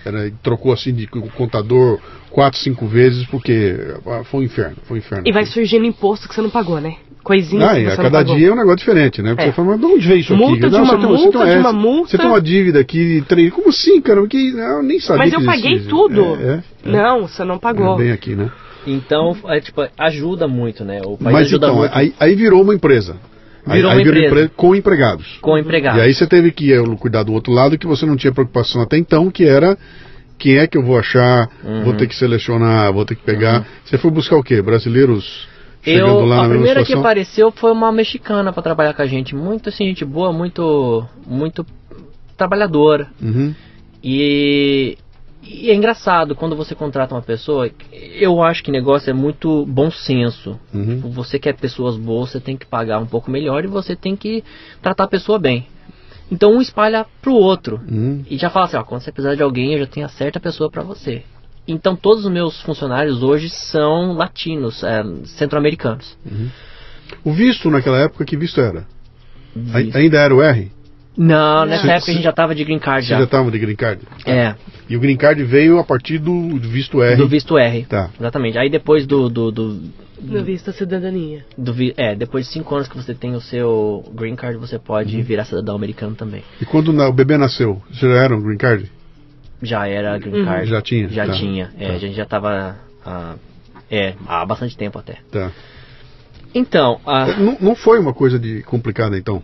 [0.05, 1.99] Era, trocou assim de co- contador
[2.31, 3.75] quatro, cinco vezes porque
[4.07, 5.25] ah, foi um inferno, foi um inferno.
[5.27, 6.97] E vai surgindo imposto que você não pagou, né?
[7.23, 8.37] Coisinha Ah, que você a não cada pagou.
[8.37, 9.31] dia é um negócio diferente, né?
[9.31, 9.47] Porque É.
[9.47, 10.77] você fala, mas de onde veio isso Multa aqui?
[10.77, 12.11] de uma tem, você multa, tem, de é, uma multa.
[12.11, 13.51] Você tem uma dívida aqui de três.
[13.51, 14.27] Como assim, cara?
[14.29, 16.21] Que, eu nem sabia Mas que eu paguei tudo.
[16.21, 16.91] É, é, é.
[16.91, 17.95] Não, você não pagou.
[17.95, 18.51] É bem aqui, né?
[18.87, 21.01] Então, é, tipo, ajuda muito, né?
[21.03, 23.17] O país Mas ajuda então, muito aí, aí virou uma empresa.
[23.67, 24.51] Aí- Virou aí, uma virou empresa.
[24.57, 25.39] com empregados.
[25.41, 25.99] com empregado.
[25.99, 28.99] E aí você teve que cuidar do outro lado que você não tinha preocupação até
[28.99, 29.79] então, que era
[30.39, 31.85] quem é que eu vou achar, Uhum.
[31.85, 33.65] vou ter que selecionar, vou ter que pegar.
[33.85, 34.61] Você foi buscar o quê?
[34.61, 35.49] Brasileiros
[35.83, 37.01] chegando Eu, lá a primeira que situação?
[37.01, 39.35] apareceu foi uma mexicana pra trabalhar com a gente.
[39.35, 41.65] Muito assim, gente boa, muito, muito
[42.37, 43.09] trabalhadora.
[43.23, 43.55] Uhum.
[44.03, 44.99] E,
[45.47, 49.91] e é engraçado, quando você contrata uma pessoa, eu acho que negócio é muito bom
[49.91, 50.59] senso.
[50.73, 51.11] Uhum.
[51.11, 54.43] Você quer pessoas boas, você tem que pagar um pouco melhor e você tem que
[54.81, 55.67] tratar a pessoa bem.
[56.31, 57.81] Então um espalha pro outro.
[57.89, 58.25] Uhum.
[58.29, 60.41] E já fala assim, ó, quando você precisar de alguém, eu já tenho a certa
[60.41, 61.23] pessoa pra você.
[61.67, 66.17] Então todos os meus funcionários hoje são latinos, é, centro-americanos.
[67.23, 68.87] O visto naquela época, que visto era?
[69.55, 69.97] Visto.
[69.97, 70.71] Ainda era o R?
[71.17, 73.19] Não, nessa Cê- época a gente já tava de green card Você já.
[73.19, 74.03] já estava de green card?
[74.27, 74.55] É,
[74.89, 77.17] E o green card veio a partir do visto R.
[77.17, 77.85] do visto R.
[77.87, 78.11] Tá.
[78.19, 78.59] Exatamente.
[78.59, 79.81] Aí depois do, do, do,
[80.21, 81.45] No visto da cidadania.
[81.57, 84.79] do vi- é, depois de cinco anos que você tem o seu green card, você
[84.79, 86.43] pode virar cidadão americano também.
[86.61, 88.91] E quando o bebê nasceu, você já era um green card?
[89.63, 90.45] Já era green Uhum.
[90.45, 90.69] card.
[90.69, 91.09] Já tinha?
[91.09, 91.33] Já Tá.
[91.33, 91.71] tinha.
[91.79, 91.93] É, Tá.
[91.95, 92.77] A gente já tava.
[93.07, 93.37] ah,
[93.91, 95.19] é, há bastante tempo até.
[95.31, 95.53] Tá.
[96.55, 99.43] Então, ah, Não, não foi uma coisa de complicada então?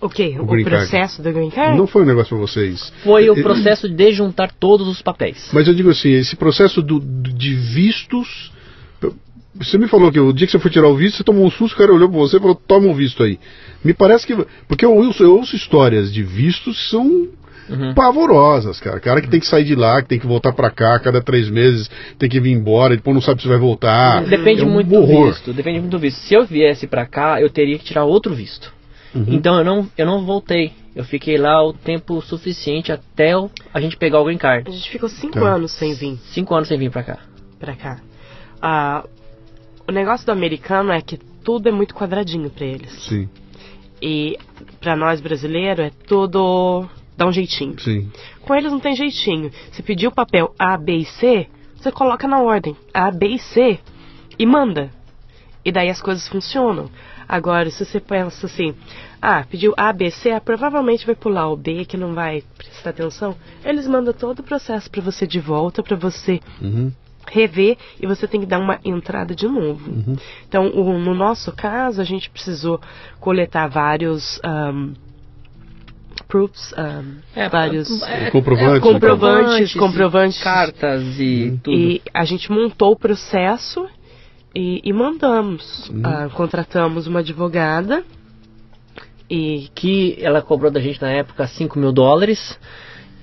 [0.00, 0.36] O quê?
[0.38, 1.76] O O, processo do green card?
[1.76, 2.92] Não foi um negócio para vocês?
[3.04, 5.50] foi o processo de juntar todos os papéis.
[5.52, 8.50] Mas eu digo assim, esse processo do, de vistos.
[9.54, 11.50] Você me falou que o dia que você foi tirar o visto, você tomou um
[11.50, 13.38] susto, o cara olhou pra você e falou, toma um visto aí.
[13.84, 14.34] Me parece que.
[14.68, 17.28] Porque eu ouço, eu ouço histórias de vistos que são
[17.68, 17.94] Uhum.
[17.94, 18.98] pavorosas, cara.
[18.98, 21.48] Cara que tem que sair de lá, que tem que voltar pra cá, cada três
[21.48, 24.24] meses tem que vir embora, e depois não sabe se vai voltar.
[24.24, 25.52] Depende É um muito do visto.
[25.52, 26.16] Depende muito do visto.
[26.18, 28.72] Se eu viesse pra cá, eu teria que tirar outro visto.
[29.14, 29.24] Uhum.
[29.28, 30.72] Então eu não, eu não voltei.
[30.94, 34.70] Eu fiquei lá o tempo suficiente até o- a gente pegar o green A card.
[34.72, 35.54] gente ficou cinco Tá.
[35.54, 37.18] anos sem vir Cinco anos sem vir pra cá.
[37.58, 38.00] pra cá.
[38.60, 39.04] Ah,
[39.88, 42.90] o negócio do americano é que tudo é muito quadradinho pra eles.
[43.04, 43.28] Sim,
[44.02, 44.38] E
[44.80, 47.78] pra nós brasileiros é tudo dá um jeitinho.
[47.78, 48.10] sim.
[48.42, 49.50] Com eles não tem jeitinho.
[49.72, 51.46] Se pedir o papel A, B e C,
[51.76, 53.78] você coloca na ordem A, B e C
[54.38, 54.90] e manda.
[55.64, 56.88] E daí as coisas funcionam.
[57.32, 58.74] Agora, se você pensa assim,
[59.22, 62.90] ah, pediu A, B, C, ah, provavelmente vai pular o B que não vai prestar
[62.90, 63.36] atenção.
[63.64, 66.90] Eles mandam todo o processo pra você de volta, pra você Uhum.
[67.28, 70.18] rever e você tem que dar uma entrada de novo.
[70.48, 72.80] Então, o- no nosso caso, a gente precisou
[73.20, 74.94] coletar vários ahm,
[76.26, 80.42] proofs, ahm, vários é, Comprovantes, comprovantes, comprovantes.
[80.42, 81.76] cartas e tudo.
[81.76, 83.86] e a gente montou o processo
[84.54, 85.90] e, e mandamos.
[86.02, 88.04] Ah, contratamos uma advogada
[89.28, 92.58] e que ela cobrou da gente na época 5 mil dólares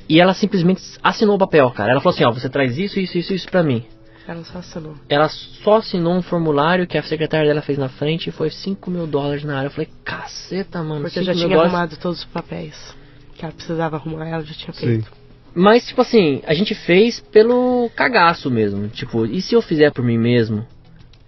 [0.08, 1.91] e ela simplesmente assinou o papel, cara.
[1.91, 3.84] Ela falou assim, ó, você traz isso, isso, isso, isso pra mim.
[4.26, 4.95] ela só assinou.
[5.10, 8.90] Ela só assinou um formulário que a secretária dela fez na frente e foi 5
[8.90, 9.68] mil dólares na área.
[9.68, 11.02] Eu falei, caceta, mano.
[11.02, 11.74] Porque eu 5 já tinha dólares.
[11.74, 12.95] arrumado todos os papéis.
[13.36, 14.88] Que ela precisava arrumar, ela já tinha Sim.
[14.88, 15.12] feito.
[15.54, 18.88] Mas, tipo assim, a gente fez pelo cagaço mesmo.
[18.88, 20.66] Tipo, e se eu fizer por mim mesmo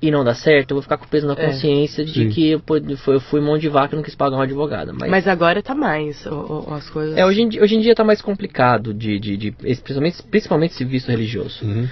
[0.01, 1.45] e não dá certo, eu vou ficar com peso na É.
[1.47, 2.29] consciência de Sim.
[2.29, 2.61] que eu,
[3.07, 4.93] eu fui mão de vaca e não quis pagar uma advogada.
[4.93, 7.17] Mas, Mas agora tá mais o- o- as coisas.
[7.17, 10.71] é, hoje, em, dia- hoje em dia tá mais complicado, de, de, de- principalmente, principalmente
[10.71, 11.65] esse visto religioso.
[11.65, 11.87] Uhum.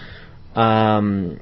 [0.56, 1.36] Ahm,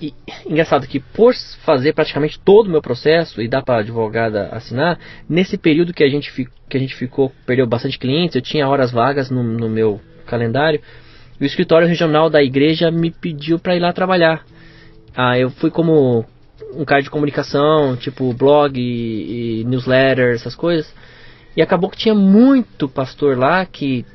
[0.00, 0.12] e,
[0.46, 1.34] engraçado que por
[1.64, 6.04] fazer praticamente todo o meu processo e dar para a advogada assinar, nesse período que
[6.04, 9.42] a gente, fi- que a gente ficou, perdeu bastante clientes, eu tinha horas vagas no,
[9.42, 10.80] no meu calendário,
[11.40, 14.44] e o escritório regional da igreja me pediu para ir lá trabalhar.
[15.20, 16.24] Ah, eu fui como
[16.74, 20.94] um cara de comunicação, tipo blog e, e newsletter, essas coisas,
[21.56, 24.06] e acabou que tinha muito pastor lá que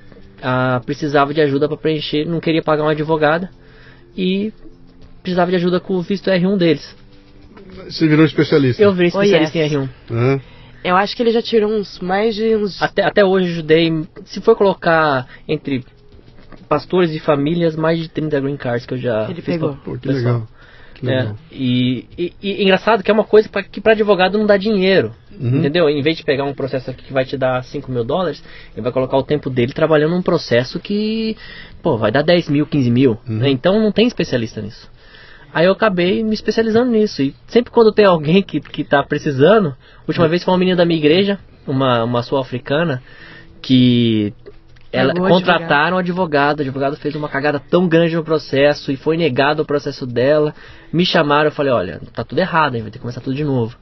[0.41, 3.49] ah, precisava de ajuda para preencher, não queria pagar uma advogada
[4.15, 4.53] e
[5.21, 6.95] precisava de ajuda com o visto R1 deles.
[7.85, 8.81] Você virou especialista.
[8.81, 9.71] Eu virei Oh, especialista yes.
[9.73, 9.89] em R1.
[10.11, 10.41] Hã?
[10.85, 12.81] Eu acho que ele já tirou uns mais de uns.
[12.81, 15.83] Até, até hoje eu ajudei, se for colocar entre
[16.69, 19.73] pastores e famílias, mais de 30 green cards que eu já Ele fiz pegou.
[19.75, 20.47] pra- Pô, que legal.
[21.05, 24.57] É, e, e- e engraçado que é uma coisa pra, que para advogado não dá
[24.57, 25.13] dinheiro.
[25.39, 25.57] Uhum.
[25.57, 25.89] Entendeu?
[25.89, 28.43] Em vez de pegar um processo aqui que vai te dar 5 mil dólares,
[28.73, 31.35] ele vai colocar o tempo dele trabalhando num processo que,
[31.81, 33.11] pô, vai dar 10 mil, 15 mil.
[33.27, 33.37] Uhum.
[33.37, 33.49] né?
[33.49, 34.89] Então não tem especialista nisso.
[35.53, 37.21] Aí eu acabei me especializando nisso.
[37.21, 39.75] E sempre quando tem alguém que, que tá precisando,
[40.07, 43.01] última vez foi uma menina da minha igreja, uma, uma sul-africana,
[43.61, 44.33] que
[44.93, 48.95] ela Pagou contrataram um advogado, o advogado fez uma cagada tão grande no processo e
[48.95, 50.53] foi negado o processo dela.
[50.91, 53.43] Me chamaram, eu falei, olha, tá tudo errado, hein, vai ter que começar tudo de
[53.43, 53.75] novo.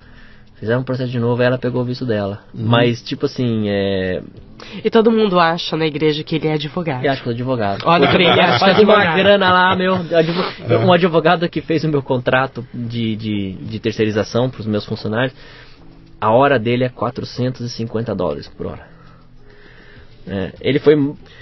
[0.58, 2.40] Fizeram um processo de novo, aí ela pegou o visto dela.
[2.54, 2.66] Uhum.
[2.68, 4.22] Mas, tipo assim, é.
[4.86, 7.04] E todo mundo acha na igreja que ele é advogado.
[7.04, 7.82] Eu acho que eu sou advogado.
[7.84, 9.18] Olha pra ele, acho que é Faz uma advogado.
[9.18, 9.96] grana lá, meu.
[9.96, 10.44] advo-
[10.88, 15.34] Um advogado que fez o meu contrato de, de, de terceirização para os meus funcionários,
[16.22, 18.91] a hora dele é 450 dólares por hora.
[20.28, 20.96] É, ele foi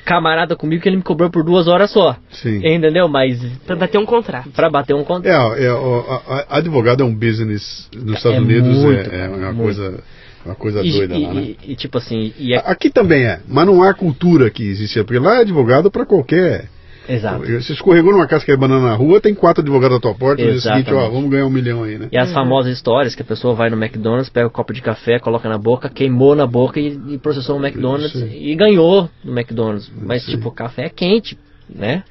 [0.06, 2.16] camarada comigo que ele me cobrou por duas horas só.
[2.32, 2.58] Sim.
[2.66, 3.08] Entendeu?
[3.10, 4.50] Mas Pra bater um contrato.
[4.52, 5.58] pra bater um contrato.
[5.58, 9.26] É, é, ó, a- a- advogado é um business nos Estados É Unidos, muito, é,
[9.26, 9.62] é uma muito.
[9.64, 10.04] coisa,
[10.46, 11.42] uma coisa E, doida e- lá, né?
[11.42, 15.04] e- e, tipo assim, e é, Aqui também é, mas não há cultura que existe,
[15.04, 16.70] porque lá é advogado para qualquer.
[17.10, 17.46] Exato.
[17.46, 20.52] Você escorregou numa casca de banana na rua, tem quatro advogados à tua porta e
[20.54, 22.08] diz o seguinte, ó, vamos ganhar um milhão aí, né?
[22.12, 25.20] E as famosas histórias que a pessoa vai no McDonald's, pega um copo de café,
[25.20, 29.92] coloca na boca, queimou na boca e, e processou o McDonald's e ganhou no McDonald's.
[30.02, 31.38] Mas, tipo, o café é quente,
[31.74, 32.04] né?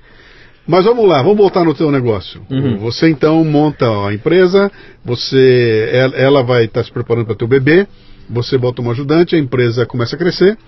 [0.67, 2.43] Mas vamos lá, vamos voltar no teu negócio.
[2.51, 2.77] Uhum.
[2.77, 4.71] Você então monta a empresa,
[5.03, 7.87] você, ela, vai estar se preparando para teu bebê,
[8.29, 10.59] você bota um ajudante, a empresa começa a crescer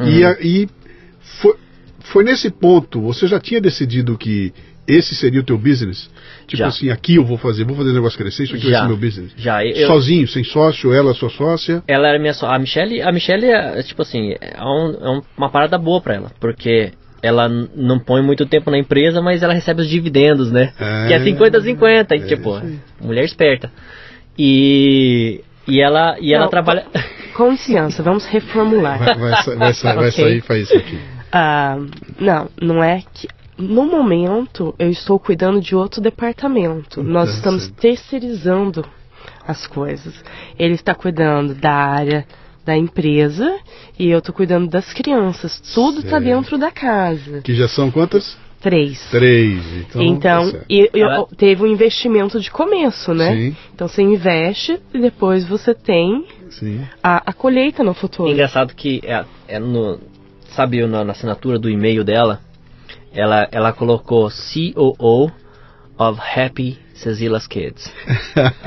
[0.00, 0.28] e, Uhum.
[0.28, 0.68] a- e
[1.40, 1.54] foi,
[2.16, 4.50] foi nesse ponto, você já tinha decidido que
[4.88, 6.08] esse seria o teu business?
[6.46, 6.68] Tipo Já.
[6.68, 8.80] assim, aqui eu vou fazer, vou fazer o negócio crescer, isso aqui vai Já.
[8.82, 9.32] ser meu business.
[9.36, 11.82] Já, eu, Sozinho, sem sócio, ela sua sócia.
[11.86, 12.46] ela era minha só.
[12.46, 16.14] A Michelle, a Michelle é, tipo assim, é, um- é um- uma parada boa pra
[16.14, 20.72] ela, porque ela não põe muito tempo na empresa, mas ela recebe os dividendos, né?
[20.80, 21.08] É.
[21.08, 22.58] Que é 50-50, e, É tipo,
[23.00, 23.70] mulher esperta.
[24.38, 26.86] E, e ela, e ela Não, trabalha.
[27.34, 28.98] Com licença, vamos reformular.
[28.98, 30.10] Vai, vai, vai, vai Ok.
[30.12, 30.98] sair faz isso aqui.
[31.32, 31.76] Ah,
[32.18, 33.28] não, não é que.
[33.58, 37.02] No momento, eu estou cuidando de outro departamento.
[37.02, 37.76] Nós Tá estamos certo.
[37.80, 38.84] terceirizando
[39.46, 40.14] as coisas.
[40.58, 42.26] Ele está cuidando da área
[42.66, 43.58] da empresa
[43.98, 45.58] e eu estou cuidando das crianças.
[45.74, 47.40] Tudo está dentro da casa.
[47.40, 48.36] Que já são quantas?
[48.60, 49.08] Três.
[49.10, 49.62] Três.
[49.78, 50.66] Então, Então, tá certo.
[50.68, 53.32] e, e Ela- teve um investimento de começo, né?
[53.34, 56.80] Sim, Então você investe e depois você tem sim.
[57.02, 58.30] a, a colheita no futuro.
[58.30, 60.00] Engraçado que é, é no,
[60.56, 62.40] sabe na, na assinatura do e-mail dela,
[63.12, 65.30] ela, ela colocou COO
[65.98, 67.92] of Happy Cecila's Kids.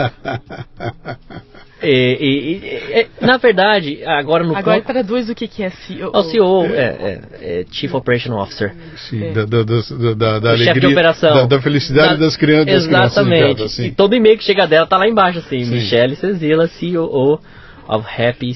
[1.82, 1.88] E,
[2.20, 6.12] e- e- e- na verdade, agora no Agora ponto- traduz o que, que é CEO.
[6.14, 7.22] o CEO é, é-
[7.62, 8.76] é Chief Operation Officer.
[8.98, 11.34] Sim, da, da, da, da, da o chefe alegria, de operação.
[11.34, 12.66] Da, da felicidade Da- das crianças.
[12.86, 12.86] crianças
[13.18, 13.56] Exatamente.
[13.60, 13.86] casa, sim.
[13.86, 15.72] E todo e-mail que chega dela tá lá embaixo, assim, Sim.
[15.72, 17.40] Michelle Cecila, COO
[17.88, 18.54] of Happy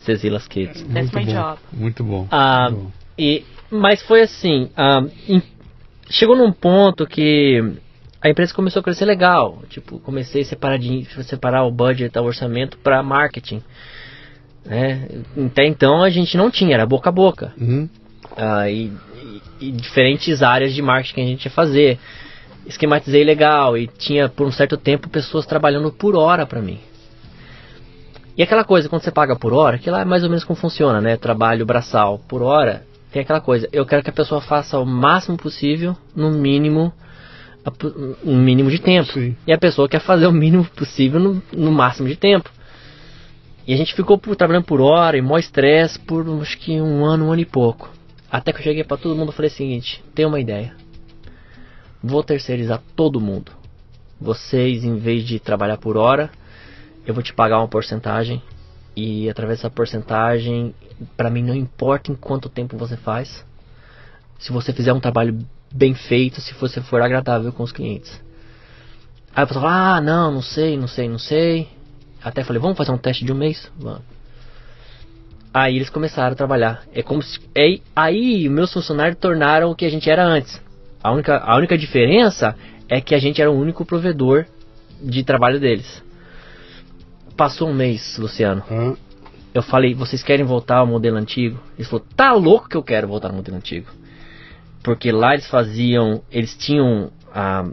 [0.00, 0.82] Cecila's Kids.
[0.82, 1.58] That's Muito my bom, job.
[1.72, 2.28] Muito bom.
[2.30, 2.90] Ah, muito bom.
[3.18, 5.42] e, mas foi assim, ah, em-
[6.08, 7.62] chegou num ponto que
[8.22, 9.62] a empresa começou a crescer legal.
[9.68, 13.62] Tipo, comecei a separar, din- separar o budget, o orçamento para marketing.
[14.64, 15.08] né?
[15.46, 17.52] Até então a gente não tinha, era boca a boca.
[17.60, 17.88] Uhum.
[18.36, 18.92] Ah, e,
[19.60, 21.98] e- e diferentes áreas de marketing que a gente ia fazer.
[22.66, 26.78] Esquematizei legal e tinha por um certo tempo pessoas trabalhando por hora para mim.
[28.36, 30.58] E aquela coisa, quando você paga por hora, que lá é mais ou menos como
[30.58, 31.16] funciona, né?
[31.16, 35.36] Trabalho braçal por hora, tem aquela coisa, eu quero que a pessoa faça o máximo
[35.36, 36.92] possível, no mínimo,
[38.24, 39.12] um mínimo de tempo.
[39.12, 39.36] Sim.
[39.46, 42.50] E a pessoa quer fazer o mínimo possível no, no máximo de tempo.
[43.66, 47.04] E a gente ficou por- trabalhando por hora e mó estresse por acho que um
[47.04, 47.90] ano, um ano e pouco.
[48.30, 50.74] Até que eu cheguei pra todo mundo e falei o seguinte: tem uma ideia.
[52.02, 53.52] Vou terceirizar todo mundo.
[54.20, 56.30] Vocês, em vez de trabalhar por hora,
[57.06, 58.42] eu vou te pagar uma porcentagem.
[58.96, 60.74] E através dessa porcentagem,
[61.16, 63.44] pra mim não importa em quanto tempo você faz.
[64.38, 65.38] Se você fizer um trabalho
[65.72, 68.10] bem feito, se você for agradável com os clientes.
[69.34, 71.68] Aí a pessoa fala, ah, não, não sei, não sei, não sei.
[72.22, 73.70] Até falei, vamos fazer um teste de um mês?
[73.78, 74.02] Vamos.
[75.52, 76.82] Aí eles começaram a trabalhar.
[76.92, 77.40] É como se.
[77.56, 80.60] É, aí meus funcionários tornaram o que a gente era antes.
[81.02, 82.56] A única, a única diferença
[82.88, 84.46] é que a gente era o único provedor
[85.02, 86.02] de trabalho deles.
[87.40, 88.62] Passou um mês, Luciano.
[88.70, 88.92] Ah,
[89.54, 91.58] Eu falei, vocês querem voltar ao modelo antigo?
[91.78, 93.86] Eles falou, tá louco que eu quero voltar ao modelo antigo.
[94.82, 97.66] Porque lá eles faziam, eles tinham, ah,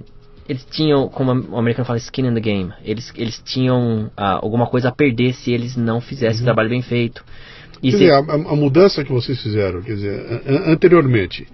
[0.48, 2.72] eles tinham, como o americano fala, skin in the game.
[2.82, 6.82] Eles, eles tinham ah, alguma coisa a perder se eles não fizessem o trabalho bem
[6.82, 7.22] feito.
[7.84, 11.46] E Quer se- dizer, a, a- mudança que vocês fizeram, quer dizer, anteriormente,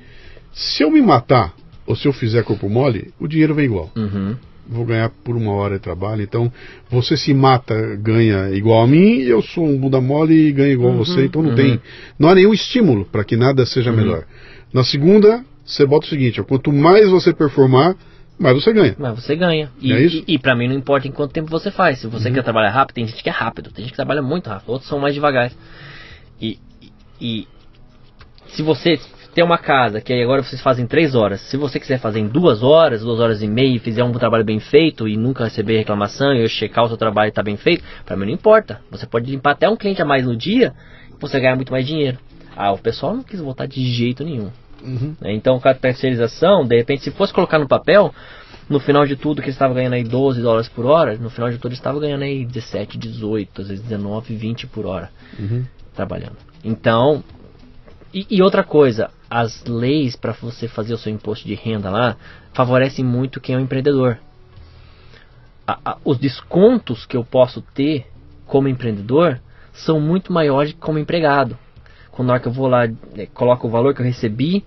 [0.53, 1.51] se eu me matar
[1.87, 3.89] ou se eu fizer corpo mole, o dinheiro vem igual.
[3.95, 4.35] Uhum.
[4.67, 6.21] Vou ganhar por uma hora de trabalho.
[6.21, 6.51] Então,
[6.89, 10.93] você se mata, ganha igual a mim, eu sou um bunda mole e ganho igual
[10.93, 11.25] a você.
[11.25, 11.79] Então não tem.
[12.17, 14.25] Não há nenhum estímulo para que nada seja melhor.
[14.73, 17.95] Na segunda, você bota o seguinte: ó, quanto mais você performar,
[18.39, 18.95] mais você ganha.
[18.97, 19.69] Mas você ganha.
[19.79, 20.17] E, É isso?
[20.17, 20.23] Uhum.
[20.27, 21.99] e, e pra mim não importa em quanto tempo você faz.
[21.99, 24.49] Se você quer trabalhar rápido, tem gente que é rápido, tem gente que trabalha muito
[24.49, 25.51] rápido, outros são mais devagar.
[26.41, 26.91] E, e,
[27.21, 27.47] e
[28.47, 28.99] se você
[29.33, 32.27] tem uma casa que aí agora vocês fazem três horas, se você quiser fazer em
[32.27, 35.77] duas horas, duas horas e meia, e fizer um trabalho bem feito e nunca receber
[35.77, 38.79] reclamação e eu checar o seu trabalho e tá bem feito, pra mim não importa.
[38.91, 40.73] Você pode limpar até um cliente a mais no dia
[41.19, 42.17] você ganha muito mais dinheiro.
[42.55, 44.49] Ah, o pessoal não quis voltar de jeito nenhum.
[44.83, 45.15] Uhum.
[45.21, 45.31] né?
[45.33, 48.13] Então, com a terceirização, de repente, se fosse colocar no papel,
[48.69, 51.49] no final de tudo que eles estavam ganhando aí 12 dólares por hora, no final
[51.49, 55.63] de tudo eles estavam ganhando aí 17, 18, às vezes 19, 20 por hora Uhum.
[55.95, 56.35] trabalhando.
[56.63, 57.23] Então,
[58.13, 62.15] e, e outra coisa, as leis para você fazer o seu imposto de renda lá
[62.53, 64.19] favorecem muito quem é um empreendedor.
[65.67, 68.05] A- a- os descontos que eu posso ter
[68.45, 69.39] como empreendedor
[69.73, 71.57] são muito maiores que como empregado.
[72.11, 74.63] Quando hora que eu vou lá, eh, coloco o valor que eu recebi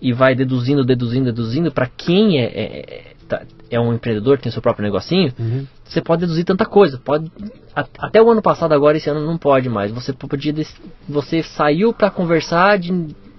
[0.00, 4.50] e vai deduzindo, deduzindo, deduzindo, para quem é, é, é, tá- é um empreendedor, tem
[4.50, 5.66] seu próprio negocinho, Uhum.
[5.84, 6.96] você pode deduzir tanta coisa.
[6.96, 7.30] Pode
[7.74, 9.92] a- até o ano passado agora esse ano não pode mais.
[9.92, 10.54] Você podia
[11.06, 12.78] você saiu para conversar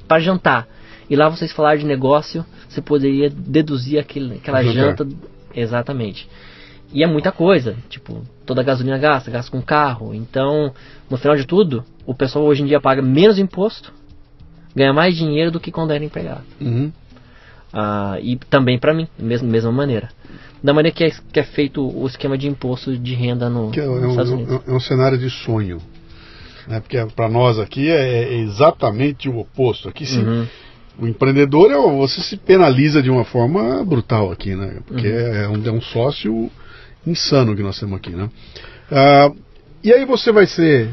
[0.07, 0.67] para jantar
[1.09, 5.05] e lá vocês falaram de negócio, você poderia deduzir aquele, aquela Jantar.
[5.05, 5.07] janta
[5.55, 6.27] exatamente.
[6.93, 10.13] E é muita coisa, tipo, toda a gasolina gasta, gasta com carro.
[10.13, 10.73] Então,
[11.09, 13.91] no final de tudo, o pessoal hoje em dia paga menos imposto,
[14.75, 16.43] ganha mais dinheiro do que quando era empregado.
[16.61, 16.91] Uhum.
[17.73, 20.09] Ah, e também para mim, mesma, mesma maneira.
[20.63, 23.79] Da maneira que é, que é feito o esquema de imposto de renda no, Que
[23.81, 25.79] é, é um- é um cenário de sonho.
[26.67, 26.79] Né?
[26.79, 29.87] Porque para nós aqui é, é exatamente o oposto.
[29.87, 30.47] Aqui se, Uhum.
[30.99, 34.79] o empreendedor é, você se penaliza de uma forma brutal aqui, né?
[34.85, 36.51] Porque é, um, é um sócio
[37.05, 38.29] insano que nós temos aqui, né?
[38.91, 39.31] Ah,
[39.83, 40.89] e aí você vai ser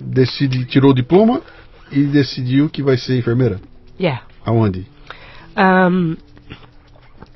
[0.00, 1.42] decide tirou o diploma
[1.90, 3.60] e decidiu que vai ser enfermeira.
[3.98, 4.22] Yeah.
[4.44, 4.86] Aonde?
[5.56, 6.16] Um,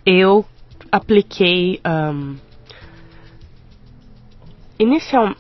[0.07, 0.45] eu
[0.91, 1.81] apliquei.
[1.85, 2.37] Um,
[4.79, 5.35] inicial.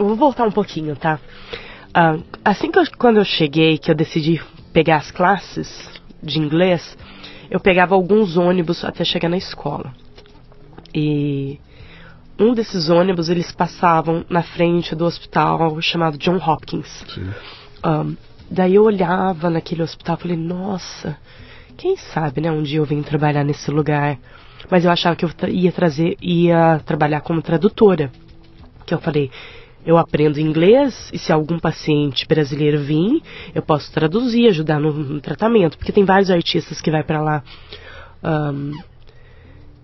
[0.00, 1.20] Eu Vou voltar um pouquinho, tá?
[1.92, 4.40] Ah, assim que eu, quando eu cheguei, que eu decidi
[4.72, 5.90] pegar as classes
[6.22, 6.96] de inglês,
[7.50, 9.92] eu pegava alguns ônibus até chegar na escola.
[10.94, 11.60] E
[12.38, 17.04] um desses ônibus eles passavam na frente do hospital chamado John Hopkins.
[17.84, 18.16] Um,
[18.50, 21.18] daí eu olhava naquele hospital e falei, nossa,
[21.76, 24.18] quem sabe, né, um dia eu venho trabalhar nesse lugar.
[24.70, 28.10] Mas eu achava que eu ia trazer, ia trabalhar como tradutora.
[28.86, 29.30] Que eu falei,
[29.84, 33.22] eu aprendo inglês e se algum paciente brasileiro vir,
[33.54, 37.42] eu posso traduzir, ajudar no, no tratamento, porque tem vários artistas que vai pra lá.
[38.22, 38.78] Um,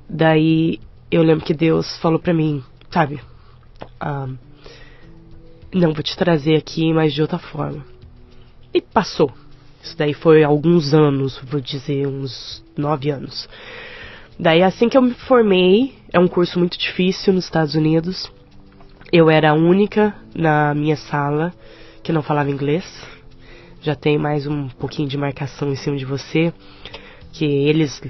[0.08, 0.78] daí
[1.10, 3.20] eu lembro que Deus falou pra mim, sabe,
[4.04, 4.36] um,
[5.72, 7.84] não vou te trazer aqui, mas de outra forma.
[8.72, 9.32] E passou.
[9.82, 13.48] Isso daí foi alguns anos, vou dizer uns nove anos.
[14.38, 18.30] Daí assim que eu me formei, é um curso muito difícil nos Estados Unidos.
[19.12, 21.52] Eu era a única na minha sala
[22.02, 22.84] que não falava inglês.
[23.80, 26.52] Já tem mais um pouquinho de marcação em cima de você.
[27.32, 28.00] Que eles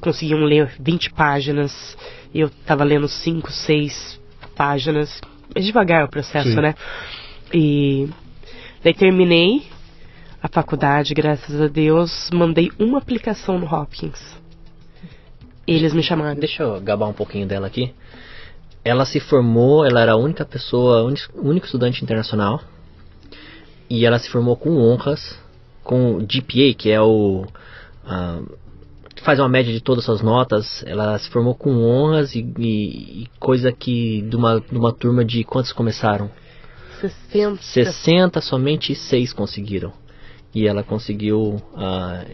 [0.00, 1.96] conseguiam ler 20 páginas
[2.32, 4.20] e eu tava lendo 5, 6
[4.54, 5.20] páginas.
[5.54, 6.60] É devagar o processo, Sim.
[6.60, 6.74] né?
[7.52, 8.08] E
[8.84, 9.62] daí terminei
[10.42, 14.20] a faculdade, graças a Deus, mandei uma aplicação no Hopkins.
[15.66, 16.38] Eles me chamaram.
[16.38, 17.92] Deixa eu gabar um pouquinho dela aqui.
[18.88, 22.60] Ela se formou, ela era a única pessoa, uni- único estudante internacional.
[23.90, 25.38] E ela se formou com honras,
[25.82, 27.46] com GPA, que é o.
[28.04, 28.40] ah,
[29.14, 30.84] que faz uma média de todas as suas notas.
[30.86, 34.22] Ela se formou com honras e, e- e coisa que.
[34.22, 36.30] De uma, de uma turma de quantos começaram?
[37.00, 37.62] 60.
[37.62, 39.92] 60, somente 6 conseguiram.
[40.54, 42.24] E ela conseguiu ah,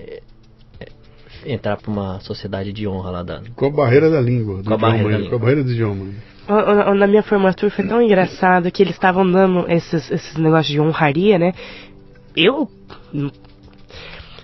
[1.44, 3.42] entrar para uma sociedade de honra lá da.
[3.56, 4.62] Com a barreira da língua.
[4.62, 5.30] Do Com a barreira da língua.
[5.30, 6.06] Com a barreira do idioma.
[6.96, 11.38] Na minha formatura foi tão engraçado que eles estavam dando esses, esses negócios de honraria,
[11.38, 11.52] né?
[12.36, 12.68] Eu.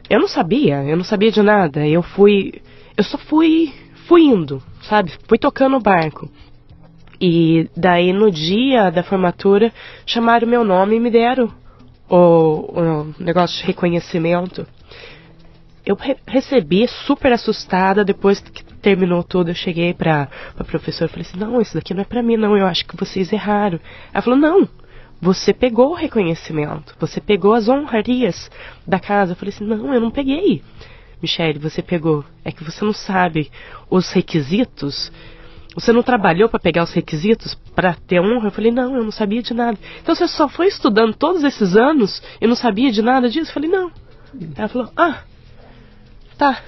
[0.09, 1.87] Eu não sabia, eu não sabia de nada.
[1.87, 2.63] Eu fui.
[2.97, 3.73] Eu só fui.
[4.07, 5.13] Fui indo, sabe?
[5.29, 6.31] Fui tocando o barco.
[7.21, 9.73] E daí no dia da formatura
[10.07, 11.53] chamaram meu nome e me deram
[12.09, 12.17] o,
[12.81, 14.67] o negócio de reconhecimento.
[15.85, 19.51] eu re recebi super assustada depois que terminou tudo.
[19.51, 22.37] Eu cheguei pra, pra professora e falei assim: Não, isso daqui não é pra mim,
[22.37, 22.57] não.
[22.57, 23.79] Eu acho que vocês erraram.
[24.13, 24.69] Ela falou: Não,
[25.21, 28.51] você pegou o reconhecimento, você pegou as honrarias
[28.87, 29.33] da casa.
[29.33, 30.63] Eu falei assim: Não, eu não peguei.
[31.21, 32.25] Michele, você pegou.
[32.45, 33.51] É que você não sabe
[33.91, 35.11] os requisitos.
[35.75, 38.49] Você não trabalhou para pegar os requisitos para ter honra?
[38.49, 39.79] Eu falei, não, eu não sabia de nada.
[40.03, 43.51] Então você só foi estudando todos esses anos e não sabia de nada disso?
[43.51, 43.93] Eu falei, não.
[44.57, 45.23] Ela falou, ah,
[46.37, 46.63] tá.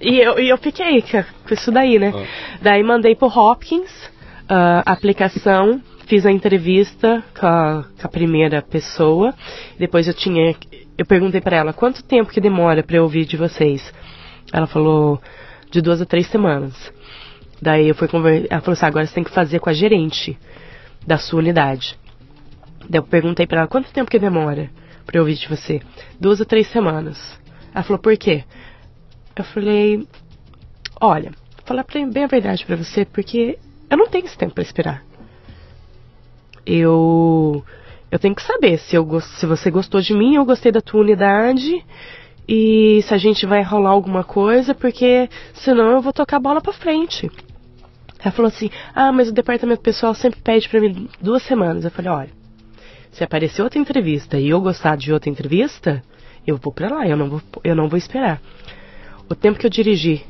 [0.00, 2.12] E, eu, e eu fiquei com isso daí, né?
[2.14, 2.58] Ah.
[2.62, 3.90] Daí mandei pro Hopkins
[4.48, 9.34] a uh, aplicação, fiz a entrevista com a, com a primeira pessoa.
[9.78, 10.54] Depois eu tinha
[10.96, 13.92] eu perguntei para ela quanto tempo que demora para eu ouvir de vocês.
[14.52, 15.20] Ela falou
[15.70, 16.92] de duas a três semanas.
[17.60, 18.46] Daí eu fui conversar.
[18.50, 20.38] Ela falou assim: agora você tem que fazer com a gerente
[21.06, 21.98] da sua unidade.
[22.88, 24.70] Daí eu perguntei para ela quanto tempo que demora
[25.04, 25.80] para eu ouvir de você.
[26.20, 27.18] Duas a três semanas.
[27.74, 28.44] Ela falou: por quê?
[29.36, 30.06] Eu falei:
[31.00, 33.58] olha, vou falar bem a verdade para você, porque
[33.90, 35.04] eu não tenho esse tempo para esperar.
[36.66, 37.64] Eu
[38.10, 41.00] eu tenho que saber se, eu, se você gostou de mim, eu gostei da tua
[41.00, 41.84] unidade
[42.46, 46.60] e se a gente vai rolar alguma coisa, porque senão eu vou tocar a bola
[46.60, 47.28] pra frente.
[48.20, 51.84] Ela falou assim: Ah, mas o departamento pessoal sempre pede para mim duas semanas.
[51.84, 52.30] Eu falei: Olha,
[53.10, 56.02] se aparecer outra entrevista e eu gostar de outra entrevista,
[56.46, 58.40] eu vou para lá, eu não vou, eu não vou esperar.
[59.28, 60.24] O tempo que eu dirigi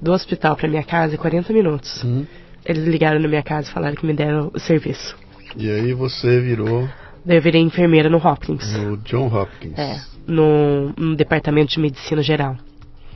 [0.00, 2.02] do hospital para minha casa é 40 minutos.
[2.02, 2.26] Uhum.
[2.64, 5.16] Eles ligaram na minha casa e falaram que me deram o serviço.
[5.56, 6.88] E aí você virou
[7.26, 8.72] eu virei enfermeira no Hopkins.
[8.72, 9.78] No John Hopkins.
[9.78, 12.56] É, no, no departamento de medicina geral.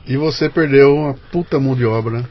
[0.05, 2.23] E você perdeu uma puta mão de obra.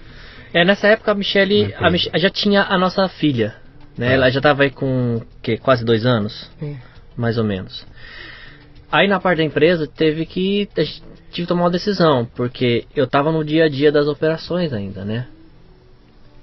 [0.54, 3.54] É, nessa época a Michelle, a Mich já tinha a nossa filha.
[3.96, 4.08] Né?
[4.08, 4.12] Ah.
[4.12, 6.50] Ela já estava aí com que, quase dois anos.
[6.62, 6.76] É.
[7.16, 7.84] Mais ou menos.
[8.90, 10.68] Aí na parte da empresa teve que.
[11.32, 15.04] Tive que tomar uma decisão, porque eu estava no dia a dia das operações ainda,
[15.04, 15.26] né?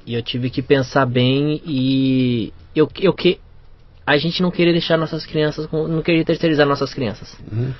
[0.05, 3.39] E eu tive que pensar bem e eu, eu, que,
[4.05, 7.37] a gente não queria deixar nossas crianças, não queria terceirizar nossas crianças.
[7.51, 7.71] Uhum.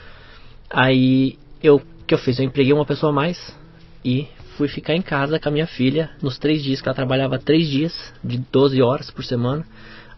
[0.70, 3.56] Aí eu que eu fiz, eu empreguei uma pessoa a mais
[4.04, 4.28] e
[4.58, 7.68] fui ficar em casa com a minha filha nos três dias que ela trabalhava três
[7.68, 9.66] dias de 12 horas por semana.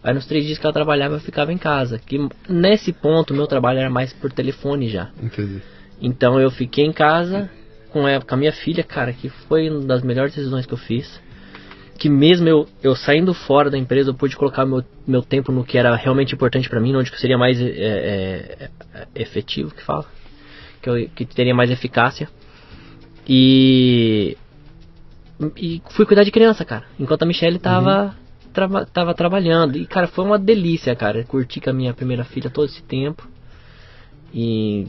[0.04, 2.00] Aí nos três dias que ela trabalhava eu ficava em casa.
[2.00, 2.18] Que
[2.50, 5.10] nesse ponto meu trabalho era mais por telefone já.
[5.22, 5.62] Entendi.
[6.02, 7.50] Então eu fiquei em casa
[7.92, 10.78] com a, com a minha filha, cara, que foi uma das melhores decisões que eu
[10.78, 11.22] fiz
[12.02, 15.64] que mesmo eu, eu saindo fora da empresa, eu pude colocar meu, meu tempo no
[15.64, 20.08] que era realmente importante para mim, onde seria mais é, é, é, efetivo, que fala,
[20.82, 22.28] que, eu, que teria mais eficácia.
[23.30, 24.36] E,
[25.56, 28.52] e fui cuidar de criança, cara, enquanto a Michelle tava, uhum.
[28.52, 29.78] traba, tava trabalhando.
[29.78, 33.30] E, cara, foi uma delícia, cara, curti com a minha primeira filha todo esse tempo.
[34.34, 34.88] E,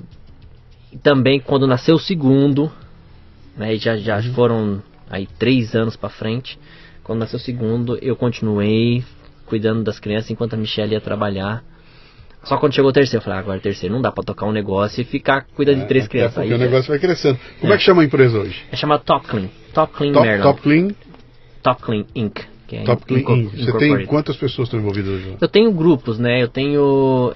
[0.93, 2.71] e também quando nasceu o segundo,
[3.57, 4.35] né, já, já uhum.
[4.35, 6.59] foram aí três anos para frente.
[7.03, 9.03] Quando nasceu o segundo, eu continuei
[9.47, 11.65] cuidando das crianças enquanto a Michelle ia trabalhar.
[12.45, 14.53] Só quando chegou o terceiro, eu falei, ah, agora terceiro não dá pra tocar um
[14.53, 16.35] negócio e ficar cuidando é, de três crianças.
[16.35, 17.39] Porque aí, o negócio vai crescendo.
[17.61, 17.77] Como é.
[17.77, 17.79] é.
[17.79, 18.63] que chama a empresa hoje?
[18.71, 19.49] É chamada Top Clean.
[19.73, 20.51] Top Clean Top, Maryland.
[20.51, 20.89] Top Clean?
[21.63, 22.41] Top Clean Inc.
[22.73, 23.57] É Top Clean Inc.
[23.57, 25.37] Você tem quantas pessoas estão envolvidas hoje?
[25.41, 26.43] Eu tenho grupos, né?
[26.43, 27.33] Eu tenho...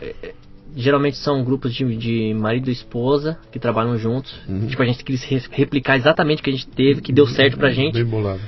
[0.79, 4.39] Geralmente são grupos de, de marido e esposa que trabalham juntos.
[4.47, 4.67] Uhum.
[4.67, 7.71] Tipo, a gente quis replicar exatamente o que a gente teve, que deu certo pra
[7.71, 7.95] gente.
[7.95, 8.41] Bem bolado.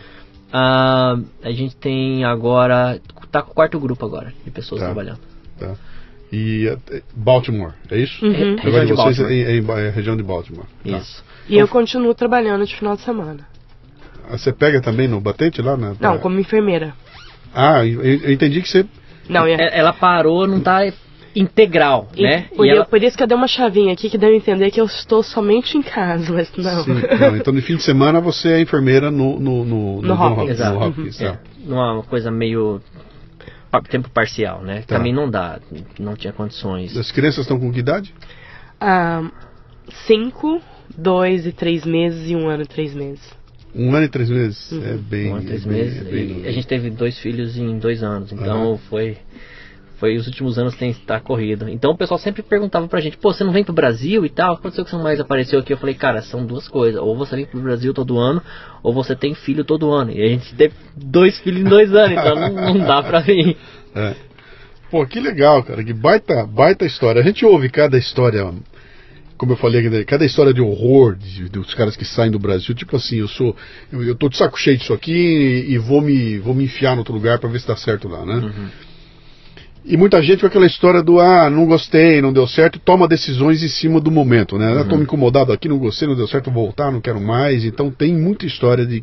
[0.49, 3.01] Uh, a gente tem agora.
[3.33, 5.21] Tá com o quarto grupo agora de pessoas tá, trabalhando.
[5.59, 5.75] Tá.
[6.31, 8.23] E uh, Baltimore, é isso?
[8.23, 8.57] Uhum.
[8.59, 10.67] É, região de vocês é, é, é, região de Baltimore.
[10.85, 10.99] Tá.
[10.99, 11.25] Isso.
[11.49, 13.47] E então, eu continuo trabalhando de final de semana.
[14.29, 15.79] Ah, você pega também no batente lá?
[15.79, 16.95] Na, Não, como enfermeira.
[17.55, 18.85] Ah, eu, eu entendi que você.
[19.29, 20.81] Não, ela parou, não tá
[21.39, 22.47] integral, e, né?
[22.55, 22.85] Por, ela...
[22.85, 25.23] por, isso que eu dei uma chavinha aqui que deu a entender que eu estou
[25.23, 26.85] somente em casa, mas não.
[26.85, 30.15] Sim, não então no fim de semana você é enfermeira no no no, no, no
[30.15, 31.27] Hopkins, no Hopkins, uhum.
[31.27, 32.81] é, numa coisa meio
[33.89, 34.81] tempo parcial, né?
[34.81, 34.97] Tá.
[34.97, 35.61] Também não dá,
[35.99, 36.97] não tinha condições.
[36.97, 38.15] As crianças estão com que idade?
[38.81, 39.31] Ah,
[40.07, 40.61] cinco,
[40.97, 43.39] dois e três meses e um ano e três meses.
[43.75, 44.73] Um ano e três meses?
[44.73, 44.85] Uhum.
[44.85, 45.31] É bem.
[45.31, 46.03] Um ano e três é meses.
[46.03, 48.79] Bem, é bem a gente teve dois filhos em dois anos, então uhum.
[48.79, 49.19] foi
[49.99, 51.69] foi os últimos anos tem estar corrido.
[51.69, 54.55] Então o pessoal sempre perguntava pra gente, pô, você não vem pro Brasil e tal?
[54.55, 55.73] Aconteceu que você mais apareceu aqui?
[55.73, 57.01] Eu falei, cara, são duas coisas.
[57.01, 58.43] Ou você vem pro Brasil todo ano,
[58.83, 60.13] ou você tem filho todo ano.
[60.13, 63.57] E a gente teve dois filhos em dois anos, então não, não dá pra vir.
[63.95, 64.15] É.
[64.91, 65.83] Pô, que legal, cara.
[65.83, 67.21] Que baita, baita história.
[67.21, 68.53] A gente ouve cada história
[69.39, 72.97] como eu falei, cada história de horror de, dos caras que saem do Brasil, tipo
[72.97, 73.57] assim, eu sou,
[73.91, 76.93] eu, eu tô de saco cheio disso aqui e, e vou me, vou me enfiar
[76.93, 78.35] no outro lugar para ver se dá certo lá, né?
[78.35, 78.69] Uhum.
[79.89, 83.63] E muita gente com aquela história do ah, não gostei, não deu certo, toma decisões
[83.63, 84.71] em cima do momento, né?
[84.71, 84.81] Uhum.
[84.83, 87.65] Estou me incomodado aqui, não gostei, não deu certo, vou voltar, não quero mais.
[87.65, 89.03] Então tem muita história de.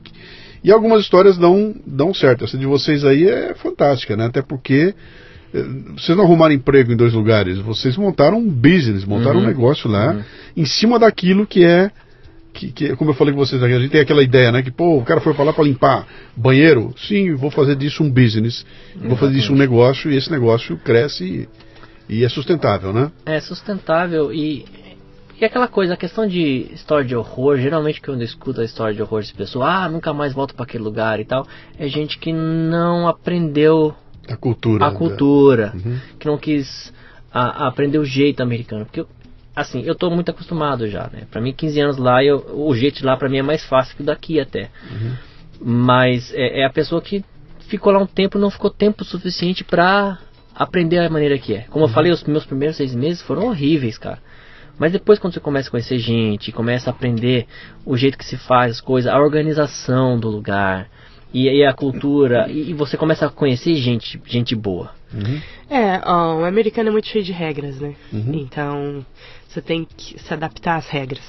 [0.64, 2.44] E algumas histórias dão, dão certo.
[2.44, 4.26] Essa de vocês aí é fantástica, né?
[4.28, 4.94] Até porque
[5.52, 5.66] eh,
[5.98, 9.44] vocês não arrumaram emprego em dois lugares, vocês montaram um business, montaram uhum.
[9.44, 10.22] um negócio lá uhum.
[10.56, 11.90] em cima daquilo que é
[12.56, 14.64] que, que, como eu falei com vocês aqui, a gente tem aquela ideia, né?
[14.64, 16.94] Que, pô, o cara foi falar para limpar banheiro.
[16.98, 18.66] Sim, vou fazer disso um business.
[18.66, 19.10] Exatamente.
[19.10, 21.50] Vou fazer disso um negócio e esse negócio cresce
[22.10, 23.12] e, e é sustentável, né?
[23.26, 24.66] É sustentável e,
[25.40, 28.96] e aquela coisa, a questão de história de horror, geralmente quando eu escuto a história
[28.96, 31.46] de horror de pessoas, ah, nunca mais volto para aquele lugar e tal,
[31.78, 33.94] é gente que não aprendeu
[34.30, 34.86] a cultura.
[34.86, 34.98] A né?
[34.98, 36.00] cultura, uhum.
[36.18, 36.94] que não quis
[37.32, 38.86] a, a aprender o jeito americano.
[38.86, 39.06] Porque
[39.56, 41.24] assim, eu tô muito acostumado já, né?
[41.32, 44.04] Pra mim, 15 anos lá, eu, o jeito lá pra mim é mais fácil que
[44.04, 44.70] o daqui até.
[44.92, 45.14] Uhum.
[45.62, 47.24] Mas é, é, a pessoa que
[47.68, 50.20] ficou lá um tempo não ficou tempo suficiente pra
[50.54, 51.62] aprender a maneira que é.
[51.70, 51.90] Como uhum.
[51.90, 54.20] eu falei, os meus primeiros seis meses foram horríveis, cara.
[54.78, 57.48] Mas depois quando você começa a conhecer gente, começa a aprender
[57.86, 60.90] o jeito que se faz as coisas, a organização do lugar,
[61.36, 64.92] e, e a cultura, e, e, você começa a conhecer gente, gente boa.
[65.14, 65.42] Uhum.
[65.70, 67.94] É, ó, o americano é muito cheio de regras, né?
[68.14, 68.36] Uhum.
[68.36, 69.06] Então,
[69.56, 71.24] você tem que se adaptar às regras.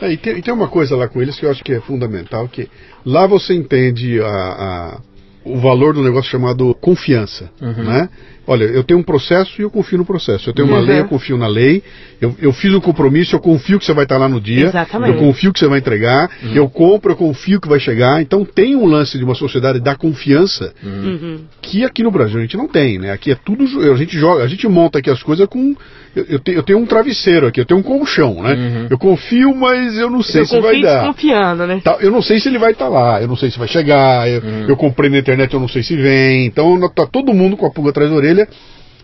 [0.00, 1.80] É, e, tem, e, tem, uma coisa lá com eles que eu acho que é
[1.80, 2.68] fundamental, que
[3.06, 5.00] lá você entende a, a
[5.44, 7.82] o valor do negócio chamado confiança, uhum.
[7.82, 8.08] né?
[8.46, 10.50] Olha, eu tenho um processo e eu confio no processo.
[10.50, 10.84] Eu tenho uma uhum.
[10.84, 11.82] lei, eu confio na lei.
[12.20, 14.66] Eu, eu fiz um compromisso, eu confio que você vai estar lá no dia.
[14.66, 15.12] Exatamente.
[15.12, 16.28] Eu confio que você vai entregar.
[16.42, 16.52] Uhum.
[16.52, 18.20] Eu compro, eu confio que vai chegar.
[18.20, 21.40] Então tem um lance de uma sociedade da confiança uhum.
[21.60, 23.12] que aqui no Brasil a gente não tem, né?
[23.12, 23.64] Aqui é tudo.
[23.92, 25.76] A gente joga, a gente monta aqui as coisas com.
[26.14, 28.54] Eu, eu, te, eu tenho um travesseiro aqui, eu tenho um colchão, né?
[28.54, 28.86] Uhum.
[28.90, 31.06] Eu confio, mas eu não sei eu se vai dar.
[31.06, 31.80] confiando, né?
[31.82, 34.28] Tá, eu não sei se ele vai estar lá, eu não sei se vai chegar.
[34.28, 34.66] Eu, uhum.
[34.68, 36.46] eu comprei na internet, eu não sei se vem.
[36.46, 38.31] Então tá todo mundo com a pulga atrás da orelha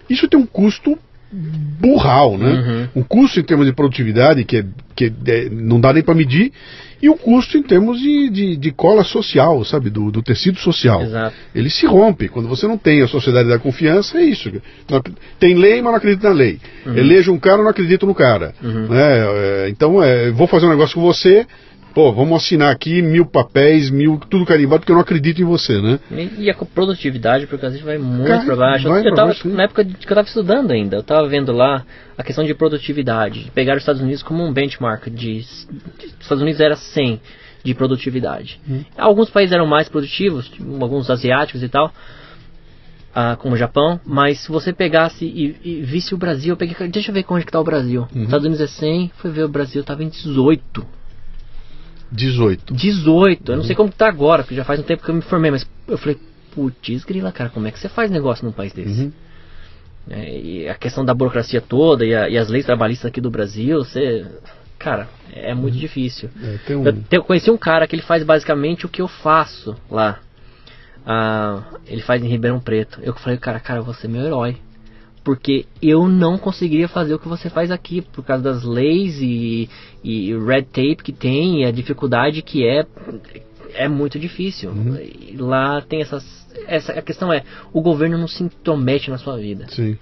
[0.08, 0.98] Isso tem um custo
[1.30, 2.50] burral, né?
[2.94, 3.00] Uhum.
[3.00, 4.64] Um custo em termos de produtividade que, é,
[4.96, 6.52] que é, não dá nem para medir
[7.00, 11.02] e o custo em termos de, de, de cola social, sabe, do, do, tecido social.
[11.02, 11.36] Exato.
[11.54, 12.28] Ele se rompe.
[12.28, 14.50] Quando você não tem a sociedade da confiança, é isso.
[15.38, 16.58] Tem lei, mas não acredito na lei.
[16.84, 16.96] Uhum.
[16.96, 18.52] Elejo um cara, não acredito no cara.
[18.60, 18.88] Uhum.
[18.88, 19.18] Né?
[19.18, 21.46] É, então, é, vou fazer um negócio com você,
[21.94, 25.80] pô, vamos assinar aqui mil papéis, mil, tudo carimbado, porque eu não acredito em você,
[25.80, 25.98] né?
[26.38, 28.88] E, a produtividade, porque às vezes vai muito para baixo.
[28.88, 31.84] Vai eu tava, baixo, na época que eu estava estudando ainda, eu estava vendo lá
[32.16, 33.50] a questão de produtividade.
[33.54, 35.44] Pegar os Estados Unidos como um benchmark de, de
[36.20, 37.20] Estados Unidos era 100
[37.64, 38.60] de produtividade.
[38.68, 38.84] Hum.
[38.96, 40.50] Alguns países eram mais produtivos,
[40.80, 41.92] alguns asiáticos e tal.
[43.14, 46.88] Ah, como o Japão, mas se você pegasse e, e, visse o Brasil, eu peguei,
[46.88, 48.06] deixa eu ver onde está o Brasil.
[48.14, 48.24] Uhum.
[48.24, 50.86] Estados Unidos é 100, foi ver o Brasil, estava em 18.
[52.10, 52.74] 18.
[52.74, 53.52] 18.
[53.52, 55.50] Eu não sei como tá agora, porque já faz um tempo que eu me formei,
[55.50, 56.18] mas eu falei,
[56.54, 59.02] putz, grila, cara, como é que você faz negócio num país desse?
[59.02, 59.12] Uhum.
[60.10, 63.30] É, e a questão da burocracia toda e, a, e, as leis trabalhistas aqui do
[63.30, 64.26] Brasil, você.
[64.78, 65.80] Cara, é muito uhum.
[65.80, 66.30] difícil.
[66.40, 66.86] É, um...
[66.86, 70.20] eu, eu, conheci um cara que ele faz basicamente o que eu faço lá.
[71.04, 73.00] Ah, ele faz em Ribeirão Preto.
[73.02, 74.56] Eu falei, cara, cara, você é meu herói
[75.24, 79.68] porque eu não conseguiria fazer o que você faz aqui por causa das leis e,
[80.02, 82.86] e red tape que tem e a dificuldade que é
[83.74, 84.70] é muito difícil.
[84.70, 84.96] Uhum.
[85.38, 86.24] Lá tem essas
[86.66, 89.66] essa a questão é o governo não se intromete na sua vida.
[89.68, 89.98] Sim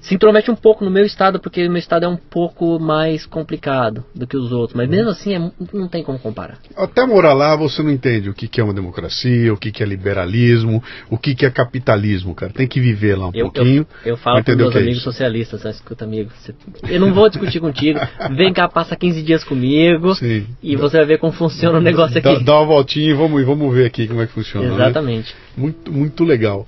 [0.00, 3.26] se intromete um pouco no meu estado, porque o meu estado é um pouco mais
[3.26, 4.76] complicado do que os outros.
[4.76, 6.58] Mas mesmo assim, é, não tem como comparar.
[6.76, 10.82] Até morar lá, você não entende o que, é uma democracia, o que, é liberalismo,
[11.10, 12.52] o que, é capitalismo, cara.
[12.52, 13.86] Tem que viver lá um eu, pouquinho.
[14.04, 16.54] Eu, eu falo para meus é amigos socialistas, você escuta, amigo, você,
[16.88, 17.98] eu não vou discutir contigo.
[18.36, 20.46] Vem cá, passa 15 dias comigo Sim.
[20.62, 22.34] e você vai ver como funciona o negócio aqui.
[22.38, 24.68] Dá, dá uma voltinha e vamos, vamos ver aqui como é que funciona.
[24.68, 24.74] Né?
[24.74, 25.34] Exatamente.
[25.34, 25.40] Né?
[25.56, 26.66] Muito, muito legal.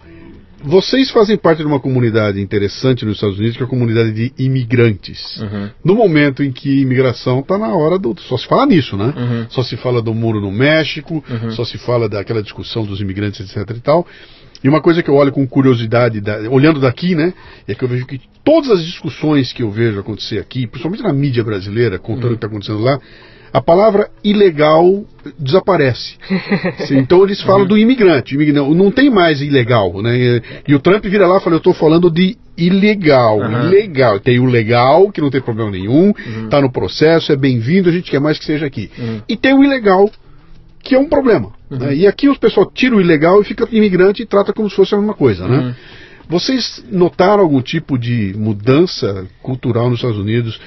[0.62, 4.32] Vocês fazem parte de uma comunidade interessante nos Estados Unidos, que é a comunidade de
[4.38, 5.38] imigrantes.
[5.38, 5.70] Uhum.
[5.84, 8.14] No momento em que imigração está na hora do.
[8.20, 9.14] Só se fala nisso, né?
[9.16, 9.46] Uhum.
[9.48, 11.50] Só se fala do muro no México, uhum.
[11.52, 14.06] só se fala daquela discussão dos imigrantes, etc e tal.
[14.62, 17.32] E uma coisa que eu olho com curiosidade, da, olhando daqui, né,
[17.66, 21.12] é que eu vejo que todas as discussões que eu vejo acontecer aqui, principalmente na
[21.12, 22.28] mídia brasileira, contando uhum.
[22.28, 23.00] o que está acontecendo lá,
[23.52, 25.04] a palavra ilegal
[25.38, 26.16] desaparece.
[26.90, 27.68] então eles falam uhum.
[27.68, 28.36] do imigrante.
[28.52, 30.00] Não, não tem mais ilegal.
[30.02, 30.40] Né?
[30.66, 33.38] E, o Trump vira lá e fala: Eu estou falando de ilegal.
[33.38, 33.66] Uhum.
[33.66, 34.20] Ilegal.
[34.20, 36.10] Tem o legal, que não tem problema nenhum,
[36.44, 36.64] está uhum.
[36.64, 38.90] no processo, é bem-vindo, a gente quer mais que seja aqui.
[38.98, 39.20] Uhum.
[39.28, 40.10] E tem o ilegal,
[40.82, 41.52] que é um problema.
[41.68, 41.86] Né?
[41.86, 41.92] Uhum.
[41.92, 44.94] E aqui os pessoal tira o ilegal e fica imigrante e trata como se fosse
[44.94, 45.48] a mesma coisa.
[45.48, 45.58] Né?
[45.58, 45.74] Uhum.
[46.28, 50.60] Vocês notaram algum tipo de mudança cultural nos Estados Unidos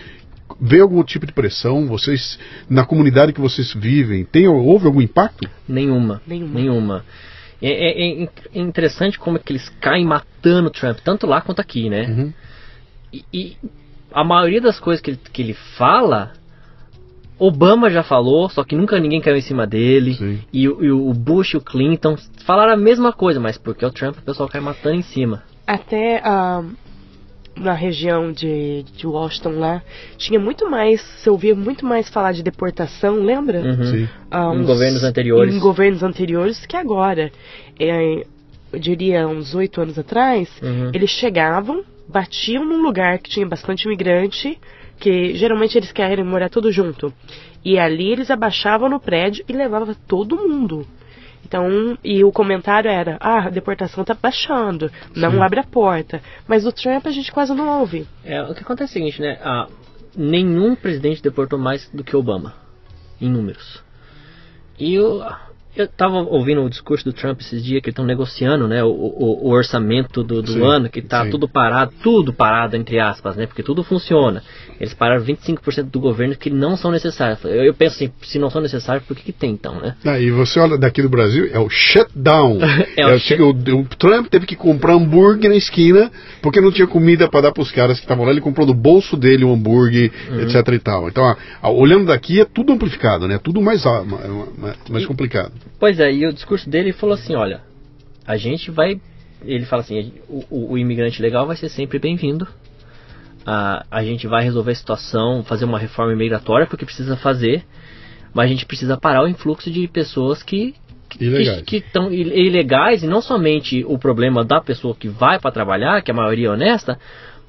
[0.60, 1.88] vê algum tipo de pressão?
[1.88, 2.40] Vocês,
[2.70, 5.50] na comunidade que vocês vivem, tem, houve algum impacto?
[5.68, 6.22] Nenhuma.
[6.28, 6.54] Nenhuma.
[6.60, 7.06] nenhuma.
[7.62, 11.60] É, é, é interessante como é que eles caem matando o Trump, tanto lá quanto
[11.62, 12.08] aqui, né?
[12.08, 12.34] Uhum.
[13.14, 13.58] E, e
[14.12, 16.34] a maioria das coisas que ele, que ele fala,
[17.40, 20.16] Obama já falou, só que nunca ninguém caiu em cima dele.
[20.52, 22.16] E, o- e o Bush e o Clinton
[22.46, 25.44] falaram a mesma coisa, mas porque é o Trump o pessoal cai matando em cima.
[25.66, 26.64] Até ah,
[27.56, 29.82] na região de, de Washington lá,
[30.18, 33.60] tinha muito mais, você ouvia muito mais falar de deportação, lembra?
[33.62, 33.84] Uhum.
[33.86, 34.10] Sim.
[34.32, 35.56] Ah, Em uns- governos anteriores.
[35.56, 37.32] Em governos anteriores que agora.
[37.80, 38.26] É,
[38.72, 40.90] eu diria uns oito anos atrás, Uhum.
[40.94, 44.58] eles chegavam, batiam num lugar que tinha bastante imigrante,
[45.00, 47.14] que geralmente eles querem morar tudo junto.
[47.64, 50.86] E ali eles abaixavam no prédio e levavam todo mundo.
[51.46, 56.22] Então, e o comentário era, ah, a deportação tá baixando, não abre a porta.
[56.48, 58.08] Mas o Trump a gente quase não ouve.
[58.24, 59.38] É, o que acontece é o seguinte, né?
[59.42, 59.68] Ah,
[60.16, 62.54] nenhum presidente deportou mais do que Obama,
[63.20, 63.84] em números.
[64.80, 65.22] E eu,
[65.76, 68.84] eu tava ouvindo o discurso do Trump esses dias que estão negociando, né?
[68.84, 71.32] O, o- o orçamento do, do Sim, ano, que tá sim.
[71.32, 73.46] tudo parado, tudo parado, entre aspas, né?
[73.48, 74.42] Porque tudo funciona.
[74.80, 77.44] Eles pararam 25% do governo que não são necessários.
[77.44, 79.96] Eu, eu penso assim, se não são necessários, por que, que tem então, né?
[80.06, 82.60] Ah, e você olha daqui do Brasil, é o shutdown.
[82.62, 86.60] É é o o, shut- o, o Trump teve que comprar hambúrguer na esquina porque
[86.62, 88.32] não tinha comida para dar para os caras que estavam lá.
[88.32, 90.42] Ele comprou do bolso dele um hambúrguer, Uhum.
[90.42, 91.08] etc e tal.
[91.10, 93.40] Então, a- a- olhando daqui, é tudo amplificado, né?
[93.42, 94.20] Tudo mais, a- ma-
[94.58, 95.52] ma- mais E- complicado.
[95.80, 97.62] Pois é, e o discurso dele falou assim, olha,
[98.26, 99.00] a gente vai.
[99.44, 102.48] Ele fala assim, o, o- imigrante legal vai ser sempre bem-vindo.
[103.46, 107.66] A, a gente vai resolver a situação, fazer uma reforma migratória porque precisa fazer,
[108.34, 110.74] mas a gente precisa parar o influxo de pessoas que
[111.20, 111.62] Ilegais.
[111.64, 116.10] que estão ilegais e não somente o problema da pessoa que vai para trabalhar, que
[116.10, 116.98] a maioria é honesta,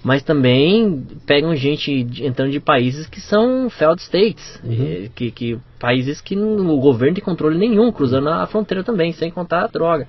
[0.04, 6.20] mas também pegam gente entrando de países que são failed states, eh, que, que países
[6.20, 10.06] que o governo tem controle nenhum, cruzando a fronteira também, sem contar a droga.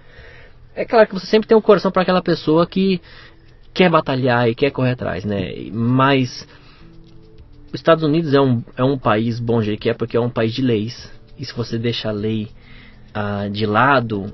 [0.75, 2.99] É claro que você sempre tem um coração para aquela pessoa que
[3.73, 5.69] quer batalhar e quer correr atrás, né?
[5.71, 6.45] Mas
[7.67, 10.29] os Estados Unidos é um, é um país bom jeito que é porque é um
[10.29, 11.09] país de leis.
[11.39, 12.49] E se você deixa a lei
[13.13, 14.33] ah, de lado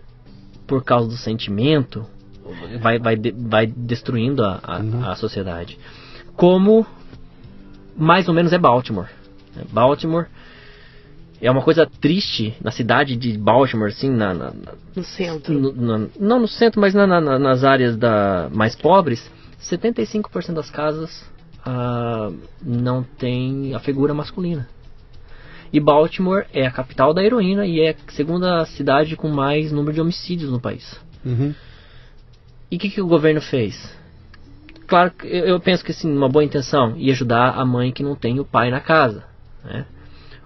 [0.65, 2.03] por causa do sentimento,
[2.79, 5.77] vai, vai, de- vai destruindo a, a, a sociedade.
[6.35, 6.85] Como
[7.95, 9.07] mais ou menos é Baltimore.
[9.71, 10.25] Baltimore
[11.41, 15.53] é uma coisa triste na cidade de Baltimore, assim, na, na- na- No centro.
[15.59, 20.69] no- na- não no centro, mas na- na- nas áreas da, mais pobres, 75% das
[20.69, 21.23] casas
[21.65, 22.31] ah,
[22.63, 24.67] não tem a figura masculina.
[25.73, 29.93] E Baltimore é a capital da heroína e é a segunda cidade com mais número
[29.93, 30.99] de homicídios no país.
[31.25, 31.53] Uhum.
[32.71, 33.93] E o que, que o governo fez?
[34.87, 38.01] Claro, que eu, eu penso que assim, uma boa intenção ia ajudar a mãe que
[38.01, 39.23] não tem o pai na casa.
[39.63, 39.85] Né?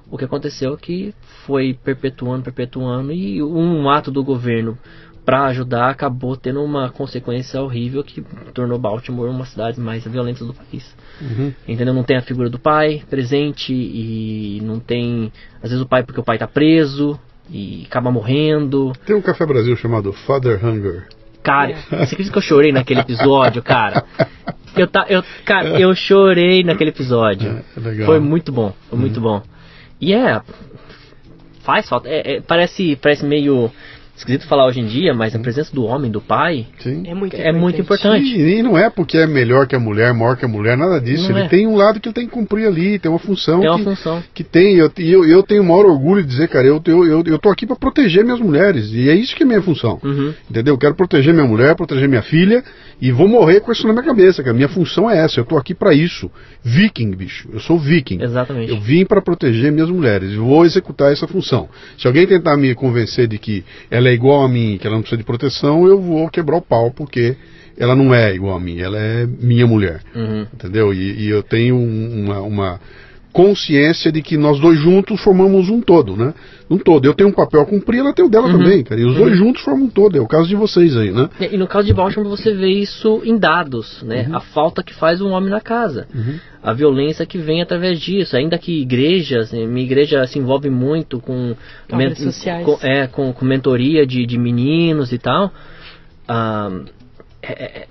[0.10, 1.14] O que aconteceu é que
[1.46, 4.78] foi perpetuando, perpetuando e um ato do governo
[5.26, 8.22] para ajudar acabou tendo uma consequência horrível que
[8.54, 10.96] tornou Baltimore uma das cidades mais violentas do país.
[11.20, 11.52] Uhum.
[11.68, 11.94] Entendeu?
[11.94, 15.32] Não tem a figura do pai presente e não tem.
[15.64, 17.20] Às vezes o pai porque o pai tá preso
[17.50, 18.94] e acaba morrendo.
[19.06, 21.08] Tem um Café Brasil chamado Father Hunger.
[21.46, 24.04] Cara, você acredita que eu chorei naquele episódio, cara?
[24.76, 27.64] Eu, tá, eu, cara, eu chorei naquele episódio.
[27.78, 28.08] É, legal.
[28.08, 29.44] Foi muito bom, foi muito bom.
[30.02, 30.42] E é.
[31.62, 32.10] Faz falta.
[32.10, 33.72] É, é, parece, parece meio
[34.16, 37.04] esquisito falar hoje em dia, mas a presença do homem, do pai, Sim.
[37.06, 38.26] É muito é muito importante.
[38.26, 41.00] E, e não é porque é melhor que a mulher, maior que a mulher, nada
[41.00, 41.30] disso.
[41.30, 41.50] Não Ele é.
[41.50, 43.84] tem um lado que ele tem que cumprir ali, tem uma função Tem uma que,
[43.84, 44.24] função.
[44.34, 44.76] que tem.
[44.78, 47.40] Eu, e eu, eu tenho o maior orgulho de dizer, cara, eu, eu, eu, eu
[47.40, 48.90] tô aqui para proteger minhas mulheres.
[48.92, 50.00] E é isso que é minha função.
[50.04, 50.34] Uhum.
[50.50, 50.74] Entendeu?
[50.74, 52.64] Eu quero proteger minha mulher, proteger minha filha
[53.02, 55.40] e vou morrer com isso na minha cabeça, que a minha função é essa.
[55.40, 56.32] Eu tô aqui para isso.
[56.64, 57.50] Viking, bicho.
[57.52, 58.22] Eu sou viking.
[58.22, 58.72] Exatamente.
[58.72, 61.68] Eu vim para proteger minhas mulheres e vou executar essa função.
[61.98, 65.02] Se alguém tentar me convencer de que ela é igual a mim, que ela não
[65.02, 67.36] precisa de proteção, eu vou quebrar o pau, porque
[67.78, 70.02] ela não é igual a mim, ela é minha mulher.
[70.16, 70.48] Uhum.
[70.54, 70.94] Entendeu?
[70.94, 72.80] E, e eu tenho um- uma, uma
[73.36, 76.34] consciência de que nós dois juntos formamos um todo, né?
[76.70, 77.04] Um todo.
[77.04, 78.58] Eu tenho um papel a cumprir, ela tem o dela Uhum.
[78.60, 79.00] também, cara.
[79.02, 80.18] E os dois juntos formam um todo.
[80.18, 81.30] É o caso de vocês aí, né?
[81.52, 84.30] E no caso de Baltimore você vê isso em dados, né?
[84.32, 86.08] A falta que faz um homem na casa.
[86.64, 88.38] A violência que vem através disso.
[88.38, 91.56] Ainda que igrejas, né, minha igreja se envolve muito com,
[91.92, 92.66] Obras sociais.
[92.66, 95.52] com, é, com, com mentoria de, de meninos e tal.
[96.28, 96.72] ah,
[97.44, 97.88] é- é-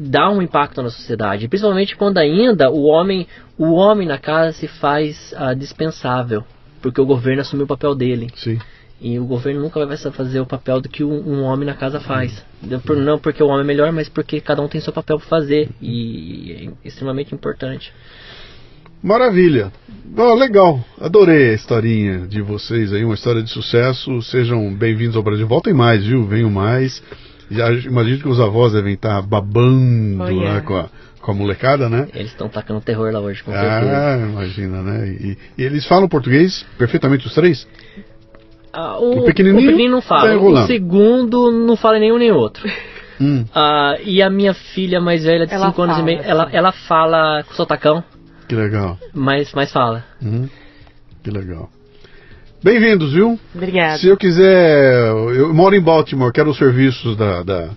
[0.00, 3.26] dá um impacto na sociedade, principalmente quando ainda o homem,
[3.58, 6.42] o homem na casa se faz ah, dispensável,
[6.80, 8.28] porque o governo assumiu o papel dele.
[8.34, 8.58] Sim.
[9.00, 12.00] E o governo nunca vai fazer o papel do que um, um homem na casa
[12.00, 12.44] faz.
[12.84, 15.26] Por- não porque o homem é melhor, mas porque cada um tem seu papel para
[15.26, 15.70] fazer.
[15.80, 17.92] E é extremamente importante.
[19.02, 19.72] Maravilha.
[20.14, 24.20] Oh, legal, adorei a historinha de vocês aí, uma história de sucesso.
[24.20, 25.46] Sejam bem-vindos ao Brasil.
[25.46, 26.26] Voltem mais, viu?
[26.26, 27.02] Venham mais.
[27.50, 30.54] Já imagino que os avós devem estar babando Oh, yeah.
[30.54, 30.88] lá com a,
[31.20, 32.06] com a molecada, né?
[32.14, 33.92] Eles estão tacando terror lá hoje, com certeza.
[33.96, 35.08] Ah, imagina, né?
[35.08, 37.66] E, e eles falam português perfeitamente os três?
[38.72, 40.32] Ah, o pequenininho o pequenininho não tá fala.
[40.34, 40.64] enrolando.
[40.64, 42.62] o segundo não fala nenhum nem outro.
[43.22, 46.26] Hum, Ah, e a minha filha mais velha, de Ela 5 anos e meio, sim.
[46.30, 48.02] ela, ela fala com sotacão,
[48.48, 48.98] que legal.
[49.12, 50.02] mas, mas fala.
[50.22, 50.48] Uhum,
[51.22, 51.68] que legal.
[52.62, 53.38] Bem-vindos, viu?
[53.54, 53.98] Obrigada.
[53.98, 57.70] Se eu quiser, eu moro em Baltimore, quero os serviços da, da,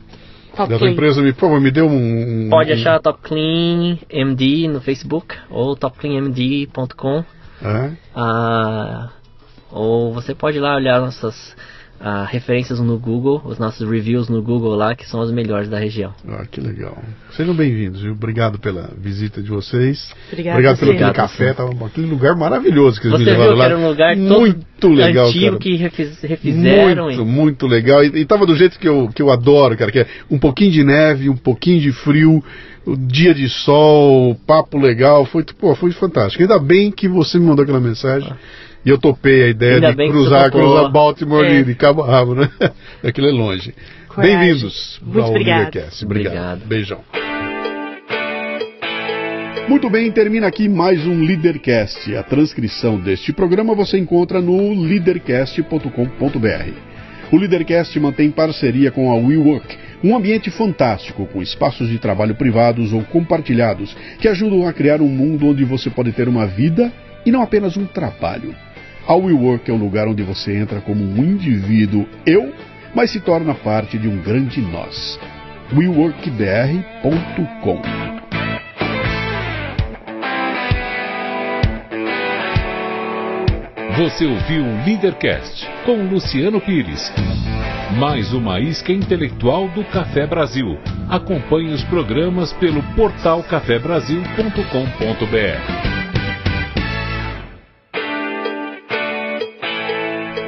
[0.68, 2.48] da tua empresa, me, por favor, me dê um...
[2.48, 7.24] um- Pode um- achar Top Clean MD no Facebook ou topcleanmd.com.
[7.64, 7.92] É?
[8.14, 9.10] Ah,
[9.72, 11.56] ou você pode ir lá olhar nossas
[12.06, 15.80] ah, referências no Google, os nossos reviews no Google lá, que são os melhores da
[15.80, 16.14] região.
[16.28, 17.02] Ah, que legal.
[17.32, 18.12] Sejam bem-vindos, viu?
[18.12, 20.14] Obrigado pela visita de vocês.
[20.30, 23.54] Obrigado a pelo Obrigado, café, tava aquele lugar maravilhoso que eles Você me levaram viu
[23.56, 23.66] que lá.
[23.66, 25.60] era um lugar todo muito legal, antigo cara.
[25.60, 28.04] que refiz- refizeram Muito, e muito legal.
[28.04, 30.72] E, e tava do jeito que eu, que eu adoro, cara, que é um pouquinho
[30.72, 32.44] de neve, um pouquinho de frio,
[32.86, 36.44] o dia de sol, papo legal, foi, pô, foi fantástico.
[36.44, 38.30] Ainda bem que você me mandou aquela mensagem.
[38.86, 41.58] E eu topei a ideia Ainda de cruzar, cruzar Baltimore É.
[41.58, 42.50] de, de Cabo Rabo, né?
[43.02, 43.74] Aquilo é longe.
[44.18, 45.30] Bem-vindos ao.
[45.30, 45.80] Obrigado.
[46.04, 46.66] Obrigado.
[46.66, 47.00] Beijão.
[49.70, 52.14] Muito bem, termina aqui mais um Leadercast.
[52.18, 56.74] A transcrição deste programa você encontra no leadercast.com.br.
[57.32, 62.92] O Leadercast mantém parceria com a WeWork, um ambiente fantástico com espaços de trabalho privados
[62.92, 66.92] ou compartilhados que ajudam a criar um mundo onde você pode ter uma vida
[67.26, 68.54] e não apenas um trabalho.
[69.06, 72.54] A WeWork é o lugar onde você entra como um indivíduo eu,
[72.96, 75.20] mas se torna parte de um grande nós.
[75.74, 77.82] WeWorkBR.com
[83.98, 87.12] Você ouviu o Leadercast com Luciano Pires.
[88.00, 90.80] Mais uma isca intelectual do Café Brasil.
[91.10, 95.93] Acompanhe os programas pelo portal cafebrasil.com.br.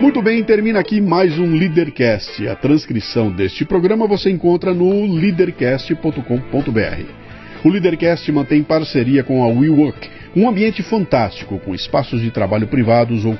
[0.01, 2.45] Muito bem, termina aqui mais um Leadercast.
[2.49, 7.05] A transcrição deste programa você encontra no leadercast.com.br.
[7.63, 13.23] O Leadercast mantém parceria com a WeWork, um ambiente fantástico com espaços de trabalho privados
[13.23, 13.37] ou